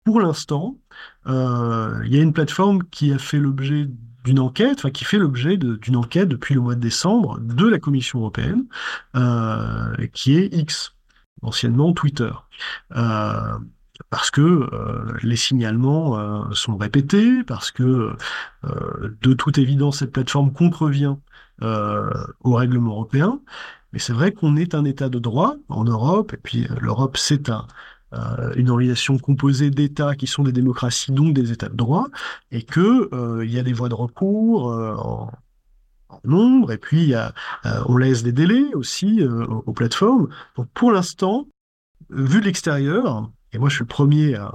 Pour 0.06 0.22
l'instant, 0.22 0.78
il 1.26 2.08
y 2.10 2.18
a 2.18 2.22
une 2.22 2.34
plateforme 2.34 2.84
qui 2.86 3.12
a 3.14 3.20
fait 3.20 3.40
l'objet 3.40 3.88
d'une 4.28 4.40
enquête, 4.40 4.80
enfin 4.80 4.92
qui 4.92 5.06
fait 5.06 5.18
l'objet 5.18 5.56
d'une 5.56 5.96
enquête 5.96 6.28
depuis 6.28 6.54
le 6.54 6.60
mois 6.60 6.76
de 6.76 6.82
décembre 6.82 7.40
de 7.40 7.66
la 7.66 7.80
Commission 7.80 8.20
européenne, 8.20 8.66
euh, 9.16 9.96
qui 10.12 10.38
est 10.38 10.54
X, 10.54 10.94
anciennement 11.42 11.94
Twitter. 11.94 12.32
Euh, 12.98 13.58
parce 14.10 14.30
que 14.30 14.42
euh, 14.42 15.18
les 15.24 15.38
signalements 15.38 16.52
sont 16.54 16.76
répétés, 16.76 17.44
parce 17.44 17.72
que 17.72 18.16
de 18.64 19.34
toute 19.34 19.58
évidence 19.58 20.00
cette 20.00 20.12
plateforme 20.12 20.52
contrevient 20.52 21.16
au 21.62 22.54
règlement 22.54 22.92
européen. 22.92 23.40
Mais 23.94 24.00
c'est 24.00 24.14
vrai 24.14 24.34
qu'on 24.34 24.58
est 24.58 24.76
un 24.76 24.84
État 24.84 25.08
de 25.08 25.20
droit 25.20 25.56
en 25.70 25.86
Europe, 25.86 26.34
et 26.34 26.38
puis 26.38 26.68
l'Europe 26.82 27.16
c'est 27.16 27.50
un, 27.50 27.66
euh, 28.14 28.54
une 28.56 28.70
organisation 28.70 29.18
composée 29.18 29.70
d'États 29.70 30.16
qui 30.16 30.28
sont 30.28 30.44
des 30.44 30.54
démocraties, 30.54 31.12
donc 31.12 31.34
des 31.34 31.52
États 31.52 31.68
de 31.68 31.76
droit, 31.76 32.08
et 32.52 32.64
que 32.64 33.14
euh, 33.14 33.46
il 33.46 33.52
y 33.52 33.60
a 33.60 33.64
des 33.64 33.74
voies 33.74 33.90
de 33.90 33.96
recours 33.96 34.72
euh, 34.72 34.96
en, 34.96 35.32
nombre, 36.24 36.72
et 36.72 36.78
puis 36.78 37.14
on 37.64 37.98
laisse 37.98 38.24
des 38.24 38.32
délais 38.32 38.74
aussi 38.74 39.22
aux, 39.24 39.74
plateformes. 39.74 40.30
Donc 40.56 40.68
pour 40.74 40.92
l'instant, 40.92 41.48
vu 42.10 42.40
de 42.40 42.46
l'extérieur, 42.46 43.30
et 43.52 43.60
moi 43.60 43.68
je 43.70 43.76
suis 43.76 43.84
le 43.84 43.88
premier 43.88 44.36
à, 44.36 44.52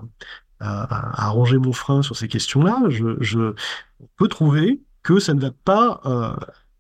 à, 0.59 1.29
ranger 1.29 1.59
mon 1.59 1.73
frein 1.73 2.03
sur 2.03 2.17
ces 2.17 2.27
questions-là, 2.27 2.83
je, 2.89 3.17
je 3.21 3.55
peux 4.17 4.29
trouver 4.29 4.81
que 5.03 5.21
ça 5.21 5.35
ne 5.35 5.41
va 5.41 5.51
pas 5.65 6.01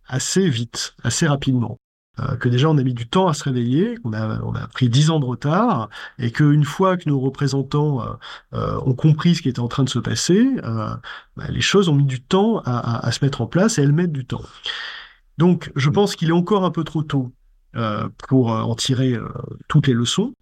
assez 0.06 0.48
vite, 0.48 0.94
assez 1.04 1.26
rapidement. 1.26 1.78
Euh, 2.20 2.36
que 2.36 2.50
déjà 2.50 2.68
on 2.68 2.76
a 2.76 2.82
mis 2.82 2.92
du 2.92 3.08
temps 3.08 3.28
à 3.28 3.32
se 3.32 3.42
réveiller, 3.44 3.96
qu'on 4.02 4.12
a, 4.12 4.38
on 4.42 4.54
a 4.54 4.66
pris 4.66 4.90
dix 4.90 5.08
ans 5.08 5.18
de 5.18 5.24
retard, 5.24 5.88
et 6.18 6.30
qu'une 6.30 6.64
fois 6.64 6.98
que 6.98 7.08
nos 7.08 7.18
représentants 7.18 8.02
euh, 8.02 8.12
euh, 8.52 8.80
ont 8.84 8.92
compris 8.92 9.34
ce 9.34 9.40
qui 9.40 9.48
était 9.48 9.60
en 9.60 9.68
train 9.68 9.82
de 9.82 9.88
se 9.88 9.98
passer, 9.98 10.46
bah, 10.62 11.00
les 11.48 11.62
choses 11.62 11.88
ont 11.88 11.94
mis 11.94 12.04
du 12.04 12.20
temps 12.20 12.58
à, 12.66 13.06
à, 13.06 13.12
se 13.12 13.24
mettre 13.24 13.40
en 13.40 13.46
place 13.46 13.78
et 13.78 13.82
elles 13.82 13.92
mettent 13.92 14.12
du 14.12 14.26
temps. 14.26 14.42
Donc 15.38 15.72
je 15.74 15.88
pense 15.88 16.14
qu'il 16.14 16.28
est 16.28 16.32
encore 16.32 16.64
un 16.64 16.70
peu 16.70 16.84
trop 16.84 17.02
tôt 17.02 17.32
pour 18.28 18.48
en 18.48 18.74
tirer 18.74 19.18
toutes 19.68 19.86
les 19.86 19.94
leçons. 19.94 20.34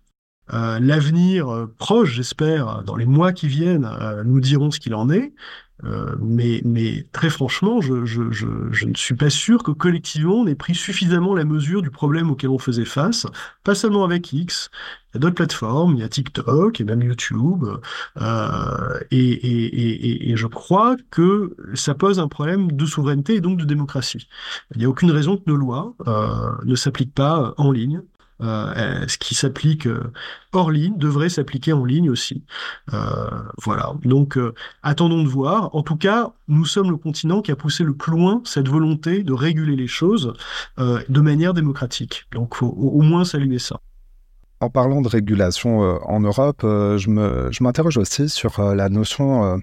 L'avenir 0.50 1.68
proche, 1.78 2.11
j'espère, 2.11 2.83
dans 2.83 2.96
les 2.96 3.06
mois 3.06 3.33
qui 3.33 3.46
viennent, 3.46 3.88
nous 4.24 4.40
dirons 4.40 4.72
ce 4.72 4.80
qu'il 4.80 4.94
en 4.94 5.09
est. 5.09 5.33
Euh, 5.85 6.14
mais, 6.21 6.61
mais 6.64 7.07
très 7.12 7.31
franchement, 7.31 7.81
je, 7.81 8.05
je, 8.05 8.31
je, 8.31 8.47
je, 8.71 8.87
ne 8.87 8.95
suis 8.95 9.14
pas 9.14 9.31
sûr 9.31 9.62
que 9.62 9.71
collectivement 9.71 10.35
on 10.35 10.47
ait 10.47 10.55
pris 10.55 10.75
suffisamment 10.75 11.35
la 11.35 11.45
mesure 11.45 11.83
du 11.83 11.90
problème 11.90 12.31
auquel 12.31 12.51
on 12.51 12.59
faisait 12.59 12.85
face, 12.85 13.27
pas 13.64 13.75
seulement 13.75 14.05
avec 14.05 14.33
X, 14.33 14.71
il 15.12 15.16
y 15.16 15.19
a 15.19 15.21
d'autres 15.21 15.35
plateformes, 15.35 15.95
il 15.97 16.01
y 16.01 16.05
a 16.05 16.09
TikTok 16.09 16.81
et 16.81 16.85
même 16.85 17.03
YouTube, 17.03 17.64
euh, 18.21 19.01
et, 19.11 19.19
et, 19.19 19.64
et, 19.64 20.31
et, 20.31 20.37
je 20.37 20.47
crois 20.47 20.97
que 21.11 21.57
ça 21.75 21.95
pose 21.95 22.21
un 22.21 22.29
problème 22.29 22.71
de 22.73 22.87
souveraineté 22.87 23.35
et 23.35 23.40
donc 23.40 23.59
de 23.59 23.64
démocratie. 23.64 24.29
Il 24.75 24.79
n'y 24.79 24.85
a 24.85 24.88
aucune 24.88 25.11
raison 25.11 25.37
que 25.37 25.43
nos 25.47 25.57
lois 25.57 25.95
euh, 26.07 26.53
ne 26.64 26.75
s'appliquent 26.77 27.14
pas 27.14 27.55
en 27.57 27.73
ligne, 27.73 28.03
euh, 28.42 29.07
ce 29.07 29.18
qui 29.18 29.35
s'applique 29.35 29.87
euh, 29.87 30.12
hors 30.53 30.70
ligne 30.70 30.96
devrait 30.96 31.29
s'appliquer 31.29 31.72
en 31.72 31.85
ligne 31.85 32.11
aussi. 32.11 32.42
Euh, 32.94 33.29
voilà. 33.62 33.92
Donc, 34.05 34.38
attendons 34.83 35.22
de 35.22 35.29
voir. 35.29 35.74
En 35.74 35.83
tout 35.83 35.96
cas, 35.96 36.33
nous 36.48 36.64
sommes 36.64 36.90
le 36.90 36.96
continent 36.96 37.42
qui 37.42 37.53
a 37.53 37.57
poussé 37.57 37.85
le 37.85 37.94
plus 37.94 38.12
loin 38.12 38.42
cette 38.44 38.68
volonté 38.68 39.22
de 39.22 39.33
réguler 39.33 39.76
les 39.76 39.87
choses 39.87 40.33
de 40.79 41.20
manière 41.20 41.55
démocratique. 41.55 42.26
Donc, 42.33 42.57
faut 42.57 42.66
au, 42.66 43.03
moins 43.03 43.24
saluer 43.24 43.59
ça. 43.59 43.81
En 44.61 44.70
parlant 44.70 45.00
de 45.00 45.09
régulation 45.09 45.81
en 45.81 46.20
Europe, 46.20 46.61
je 46.62 47.62
m'interroge 47.62 47.98
aussi 47.98 48.29
sur 48.29 48.61
la 48.61 48.88
notion 48.88 49.61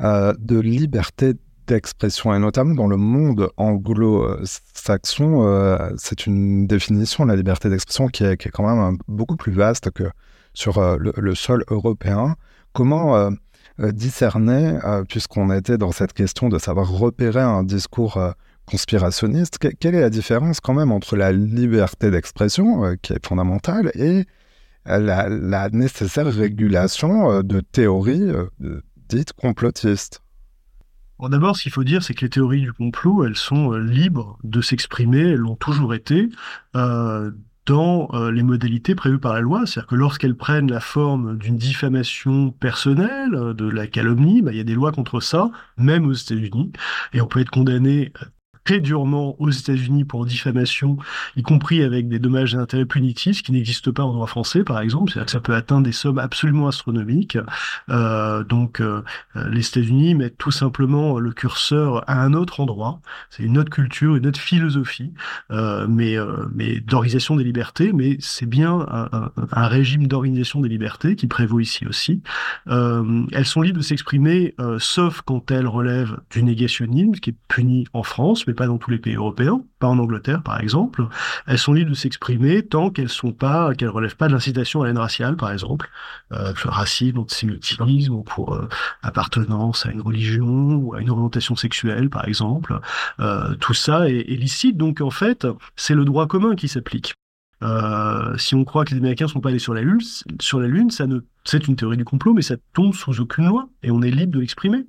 de 0.00 0.60
liberté 0.60 1.34
d'expression, 1.70 2.34
et 2.34 2.38
notamment 2.40 2.74
dans 2.74 2.88
le 2.88 2.96
monde 2.96 3.50
anglo-saxon, 3.56 5.46
euh, 5.46 5.90
c'est 5.96 6.26
une 6.26 6.66
définition 6.66 7.24
de 7.24 7.30
la 7.30 7.36
liberté 7.36 7.70
d'expression 7.70 8.08
qui 8.08 8.24
est, 8.24 8.36
quand 8.50 8.64
même 8.64 8.98
beaucoup 9.06 9.36
plus 9.36 9.52
vaste 9.52 9.92
que 9.92 10.10
sur 10.52 10.78
euh, 10.78 10.96
le, 10.98 11.34
sol 11.36 11.64
européen. 11.68 12.34
Comment 12.72 13.16
euh, 13.16 13.30
discerner, 13.92 14.78
puisqu'on 15.08 15.50
était 15.52 15.78
dans 15.78 15.92
cette 15.92 16.12
question 16.12 16.48
de 16.48 16.58
savoir 16.58 16.90
repérer 16.90 17.40
un 17.40 17.62
discours 17.62 18.18
conspirationniste, 18.66 19.58
quelle 19.58 19.94
est 19.94 20.00
la 20.00 20.10
différence 20.10 20.60
quand 20.60 20.74
même 20.74 20.92
entre 20.92 21.16
la 21.16 21.32
liberté 21.32 22.10
d'expression, 22.10 22.94
qui 23.00 23.14
est 23.14 23.26
fondamentale, 23.26 23.90
et 23.94 24.26
la 24.84 25.70
nécessaire 25.70 26.26
régulation 26.26 27.42
de 27.42 27.60
théories 27.60 28.30
dites 29.08 29.32
complotistes? 29.32 30.20
D'abord, 31.28 31.56
ce 31.56 31.62
qu'il 31.62 31.72
faut 31.72 31.84
dire, 31.84 32.02
c'est 32.02 32.14
que 32.14 32.24
les 32.24 32.30
théories 32.30 32.62
du 32.62 32.72
complot, 32.72 33.24
elles 33.24 33.36
sont 33.36 33.72
euh, 33.72 33.78
libres 33.78 34.38
de 34.42 34.60
s'exprimer, 34.60 35.20
elles 35.20 35.34
l'ont 35.34 35.56
toujours 35.56 35.94
été, 35.94 36.28
euh, 36.76 37.30
dans 37.66 38.08
euh, 38.14 38.30
les 38.30 38.42
modalités 38.42 38.94
prévues 38.94 39.18
par 39.18 39.34
la 39.34 39.40
loi. 39.40 39.66
C'est-à-dire 39.66 39.88
que 39.88 39.94
lorsqu'elles 39.94 40.36
prennent 40.36 40.70
la 40.70 40.80
forme 40.80 41.36
d'une 41.36 41.56
diffamation 41.56 42.50
personnelle, 42.52 43.54
de 43.54 43.68
la 43.68 43.86
calomnie, 43.86 44.42
bah, 44.42 44.52
il 44.52 44.56
y 44.56 44.60
a 44.60 44.64
des 44.64 44.74
lois 44.74 44.92
contre 44.92 45.20
ça, 45.20 45.50
même 45.76 46.06
aux 46.06 46.12
États-Unis, 46.12 46.72
et 47.12 47.20
on 47.20 47.26
peut 47.26 47.40
être 47.40 47.50
condamné 47.50 48.12
très 48.64 48.80
durement 48.80 49.36
aux 49.40 49.50
États-Unis 49.50 50.04
pour 50.04 50.26
diffamation, 50.26 50.96
y 51.36 51.42
compris 51.42 51.82
avec 51.82 52.08
des 52.08 52.18
dommages 52.18 52.54
et 52.54 52.58
intérêts 52.58 52.84
punitifs 52.84 53.42
qui 53.42 53.52
n'existent 53.52 53.92
pas 53.92 54.04
en 54.04 54.12
droit 54.12 54.26
français, 54.26 54.64
par 54.64 54.80
exemple. 54.80 55.10
C'est-à-dire 55.10 55.26
que 55.26 55.32
ça 55.32 55.40
peut 55.40 55.54
atteindre 55.54 55.84
des 55.84 55.92
sommes 55.92 56.18
absolument 56.18 56.68
astronomiques. 56.68 57.38
Euh, 57.88 58.44
donc, 58.44 58.80
euh, 58.80 59.02
les 59.34 59.66
États-Unis 59.66 60.14
mettent 60.14 60.38
tout 60.38 60.50
simplement 60.50 61.18
le 61.18 61.32
curseur 61.32 62.08
à 62.08 62.22
un 62.22 62.32
autre 62.32 62.60
endroit. 62.60 63.00
C'est 63.30 63.42
une 63.42 63.58
autre 63.58 63.70
culture, 63.70 64.16
une 64.16 64.26
autre 64.26 64.40
philosophie, 64.40 65.12
euh, 65.50 65.86
mais, 65.88 66.16
euh, 66.16 66.46
mais 66.54 66.80
d'organisation 66.80 67.36
des 67.36 67.44
libertés. 67.44 67.92
Mais 67.92 68.16
c'est 68.20 68.46
bien 68.46 68.86
un, 68.90 69.30
un, 69.52 69.66
régime 69.68 70.06
d'organisation 70.06 70.60
des 70.60 70.68
libertés 70.68 71.16
qui 71.16 71.26
prévaut 71.26 71.60
ici 71.60 71.86
aussi. 71.86 72.22
Euh, 72.68 73.24
elles 73.32 73.46
sont 73.46 73.62
libres 73.62 73.78
de 73.78 73.82
s'exprimer, 73.84 74.54
sauf 74.78 75.22
quand 75.22 75.50
elles 75.50 75.66
relèvent 75.66 76.18
du 76.30 76.42
négationnisme, 76.42 77.12
qui 77.12 77.30
est 77.30 77.36
puni 77.48 77.86
en 77.92 78.02
France 78.02 78.46
pas 78.54 78.66
dans 78.66 78.78
tous 78.78 78.90
les 78.90 78.98
pays 78.98 79.14
européens, 79.14 79.62
pas 79.78 79.88
en 79.88 79.98
Angleterre 79.98 80.42
par 80.42 80.60
exemple. 80.60 81.06
Elles 81.46 81.58
sont 81.58 81.72
libres 81.72 81.90
de 81.90 81.96
s'exprimer 81.96 82.62
tant 82.62 82.90
qu'elles 82.90 83.08
sont 83.08 83.32
pas, 83.32 83.74
qu'elles 83.74 83.88
relèvent 83.88 84.16
pas 84.16 84.28
de 84.28 84.32
l'incitation 84.32 84.82
à 84.82 84.84
la 84.84 84.90
haine 84.90 84.98
raciale 84.98 85.36
par 85.36 85.52
exemple, 85.52 85.90
euh, 86.32 86.52
racisme, 86.64 87.18
antisémitisme 87.18 88.12
ou 88.12 88.22
pour 88.22 88.54
euh, 88.54 88.68
appartenance 89.02 89.86
à 89.86 89.90
une 89.90 90.00
religion 90.00 90.74
ou 90.76 90.94
à 90.94 91.00
une 91.00 91.10
orientation 91.10 91.56
sexuelle 91.56 92.10
par 92.10 92.26
exemple. 92.26 92.80
Euh, 93.20 93.54
tout 93.56 93.74
ça 93.74 94.08
est, 94.08 94.20
est 94.20 94.36
licite, 94.36 94.76
donc 94.76 95.00
en 95.00 95.10
fait 95.10 95.46
c'est 95.76 95.94
le 95.94 96.04
droit 96.04 96.26
commun 96.26 96.54
qui 96.54 96.68
s'applique. 96.68 97.14
Euh, 97.62 98.36
si 98.38 98.54
on 98.54 98.64
croit 98.64 98.84
que 98.84 98.92
les 98.92 98.98
Américains 98.98 99.28
sont 99.28 99.40
pas 99.40 99.50
allés 99.50 99.58
sur 99.58 99.74
la 99.74 99.82
Lune, 99.82 100.00
sur 100.40 100.60
la 100.60 100.66
Lune, 100.66 100.90
ça 100.90 101.06
ne, 101.06 101.20
c'est 101.44 101.68
une 101.68 101.76
théorie 101.76 101.96
du 101.96 102.04
complot, 102.04 102.32
mais 102.32 102.42
ça 102.42 102.56
tombe 102.72 102.94
sous 102.94 103.20
aucune 103.20 103.46
loi 103.46 103.68
et 103.82 103.90
on 103.90 104.00
est 104.02 104.10
libre 104.10 104.32
de 104.32 104.40
l'exprimer. 104.40 104.86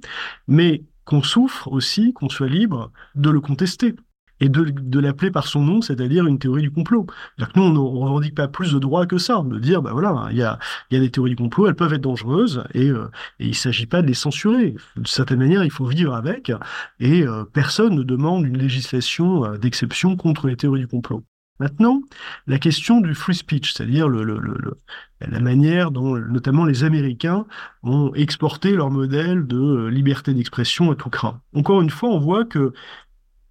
Mais 0.47 0.83
qu'on 1.05 1.23
souffre 1.23 1.71
aussi, 1.71 2.13
qu'on 2.13 2.29
soit 2.29 2.47
libre 2.47 2.91
de 3.15 3.29
le 3.29 3.41
contester 3.41 3.95
et 4.41 4.49
de, 4.49 4.99
l'appeler 4.99 5.31
par 5.31 5.47
son 5.47 5.61
nom, 5.61 5.81
c'est-à-dire 5.81 6.25
une 6.25 6.39
théorie 6.39 6.63
du 6.63 6.71
complot. 6.71 7.05
Que 7.37 7.45
nous, 7.55 7.63
on 7.63 7.69
ne 7.71 7.79
revendique 7.79 8.35
pas 8.35 8.47
plus 8.47 8.73
de 8.73 8.79
droits 8.79 9.05
que 9.05 9.19
ça, 9.19 9.41
de 9.45 9.59
dire, 9.59 9.81
bah 9.81 9.91
voilà, 9.93 10.27
il 10.31 10.37
y 10.37 10.41
a, 10.41 10.57
y 10.89 10.95
a 10.95 10.99
des 10.99 11.11
théories 11.11 11.31
du 11.31 11.35
complot, 11.35 11.67
elles 11.67 11.75
peuvent 11.75 11.93
être 11.93 12.01
dangereuses, 12.01 12.63
et, 12.73 12.89
euh, 12.89 13.05
et 13.39 13.45
il 13.45 13.49
ne 13.49 13.53
s'agit 13.53 13.85
pas 13.85 14.01
de 14.01 14.07
les 14.07 14.15
censurer. 14.15 14.75
De 14.95 15.07
certaine 15.07 15.39
manière, 15.39 15.63
il 15.63 15.71
faut 15.71 15.85
vivre 15.85 16.15
avec, 16.15 16.51
et 16.99 17.21
euh, 17.21 17.43
personne 17.45 17.95
ne 17.95 18.03
demande 18.03 18.45
une 18.45 18.57
législation 18.57 19.45
euh, 19.45 19.57
d'exception 19.57 20.17
contre 20.17 20.47
les 20.47 20.57
théories 20.57 20.81
du 20.81 20.87
complot. 20.87 21.23
Maintenant, 21.61 22.01
la 22.47 22.57
question 22.57 23.01
du 23.01 23.13
free 23.13 23.35
speech, 23.35 23.73
c'est-à-dire 23.73 24.09
la 24.09 25.39
manière 25.39 25.91
dont 25.91 26.17
notamment 26.17 26.65
les 26.65 26.83
Américains 26.83 27.45
ont 27.83 28.11
exporté 28.15 28.71
leur 28.71 28.89
modèle 28.89 29.45
de 29.45 29.59
euh, 29.59 29.91
liberté 29.91 30.33
d'expression 30.33 30.89
à 30.89 30.95
tout 30.95 31.11
craint. 31.11 31.39
Encore 31.53 31.79
une 31.83 31.91
fois, 31.91 32.09
on 32.09 32.17
voit 32.17 32.45
que, 32.45 32.73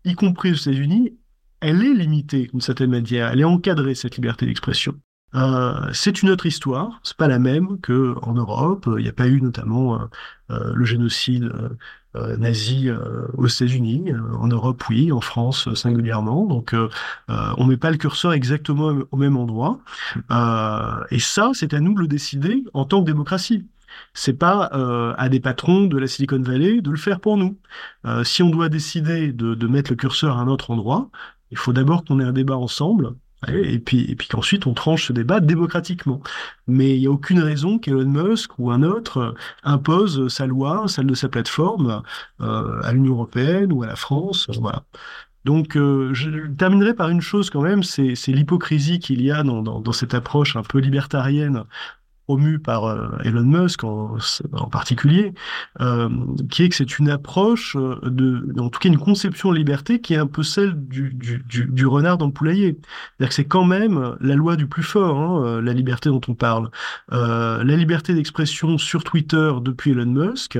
y 0.04 0.16
compris 0.16 0.50
aux 0.50 0.56
États-Unis, 0.56 1.16
elle 1.60 1.84
est 1.84 1.94
limitée 1.94 2.48
d'une 2.48 2.60
certaine 2.60 2.90
manière, 2.90 3.28
elle 3.28 3.42
est 3.42 3.44
encadrée, 3.44 3.94
cette 3.94 4.16
liberté 4.16 4.44
d'expression. 4.44 4.96
Euh, 5.36 5.88
c'est 5.92 6.20
une 6.20 6.30
autre 6.30 6.46
histoire, 6.46 6.98
c'est 7.04 7.16
pas 7.16 7.28
la 7.28 7.38
même 7.38 7.80
que 7.80 8.16
en 8.22 8.32
Europe. 8.32 8.88
Il 8.98 9.04
n'y 9.04 9.08
a 9.08 9.12
pas 9.12 9.28
eu 9.28 9.40
notamment 9.40 10.00
euh 10.50 10.72
le 10.74 10.84
génocide 10.84 11.48
euh, 12.16 12.20
euh, 12.20 12.36
nazi 12.36 12.88
euh, 12.88 13.26
aux 13.36 13.46
États-Unis, 13.46 14.12
euh, 14.12 14.18
en 14.38 14.48
Europe 14.48 14.82
oui, 14.88 15.12
en 15.12 15.20
France 15.20 15.72
singulièrement. 15.74 16.46
Donc 16.46 16.74
on 17.28 17.64
met 17.64 17.76
pas 17.76 17.90
le 17.90 17.96
curseur 17.96 18.32
exactement 18.32 18.92
au 19.10 19.16
même 19.16 19.36
endroit. 19.36 19.80
et 21.10 21.18
ça, 21.18 21.50
c'est 21.54 21.74
à 21.74 21.80
nous 21.80 21.94
de 21.94 22.00
le 22.00 22.08
décider 22.08 22.64
en 22.74 22.84
tant 22.84 23.00
que 23.00 23.06
démocratie. 23.06 23.66
C'est 24.14 24.34
pas 24.34 24.66
à 25.18 25.28
des 25.28 25.40
patrons 25.40 25.86
de 25.86 25.98
la 25.98 26.06
Silicon 26.06 26.40
Valley 26.42 26.80
de 26.80 26.90
le 26.90 26.96
faire 26.96 27.20
pour 27.20 27.36
nous. 27.36 27.58
si 28.24 28.42
on 28.42 28.50
doit 28.50 28.68
décider 28.68 29.32
de, 29.32 29.54
de 29.54 29.66
mettre 29.66 29.90
le 29.90 29.96
curseur 29.96 30.38
à 30.38 30.40
un 30.40 30.48
autre 30.48 30.70
endroit, 30.70 31.10
il 31.50 31.58
faut 31.58 31.72
d'abord 31.72 32.04
qu'on 32.04 32.20
ait 32.20 32.24
un 32.24 32.32
débat 32.32 32.56
ensemble 32.56 33.14
et 33.48 33.78
puis, 33.78 34.10
et 34.10 34.14
puis 34.14 34.28
qu'ensuite 34.28 34.66
on 34.66 34.74
tranche 34.74 35.06
ce 35.06 35.12
débat 35.12 35.40
démocratiquement. 35.40 36.20
Mais 36.66 36.94
il 36.96 37.00
n'y 37.00 37.06
a 37.06 37.10
aucune 37.10 37.40
raison 37.40 37.78
qu'Elon 37.78 38.06
Musk 38.06 38.58
ou 38.58 38.70
un 38.70 38.82
autre 38.82 39.18
euh, 39.18 39.34
impose 39.64 40.28
sa 40.28 40.46
loi, 40.46 40.84
celle 40.88 41.06
de 41.06 41.14
sa 41.14 41.28
plateforme, 41.28 42.02
euh, 42.40 42.80
à 42.82 42.92
l'Union 42.92 43.14
européenne 43.14 43.72
ou 43.72 43.82
à 43.82 43.86
la 43.86 43.96
France. 43.96 44.48
Euh, 44.50 44.54
voilà. 44.60 44.84
Donc, 45.46 45.72
je 45.74 46.48
terminerai 46.48 46.92
par 46.92 47.08
une 47.08 47.22
chose 47.22 47.48
quand 47.48 47.62
même, 47.62 47.82
c'est 47.82 48.14
l'hypocrisie 48.26 48.98
qu'il 48.98 49.22
y 49.22 49.30
a 49.30 49.42
dans, 49.42 49.92
cette 49.92 50.12
approche 50.12 50.54
un 50.54 50.62
peu 50.62 50.80
libertarienne 50.80 51.64
promu 52.30 52.60
par 52.60 52.84
euh, 52.84 53.08
Elon 53.24 53.42
Musk 53.42 53.82
en, 53.82 54.16
particulier, 54.70 55.34
euh, 55.80 56.08
qui 56.48 56.62
est 56.62 56.68
que 56.68 56.76
c'est 56.76 57.00
une 57.00 57.10
approche 57.10 57.74
euh, 57.74 57.98
de, 58.04 58.54
en 58.60 58.68
tout 58.68 58.78
cas 58.78 58.88
une 58.88 59.00
conception 59.00 59.50
de 59.50 59.56
liberté 59.56 60.00
qui 60.00 60.14
est 60.14 60.16
un 60.16 60.28
peu 60.28 60.44
celle 60.44 60.74
du, 60.76 61.86
renard 61.86 62.18
dans 62.18 62.26
le 62.26 62.32
poulailler. 62.32 62.78
C'est-à-dire 63.18 63.28
que 63.30 63.34
c'est 63.34 63.46
quand 63.46 63.64
même 63.64 64.14
la 64.20 64.36
loi 64.36 64.54
du 64.54 64.68
plus 64.68 64.84
fort, 64.84 65.18
hein, 65.18 65.60
la 65.60 65.72
liberté 65.72 66.08
dont 66.08 66.20
on 66.28 66.34
parle. 66.34 66.70
la 67.10 67.64
liberté 67.64 68.14
d'expression 68.14 68.78
sur 68.78 69.02
Twitter 69.02 69.50
depuis 69.60 69.90
Elon 69.90 70.06
Musk, 70.06 70.56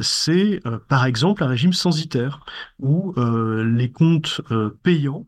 c'est 0.00 0.60
par 0.88 1.04
exemple 1.04 1.44
un 1.44 1.46
régime 1.46 1.72
censitaire 1.72 2.40
où 2.80 3.14
les 3.16 3.90
comptes 3.92 4.40
payants 4.82 5.26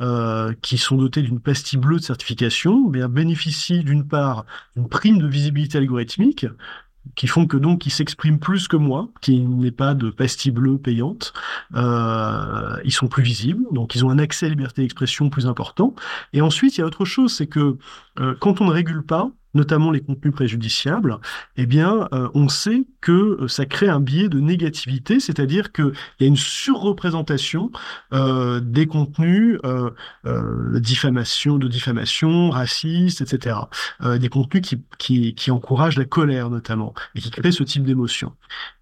euh, 0.00 0.52
qui 0.62 0.78
sont 0.78 0.96
dotés 0.96 1.22
d'une 1.22 1.40
pastille 1.40 1.78
bleue 1.78 1.98
de 1.98 2.02
certification, 2.02 2.88
bien 2.88 3.08
bénéficient 3.08 3.84
d'une 3.84 4.06
part 4.06 4.44
d'une 4.76 4.88
prime 4.88 5.18
de 5.18 5.26
visibilité 5.26 5.78
algorithmique 5.78 6.46
qui 7.16 7.26
font 7.26 7.46
que 7.46 7.56
donc 7.56 7.86
ils 7.86 7.90
s'expriment 7.90 8.38
plus 8.38 8.68
que 8.68 8.76
moi, 8.76 9.08
qui 9.20 9.40
n'est 9.40 9.70
pas 9.70 9.94
de 9.94 10.10
pastille 10.10 10.52
bleue 10.52 10.78
payante. 10.78 11.32
Euh, 11.74 12.76
ils 12.84 12.92
sont 12.92 13.08
plus 13.08 13.22
visibles, 13.22 13.64
donc 13.72 13.94
ils 13.94 14.04
ont 14.04 14.10
un 14.10 14.18
accès 14.18 14.46
à 14.46 14.48
la 14.48 14.54
liberté 14.54 14.82
d'expression 14.82 15.30
plus 15.30 15.46
important. 15.46 15.94
Et 16.32 16.40
ensuite, 16.40 16.76
il 16.76 16.80
y 16.80 16.82
a 16.82 16.86
autre 16.86 17.04
chose, 17.04 17.34
c'est 17.34 17.46
que 17.46 17.78
euh, 18.20 18.34
quand 18.38 18.60
on 18.60 18.66
ne 18.66 18.72
régule 18.72 19.04
pas, 19.04 19.30
notamment 19.54 19.90
les 19.90 20.00
contenus 20.00 20.34
préjudiciables, 20.34 21.18
eh 21.56 21.66
bien, 21.66 22.08
euh, 22.12 22.28
on 22.34 22.48
sait 22.48 22.84
que 23.00 23.12
euh, 23.42 23.48
ça 23.48 23.66
crée 23.66 23.88
un 23.88 24.00
biais 24.00 24.28
de 24.28 24.40
négativité, 24.40 25.20
c'est-à-dire 25.20 25.72
qu'il 25.72 25.92
y 26.20 26.24
a 26.24 26.26
une 26.26 26.36
surreprésentation 26.36 27.70
euh, 28.12 28.60
des 28.60 28.86
contenus 28.86 29.58
de 29.62 30.78
diffamation, 30.78 31.58
de 31.58 31.68
diffamation, 31.68 32.50
racistes, 32.50 33.20
etc. 33.20 33.56
des 34.18 34.28
contenus 34.28 34.62
qui, 34.62 34.82
qui, 34.98 35.34
qui, 35.34 35.50
encouragent 35.50 35.98
la 35.98 36.04
colère 36.04 36.50
notamment 36.50 36.94
et 37.14 37.20
qui 37.20 37.30
créent 37.30 37.52
ce 37.52 37.62
type 37.62 37.84
d'émotion. 37.84 38.34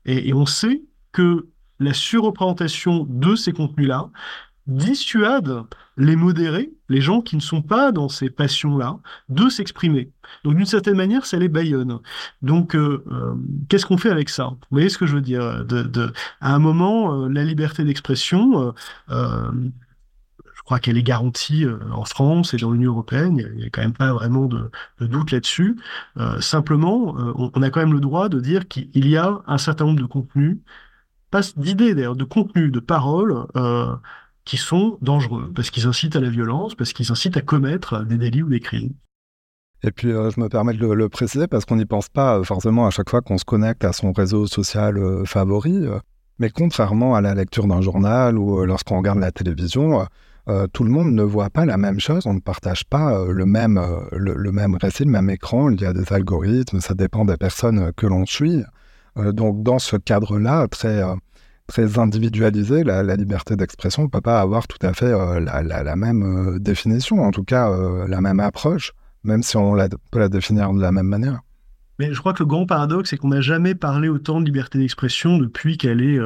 Et, 0.04 0.28
et 0.28 0.34
on 0.34 0.46
sait 0.46 0.82
que 1.12 1.48
la 1.80 1.92
surreprésentation 1.92 3.06
de 3.08 3.34
ces 3.34 3.52
contenus-là 3.52 4.10
dissuade 4.68 5.64
les 5.96 6.14
modérés, 6.14 6.70
les 6.88 7.00
gens 7.00 7.22
qui 7.22 7.34
ne 7.36 7.40
sont 7.40 7.62
pas 7.62 7.90
dans 7.90 8.08
ces 8.08 8.30
passions-là, 8.30 8.98
de 9.28 9.48
s'exprimer. 9.48 10.12
Donc 10.44 10.54
d'une 10.56 10.66
certaine 10.66 10.96
manière, 10.96 11.26
ça 11.26 11.38
les 11.38 11.48
baillonne. 11.48 11.98
Donc 12.42 12.76
euh, 12.76 13.02
euh, 13.10 13.34
qu'est-ce 13.68 13.86
qu'on 13.86 13.98
fait 13.98 14.10
avec 14.10 14.28
ça? 14.28 14.48
Vous 14.48 14.58
voyez 14.70 14.90
ce 14.90 14.98
que 14.98 15.06
je 15.06 15.16
veux 15.16 15.22
dire 15.22 15.64
de, 15.64 16.12
À 16.40 16.54
un 16.54 16.58
moment, 16.58 17.24
euh, 17.24 17.28
la 17.28 17.44
liberté 17.44 17.82
d'expression, 17.82 18.74
je 19.08 20.62
crois 20.64 20.80
qu'elle 20.80 20.98
est 20.98 21.02
garantie 21.02 21.64
en 21.90 22.04
France 22.04 22.52
et 22.52 22.58
dans 22.58 22.70
l'Union 22.70 22.92
européenne, 22.92 23.38
il 23.38 23.56
n'y 23.56 23.64
a, 23.64 23.70
quand 23.70 23.80
même 23.80 23.94
pas 23.94 24.12
vraiment 24.12 24.44
de, 24.44 24.70
doute 25.00 25.32
là-dessus. 25.32 25.76
simplement, 26.40 27.16
on, 27.16 27.50
on, 27.54 27.62
a 27.62 27.70
quand 27.70 27.80
même 27.80 27.94
le 27.94 28.00
droit 28.00 28.28
de 28.28 28.38
dire 28.38 28.68
qu'il 28.68 29.08
y 29.08 29.16
a 29.16 29.40
un 29.46 29.56
certain 29.56 29.86
nombre 29.86 30.00
de 30.00 30.06
contenus, 30.06 30.58
pas 31.30 31.40
d'idées 31.56 31.94
d'ailleurs, 31.94 32.16
de 32.16 32.24
contenus, 32.24 32.70
de 32.70 32.80
paroles 32.80 33.46
qui 34.48 34.56
sont 34.56 34.96
dangereux, 35.02 35.52
parce 35.54 35.68
qu'ils 35.68 35.86
incitent 35.86 36.16
à 36.16 36.20
la 36.20 36.30
violence, 36.30 36.74
parce 36.74 36.94
qu'ils 36.94 37.12
incitent 37.12 37.36
à 37.36 37.42
commettre 37.42 38.02
des 38.06 38.16
délits 38.16 38.42
ou 38.42 38.48
des 38.48 38.60
crimes. 38.60 38.94
Et 39.82 39.90
puis, 39.90 40.10
euh, 40.10 40.30
je 40.30 40.40
me 40.40 40.48
permets 40.48 40.72
de 40.72 40.86
le, 40.86 41.08
préciser 41.10 41.46
parce 41.46 41.66
qu'on 41.66 41.76
n'y 41.76 41.84
pense 41.84 42.08
pas 42.08 42.38
euh, 42.38 42.44
forcément 42.44 42.86
à 42.86 42.90
chaque 42.90 43.10
fois 43.10 43.20
qu'on 43.20 43.36
se 43.36 43.44
connecte 43.44 43.84
à 43.84 43.92
son 43.92 44.10
réseau 44.10 44.46
social 44.46 44.96
euh, 44.96 45.26
favori. 45.26 45.86
mais 46.38 46.48
contrairement 46.48 47.14
à 47.14 47.20
la 47.20 47.34
lecture 47.34 47.66
d'un 47.66 47.82
journal 47.82 48.38
ou 48.38 48.64
lorsqu'on 48.64 48.96
regarde 48.96 49.18
la 49.18 49.32
télévision, 49.32 50.06
tout 50.72 50.82
le 50.82 50.90
monde 50.90 51.12
ne 51.12 51.22
voit 51.22 51.50
pas 51.50 51.66
la 51.66 51.76
même 51.76 52.00
chose. 52.00 52.26
On 52.26 52.32
ne 52.32 52.40
partage 52.40 52.84
pas 52.86 53.22
le, 53.26 53.44
même, 53.44 53.78
le, 54.12 54.50
même 54.50 54.76
récit, 54.80 55.04
le 55.04 55.10
même 55.10 55.28
écran. 55.28 55.68
Il 55.68 55.80
y 55.80 55.84
a 55.84 55.92
des 55.92 56.10
algorithmes, 56.10 56.80
ça 56.80 56.94
dépend 56.94 57.26
des 57.26 57.36
personnes 57.36 57.92
que 57.96 58.06
l'on 58.06 58.24
suit. 58.24 58.62
donc, 59.16 59.62
dans 59.62 59.78
ce 59.78 59.96
cadre-là, 59.96 60.68
très 60.68 61.02
très 61.68 61.98
individualisé, 61.98 62.82
la, 62.82 63.02
liberté 63.14 63.54
d'expression 63.54 64.02
ne 64.02 64.08
peut 64.08 64.20
pas 64.20 64.40
avoir 64.40 64.66
tout 64.66 64.84
à 64.84 64.92
fait 64.94 65.12
euh, 65.12 65.38
la, 65.38 65.96
même 65.96 66.22
euh, 66.22 66.58
définition, 66.58 67.22
en 67.22 67.30
tout 67.30 67.44
cas 67.44 67.70
euh, 67.70 68.08
la 68.08 68.20
même 68.20 68.40
approche, 68.40 68.92
même 69.22 69.42
si 69.42 69.56
on 69.56 69.76
peut 70.10 70.18
la 70.18 70.28
définir 70.28 70.72
de 70.72 70.80
la 70.80 70.90
même 70.90 71.06
manière. 71.06 71.40
Mais 71.98 72.12
je 72.12 72.18
crois 72.18 72.32
que 72.32 72.42
le 72.42 72.46
grand 72.46 72.66
paradoxe, 72.66 73.10
c'est 73.10 73.16
qu'on 73.16 73.28
n'a 73.28 73.40
jamais 73.40 73.74
parlé 73.74 74.08
autant 74.08 74.40
de 74.40 74.46
liberté 74.46 74.78
d'expression 74.78 75.36
depuis 75.36 75.76
qu'elle 75.76 76.00
est 76.00 76.18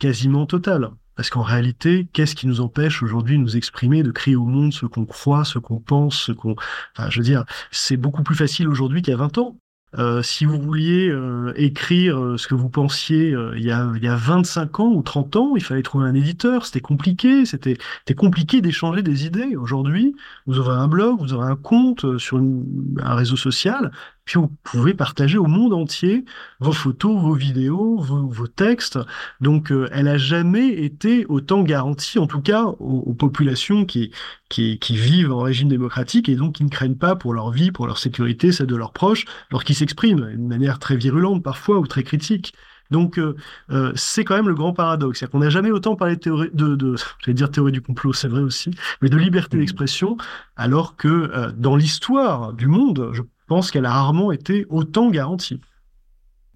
quasiment 0.00 0.44
totale. 0.44 0.90
Parce 1.14 1.30
qu'en 1.30 1.42
réalité, 1.42 2.08
qu'est-ce 2.12 2.34
qui 2.34 2.48
nous 2.48 2.60
empêche 2.60 3.02
aujourd'hui 3.02 3.36
de 3.36 3.42
nous 3.42 3.56
exprimer, 3.56 4.02
de 4.02 4.10
crier 4.10 4.36
au 4.36 4.44
monde 4.44 4.72
ce 4.72 4.86
qu'on 4.86 5.04
croit, 5.04 5.44
ce 5.44 5.58
qu'on 5.58 5.78
pense, 5.78 6.16
ce 6.16 6.32
qu'on... 6.32 6.56
Enfin, 6.96 7.10
je 7.10 7.18
veux 7.18 7.24
dire, 7.24 7.44
c'est 7.70 7.96
beaucoup 7.96 8.24
plus 8.24 8.36
facile 8.36 8.68
aujourd'hui 8.68 9.02
qu'il 9.02 9.12
y 9.12 9.14
a 9.14 9.18
20 9.18 9.38
ans. 9.38 9.56
Euh, 9.96 10.22
si 10.22 10.44
vous 10.44 10.60
vouliez 10.60 11.08
euh, 11.08 11.52
écrire 11.56 12.18
euh, 12.18 12.36
ce 12.36 12.46
que 12.46 12.54
vous 12.54 12.68
pensiez 12.68 13.34
il, 13.56 13.64
y 13.64 13.70
a, 13.70 13.90
il 13.96 14.02
y 14.02 14.08
a 14.08 14.16
25 14.16 14.80
ans 14.80 14.92
ou 14.92 15.02
30 15.02 15.36
ans, 15.36 15.56
il 15.56 15.62
fallait 15.62 15.82
trouver 15.82 16.06
un 16.06 16.14
éditeur, 16.14 16.66
c'était 16.66 16.82
compliqué, 16.82 17.46
c'était 17.46 17.78
compliqué 18.14 18.60
d'échanger 18.60 19.02
des 19.02 19.24
idées. 19.24 19.56
Aujourd'hui, 19.56 20.14
vous 20.46 20.58
aurez 20.58 20.74
un 20.74 20.88
blog, 20.88 21.18
vous 21.20 21.32
aurez 21.32 21.48
un 21.48 21.56
compte 21.56 22.18
sur 22.18 22.38
un 22.38 23.14
réseau 23.14 23.36
social, 23.36 23.90
puis 24.28 24.38
vous 24.38 24.52
pouvez 24.62 24.92
partager 24.92 25.38
au 25.38 25.46
monde 25.46 25.72
entier 25.72 26.26
vos 26.60 26.72
photos, 26.72 27.18
vos 27.18 27.32
vidéos, 27.32 27.96
vos, 27.96 28.46
textes. 28.46 28.98
Donc, 29.40 29.72
euh, 29.72 29.88
elle 29.90 30.06
a 30.06 30.18
jamais 30.18 30.68
été 30.68 31.24
autant 31.30 31.62
garantie, 31.62 32.18
en 32.18 32.26
tout 32.26 32.42
cas 32.42 32.64
aux, 32.64 33.14
populations 33.14 33.86
qui, 33.86 34.12
qui, 34.50 34.78
qui, 34.78 34.96
vivent 34.96 35.32
en 35.32 35.40
régime 35.40 35.70
démocratique 35.70 36.28
et 36.28 36.36
donc 36.36 36.56
qui 36.56 36.64
ne 36.64 36.68
craignent 36.68 36.98
pas 36.98 37.16
pour 37.16 37.32
leur 37.32 37.50
vie, 37.52 37.72
pour 37.72 37.86
leur 37.86 37.96
sécurité, 37.96 38.52
celle 38.52 38.66
de 38.66 38.76
leurs 38.76 38.92
proches, 38.92 39.24
lorsqu'ils 39.50 39.76
s'expriment 39.76 40.28
d'une 40.28 40.46
manière 40.46 40.78
très 40.78 40.96
virulente 40.96 41.42
parfois 41.42 41.78
ou 41.78 41.86
très 41.86 42.02
critique. 42.02 42.52
Donc 42.90 43.18
euh, 43.18 43.34
euh, 43.70 43.92
c'est 43.94 44.24
quand 44.24 44.36
même 44.36 44.48
le 44.48 44.54
grand 44.54 44.74
paradoxe, 44.74 45.20
c'est 45.20 45.30
qu'on 45.30 45.38
n'a 45.38 45.48
jamais 45.48 45.70
autant 45.70 45.96
parlé 45.96 46.16
de 46.16 46.20
théorie, 46.20 46.50
de, 46.52 46.74
de 46.74 46.96
j'allais 47.20 47.34
dire 47.34 47.50
théorie 47.50 47.72
du 47.72 47.80
complot, 47.80 48.12
c'est 48.12 48.28
vrai 48.28 48.42
aussi, 48.42 48.72
mais 49.00 49.08
de 49.08 49.16
liberté 49.16 49.56
mmh. 49.56 49.60
d'expression, 49.60 50.18
alors 50.56 50.96
que 50.96 51.50
dans 51.56 51.76
l'histoire 51.76 52.52
du 52.52 52.66
monde, 52.66 53.10
je 53.14 53.22
pense 53.48 53.72
qu'elle 53.72 53.86
a 53.86 53.90
rarement 53.90 54.30
été 54.30 54.64
autant 54.68 55.10
garantie. 55.10 55.60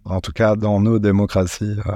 En 0.04 0.20
tout 0.20 0.32
cas, 0.32 0.54
dans 0.56 0.80
nos 0.80 0.98
démocraties 0.98 1.76
euh, 1.86 1.92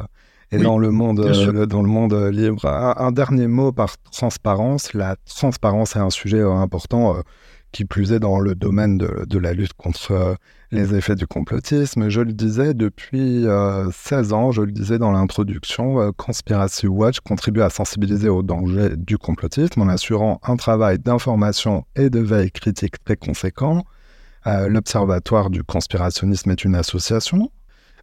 et 0.53 0.59
dans, 0.59 0.79
le 0.79 0.91
monde, 0.91 1.21
euh, 1.21 1.67
dans 1.67 1.83
le 1.83 1.89
monde 1.89 2.15
libre. 2.33 2.67
Un, 2.67 3.13
dernier 3.13 3.47
mot 3.49 3.73
par 3.73 3.99
transparence. 3.99 4.95
La 4.95 5.17
transparence 5.27 5.97
est 5.97 6.01
un 6.01 6.11
sujet 6.11 6.41
euh, 6.41 6.53
important 6.53 7.17
qui 7.73 7.85
plus 7.85 8.13
est 8.13 8.21
dans 8.21 8.39
le 8.39 8.55
domaine 8.55 8.97
de, 8.97 9.39
la 9.39 9.53
lutte 9.53 9.75
contre 9.75 10.37
les 10.71 10.95
effets 10.95 11.17
du 11.17 11.27
complotisme. 11.27 12.09
Je 12.09 12.21
le 12.21 12.33
disais 12.33 12.73
depuis 12.75 13.45
16 13.93 14.33
ans, 14.33 14.51
je 14.51 14.63
le 14.63 14.73
disais 14.73 14.99
dans 14.99 15.11
l'introduction, 15.11 16.11
Conspiracy 16.13 16.87
Watch 16.87 17.21
contribue 17.21 17.61
à 17.61 17.69
sensibiliser 17.69 18.31
aux 18.31 18.43
dangers 18.43 18.97
du 18.97 19.19
complotisme 19.19 19.83
en 19.83 19.89
assurant 19.89 20.41
un 20.45 20.57
travail 20.57 20.99
d'information 21.01 21.85
et 21.97 22.09
de 22.09 22.21
veille 22.21 22.53
critique 22.53 23.05
très 23.05 23.17
conséquent. 23.17 23.85
Euh, 24.47 24.69
L'Observatoire 24.69 25.51
du 25.51 25.65
conspirationnisme 25.65 26.51
est 26.51 26.65
une 26.65 26.77
association 26.77 27.51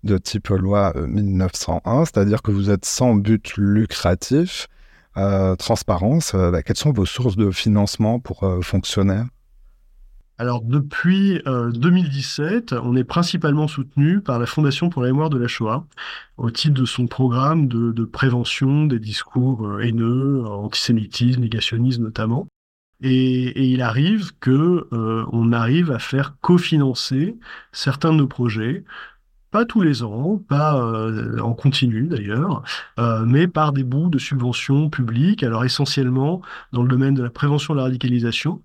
de 0.04 0.18
type 0.18 0.50
loi 0.50 0.94
1901, 0.96 2.02
euh, 2.02 2.06
c'est-à-dire 2.06 2.42
que 2.42 2.52
vous 2.52 2.70
êtes 2.70 2.84
sans 2.84 3.16
but 3.16 3.56
lucratif. 3.56 4.68
Euh, 5.16 5.56
transparence, 5.56 6.34
bah, 6.34 6.64
quelles 6.64 6.76
sont 6.76 6.92
vos 6.92 7.06
sources 7.06 7.38
de 7.38 7.52
financement 7.52 8.20
pour 8.20 8.46
fonctionner 8.62 9.24
alors 10.40 10.64
depuis 10.64 11.40
2017, 11.46 12.74
on 12.74 12.96
est 12.96 13.04
principalement 13.04 13.68
soutenu 13.68 14.20
par 14.20 14.40
la 14.40 14.48
Fondation 14.48 14.90
pour 14.90 15.04
la 15.04 15.10
mémoire 15.10 15.30
de 15.30 15.38
la 15.38 15.48
Shoah 15.48 15.86
au 16.38 16.50
titre 16.50 16.74
de 16.74 16.86
son 16.86 17.06
programme 17.06 17.68
de 17.68 18.04
prévention 18.04 18.88
des 18.88 18.98
discours 18.98 19.80
haineux, 19.80 20.44
antisémitisme, 20.44 21.40
négationnisme 21.40 22.04
notamment. 22.04 22.48
Et, 23.04 23.72
il 23.72 23.82
arrive 23.82 24.32
que 24.40 24.88
euh, 24.94 25.26
on 25.32 25.52
arrive 25.52 25.92
à 25.92 26.00
faire 26.00 26.38
cofinancer 26.42 27.38
certains 27.74 28.14
de 28.14 28.18
nos 28.18 28.28
projets, 28.28 28.86
pas 29.52 29.66
tous 29.66 29.82
les 29.82 30.04
ans, 30.04 30.42
pas 30.50 30.78
euh, 30.78 31.38
en 31.40 31.54
continu 31.54 32.08
d'ailleurs, 32.08 32.64
euh, 33.00 33.26
mais 33.26 33.48
par 33.48 33.74
des 33.74 33.84
bouts 33.84 34.10
de 34.10 34.18
subventions 34.18 34.90
publiques, 34.90 35.44
alors 35.44 35.66
essentiellement 35.66 36.42
dans 36.72 36.82
le 36.82 36.88
domaine 36.88 37.14
de 37.14 37.22
la 37.22 37.30
prévention 37.30 37.74
de 37.74 37.80
la 37.80 37.84
radicalisation, 37.84 38.64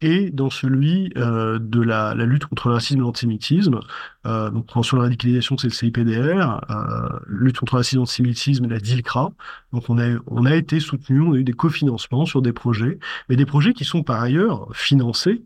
et 0.00 0.30
dans 0.30 0.50
celui 0.50 1.12
euh, 1.16 1.58
de 1.60 1.80
la, 1.80 2.14
la, 2.14 2.24
lutte 2.24 2.46
contre 2.46 2.68
le 2.68 2.74
racisme 2.74 3.00
et 3.00 3.02
l'antisémitisme. 3.02 3.80
Euh, 4.26 4.50
donc, 4.50 4.66
de 4.66 4.96
la 4.96 5.02
radicalisation, 5.02 5.58
c'est 5.58 5.68
le 5.68 5.72
CIPDR. 5.72 6.60
Euh, 6.70 7.18
lutte 7.26 7.58
contre 7.58 7.74
le 7.74 7.78
racisme 7.78 7.96
et 7.96 8.00
l'antisémitisme, 8.00 8.68
la 8.68 8.78
DILCRA. 8.78 9.32
Donc, 9.72 9.90
on 9.90 9.98
a, 9.98 10.18
on 10.26 10.46
a 10.46 10.54
été 10.54 10.80
soutenu, 10.80 11.20
on 11.20 11.32
a 11.34 11.36
eu 11.36 11.44
des 11.44 11.52
cofinancements 11.52 12.24
sur 12.24 12.42
des 12.42 12.52
projets, 12.52 12.98
mais 13.28 13.36
des 13.36 13.46
projets 13.46 13.74
qui 13.74 13.84
sont 13.84 14.02
par 14.02 14.20
ailleurs 14.20 14.68
financés 14.72 15.42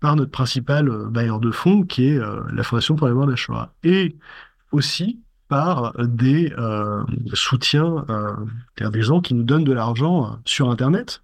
par 0.00 0.16
notre 0.16 0.32
principal 0.32 0.88
euh, 0.90 1.06
bailleur 1.08 1.40
de 1.40 1.50
fonds, 1.50 1.82
qui 1.82 2.08
est 2.08 2.18
euh, 2.18 2.42
la 2.52 2.62
Fondation 2.62 2.94
pour 2.94 3.08
de 3.08 3.30
la 3.30 3.36
Shoah. 3.36 3.72
Et 3.84 4.16
aussi 4.70 5.20
par 5.48 5.94
des 5.98 6.52
euh, 6.58 7.02
soutiens, 7.32 8.04
euh, 8.10 8.90
des 8.90 9.02
gens 9.02 9.22
qui 9.22 9.32
nous 9.32 9.44
donnent 9.44 9.64
de 9.64 9.72
l'argent 9.72 10.38
sur 10.44 10.70
Internet. 10.70 11.22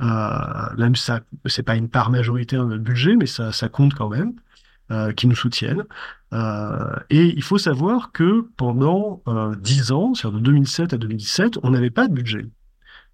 Euh, 0.00 0.76
même 0.78 0.96
ça, 0.96 1.20
c'est 1.46 1.62
pas 1.62 1.76
une 1.76 1.88
part 1.88 2.10
majoritaire 2.10 2.64
de 2.64 2.70
notre 2.70 2.82
budget, 2.82 3.16
mais 3.16 3.26
ça, 3.26 3.52
ça 3.52 3.68
compte 3.68 3.94
quand 3.94 4.08
même, 4.08 4.32
euh, 4.90 5.12
qui 5.12 5.26
nous 5.26 5.34
soutiennent. 5.34 5.84
Euh, 6.32 6.96
et 7.10 7.26
il 7.26 7.42
faut 7.42 7.58
savoir 7.58 8.12
que 8.12 8.48
pendant 8.56 9.22
dix 9.58 9.92
ans, 9.92 10.14
c'est-à-dire 10.14 10.38
de 10.40 10.44
2007 10.44 10.92
à 10.94 10.96
2017, 10.98 11.58
on 11.62 11.70
n'avait 11.70 11.90
pas 11.90 12.08
de 12.08 12.14
budget 12.14 12.46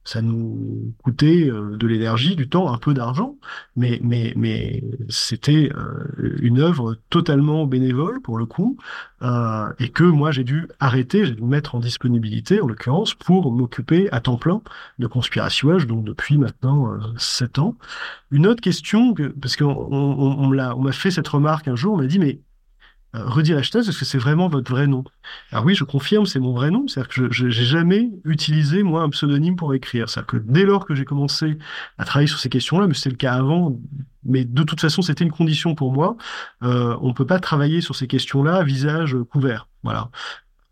ça 0.07 0.23
nous 0.23 0.95
coûtait 1.03 1.51
euh, 1.51 1.77
de 1.77 1.87
l'énergie, 1.87 2.37
du 2.37 2.49
temps, 2.49 2.73
un 2.73 2.79
peu 2.79 2.95
d'argent, 2.95 3.37
mais, 3.75 3.99
mais, 4.03 4.33
mais 4.37 4.85
c'était 5.09 5.71
euh, 5.75 6.37
une 6.41 6.61
œuvre 6.61 6.97
totalement 7.11 7.67
bénévole 7.67 8.23
pour 8.23 8.39
le 8.39 8.47
coup, 8.47 8.79
euh, 9.23 9.69
et 9.81 9.89
que 9.89 10.05
moi 10.05 10.31
j'ai 10.31 10.45
dû 10.45 10.69
arrêter, 10.79 11.27
j'ai 11.27 11.35
dû 11.35 11.43
mettre 11.43 11.75
en 11.75 11.81
disponibilité, 11.81 12.61
en 12.61 12.69
l'occurrence, 12.69 13.15
pour 13.15 13.51
m'occuper 13.51 14.09
à 14.13 14.21
temps 14.21 14.37
plein 14.37 14.63
de 15.01 15.07
Conspiration 15.09 15.77
donc 15.79 16.05
depuis 16.05 16.39
maintenant 16.39 16.97
sept 17.19 17.59
ans. 17.59 17.75
Une 18.31 18.47
autre 18.47 18.61
question, 18.61 19.13
que, 19.13 19.25
parce 19.25 19.57
qu'on 19.57 19.67
on, 19.67 20.53
on, 20.53 20.59
on 20.59 20.83
m'a 20.83 20.93
fait 20.93 21.11
cette 21.11 21.27
remarque 21.27 21.67
un 21.67 21.75
jour, 21.75 21.95
on 21.95 21.97
m'a 21.97 22.07
dit, 22.07 22.21
mais 22.21 22.39
Rudy 23.25 23.55
Rechtas, 23.55 23.81
est-ce 23.81 23.99
que 23.99 24.05
c'est 24.05 24.19
vraiment 24.19 24.49
votre 24.49 24.71
vrai 24.71 24.87
nom 24.87 25.05
Alors 25.53 25.65
oui, 25.65 25.75
je 25.75 25.85
confirme, 25.85 26.27
c'est 26.27 26.39
mon 26.39 26.53
vrai 26.53 26.71
nom. 26.71 26.87
C'est-à-dire 26.89 27.09
que 27.09 27.33
je 27.33 27.47
n'ai 27.47 27.51
jamais 27.51 28.11
utilisé, 28.25 28.83
moi, 28.83 29.03
un 29.03 29.11
pseudonyme 29.11 29.57
pour 29.57 29.75
écrire. 29.75 30.09
C'est-à-dire 30.09 30.27
que 30.27 30.37
dès 30.39 30.65
lors 30.65 30.87
que 30.87 30.95
j'ai 30.95 31.05
commencé 31.05 31.59
à 31.99 32.05
travailler 32.05 32.29
sur 32.29 32.39
ces 32.39 32.49
questions-là, 32.49 32.87
mais 32.87 32.95
c'était 32.95 33.11
le 33.11 33.17
cas 33.17 33.35
avant, 33.35 33.79
mais 34.25 34.45
de 34.45 34.63
toute 34.63 34.81
façon, 34.81 35.03
c'était 35.03 35.25
une 35.25 35.33
condition 35.33 35.75
pour 35.75 35.93
moi, 35.93 36.17
euh, 36.63 36.97
on 37.01 37.09
ne 37.09 37.13
peut 37.13 37.27
pas 37.27 37.39
travailler 37.39 37.81
sur 37.81 37.97
ces 37.97 38.07
questions-là 38.07 38.57
à 38.57 38.65
visage 38.65 39.17
couvert. 39.31 39.69
Voilà 39.83 40.11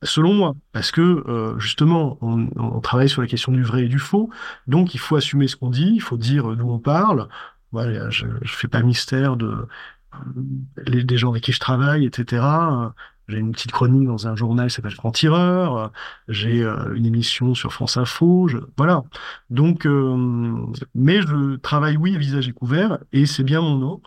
selon 0.02 0.34
moi, 0.34 0.54
parce 0.72 0.90
que 0.90 1.00
euh, 1.00 1.58
justement, 1.58 2.18
on, 2.20 2.48
on, 2.56 2.80
travaille 2.80 3.08
sur 3.08 3.22
la 3.22 3.28
question 3.28 3.52
du 3.52 3.62
vrai 3.62 3.84
et 3.84 3.88
du 3.88 3.98
faux, 3.98 4.28
donc 4.66 4.94
il 4.94 5.00
faut 5.00 5.16
assumer 5.16 5.48
ce 5.48 5.56
qu'on 5.56 5.70
dit, 5.70 5.92
il 5.94 6.02
faut 6.02 6.18
dire 6.18 6.54
d'où 6.56 6.70
on 6.70 6.78
parle. 6.78 7.28
Voilà, 7.72 8.08
je 8.10 8.26
ne 8.26 8.38
fais 8.44 8.68
pas 8.68 8.82
mystère 8.82 9.36
de 9.36 9.66
les, 10.86 11.16
gens 11.16 11.30
avec 11.30 11.42
qui 11.42 11.52
je 11.52 11.60
travaille, 11.60 12.04
etc. 12.04 12.42
J'ai 13.28 13.38
une 13.38 13.52
petite 13.52 13.72
chronique 13.72 14.06
dans 14.06 14.28
un 14.28 14.36
journal 14.36 14.68
qui 14.68 14.74
s'appelle 14.74 14.92
Franc-Tireur. 14.92 15.92
J'ai 16.28 16.62
euh, 16.62 16.94
une 16.94 17.06
émission 17.06 17.54
sur 17.54 17.72
France 17.72 17.96
Info. 17.96 18.48
Voilà. 18.76 19.02
Donc, 19.48 19.86
euh, 19.86 20.54
mais 20.94 21.22
je 21.22 21.56
travaille, 21.56 21.96
oui, 21.96 22.14
à 22.14 22.18
visage 22.18 22.46
découvert, 22.46 22.98
et 23.12 23.24
c'est 23.24 23.44
bien 23.44 23.62
mon 23.62 23.78
nom. 23.78 24.02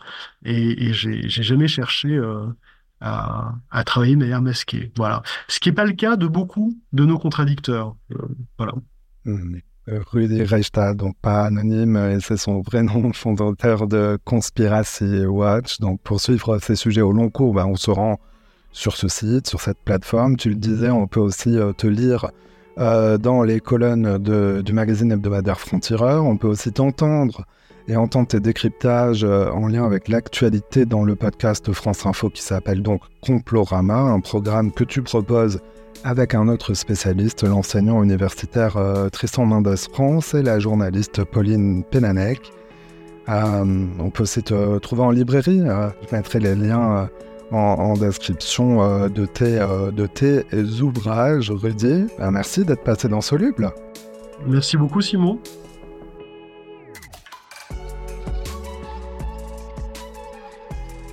Et, 0.46 0.94
j'ai 0.94 1.28
jamais 1.30 1.68
cherché 1.68 2.10
euh, 2.10 2.46
à, 3.02 3.56
à, 3.72 3.84
travailler 3.84 4.16
de 4.16 4.20
manière 4.20 4.42
masquée. 4.42 4.92
Voilà. 4.96 5.24
Ce 5.48 5.60
qui 5.60 5.70
n'est 5.70 5.76
pas 5.76 5.86
le 5.86 5.94
cas 5.94 6.16
de 6.16 6.28
beaucoup 6.28 6.78
de 6.94 7.06
nos 7.06 7.18
contradicteurs. 7.18 7.96
voilà. 8.58 8.74
Mmh. 9.26 9.58
Rudy 9.88 10.44
Reichstad, 10.44 10.98
donc 10.98 11.16
pas 11.22 11.46
anonyme, 11.46 11.96
et 11.96 12.20
c'est 12.20 12.38
son 12.38 12.62
vrai 12.62 12.84
nom, 12.84 13.14
fondateur 13.14 13.88
de 13.88 14.18
Conspiracy 14.26 15.26
Watch. 15.26 15.80
Donc 15.80 16.02
pour 16.02 16.20
suivre 16.20 16.60
ces 16.60 16.76
sujets 16.76 17.02
au 17.02 17.12
long 17.12 17.30
cours, 17.30 17.54
ben, 17.54 17.66
on 17.66 17.76
se 17.76 17.92
rend 17.92 18.20
sur 18.72 18.96
ce 18.96 19.08
site, 19.08 19.48
sur 19.48 19.62
cette 19.62 19.80
plateforme. 19.80 20.38
Tu 20.38 20.50
le 20.50 20.56
disais, 20.56 20.90
on 20.90 21.08
peut 21.08 21.20
aussi 21.20 21.58
euh, 21.58 21.74
te 21.74 21.88
lire 21.88 22.32
euh, 22.78 23.18
dans 23.18 23.44
les 23.44 23.60
colonnes 23.60 24.18
du 24.62 24.74
magazine 24.74 25.12
hebdomadaire 25.12 25.60
Frontier. 25.60 25.98
On 26.00 26.38
peut 26.38 26.48
aussi 26.48 26.72
t'entendre 26.72 27.46
et 27.88 27.96
entendre 27.96 28.28
tes 28.28 28.40
décryptages 28.40 29.24
euh, 29.24 29.50
en 29.52 29.68
lien 29.68 29.86
avec 29.86 30.08
l'actualité 30.08 30.86
dans 30.86 31.04
le 31.04 31.16
podcast 31.16 31.72
France 31.72 32.06
Info 32.06 32.30
qui 32.30 32.42
s'appelle 32.42 32.82
donc 32.82 33.02
Complorama, 33.22 33.98
un 33.98 34.20
programme 34.20 34.72
que 34.72 34.84
tu 34.84 35.02
proposes 35.02 35.60
avec 36.04 36.36
un 36.36 36.48
autre 36.48 36.74
spécialiste, 36.74 37.44
l'enseignant 37.44 38.04
universitaire 38.04 38.78
euh, 38.78 39.10
Tristan 39.10 39.46
Mendes 39.46 39.76
France 39.92 40.34
et 40.34 40.44
la 40.44 40.60
journaliste 40.60 41.24
Pauline 41.24 41.84
Penanec. 41.84 42.52
Euh, 43.30 43.86
on 44.00 44.10
peut 44.10 44.24
aussi 44.24 44.44
te 44.44 44.78
trouver 44.80 45.04
en 45.04 45.12
librairie. 45.12 45.60
Je 45.60 46.16
mettrai 46.16 46.40
les 46.40 46.56
liens 46.56 47.10
en, 47.52 47.94
description 47.96 49.10
de, 49.10 49.26
tes, 49.26 49.60
de 49.92 50.06
tes 50.06 50.46
ouvrages. 50.82 51.52
Rudy, 51.52 52.06
merci 52.32 52.64
d'être 52.64 52.84
passé 52.84 53.10
dans 53.10 53.20
Soluble. 53.20 53.72
Merci 54.46 54.78
beaucoup 54.78 55.02
Simon. 55.02 55.40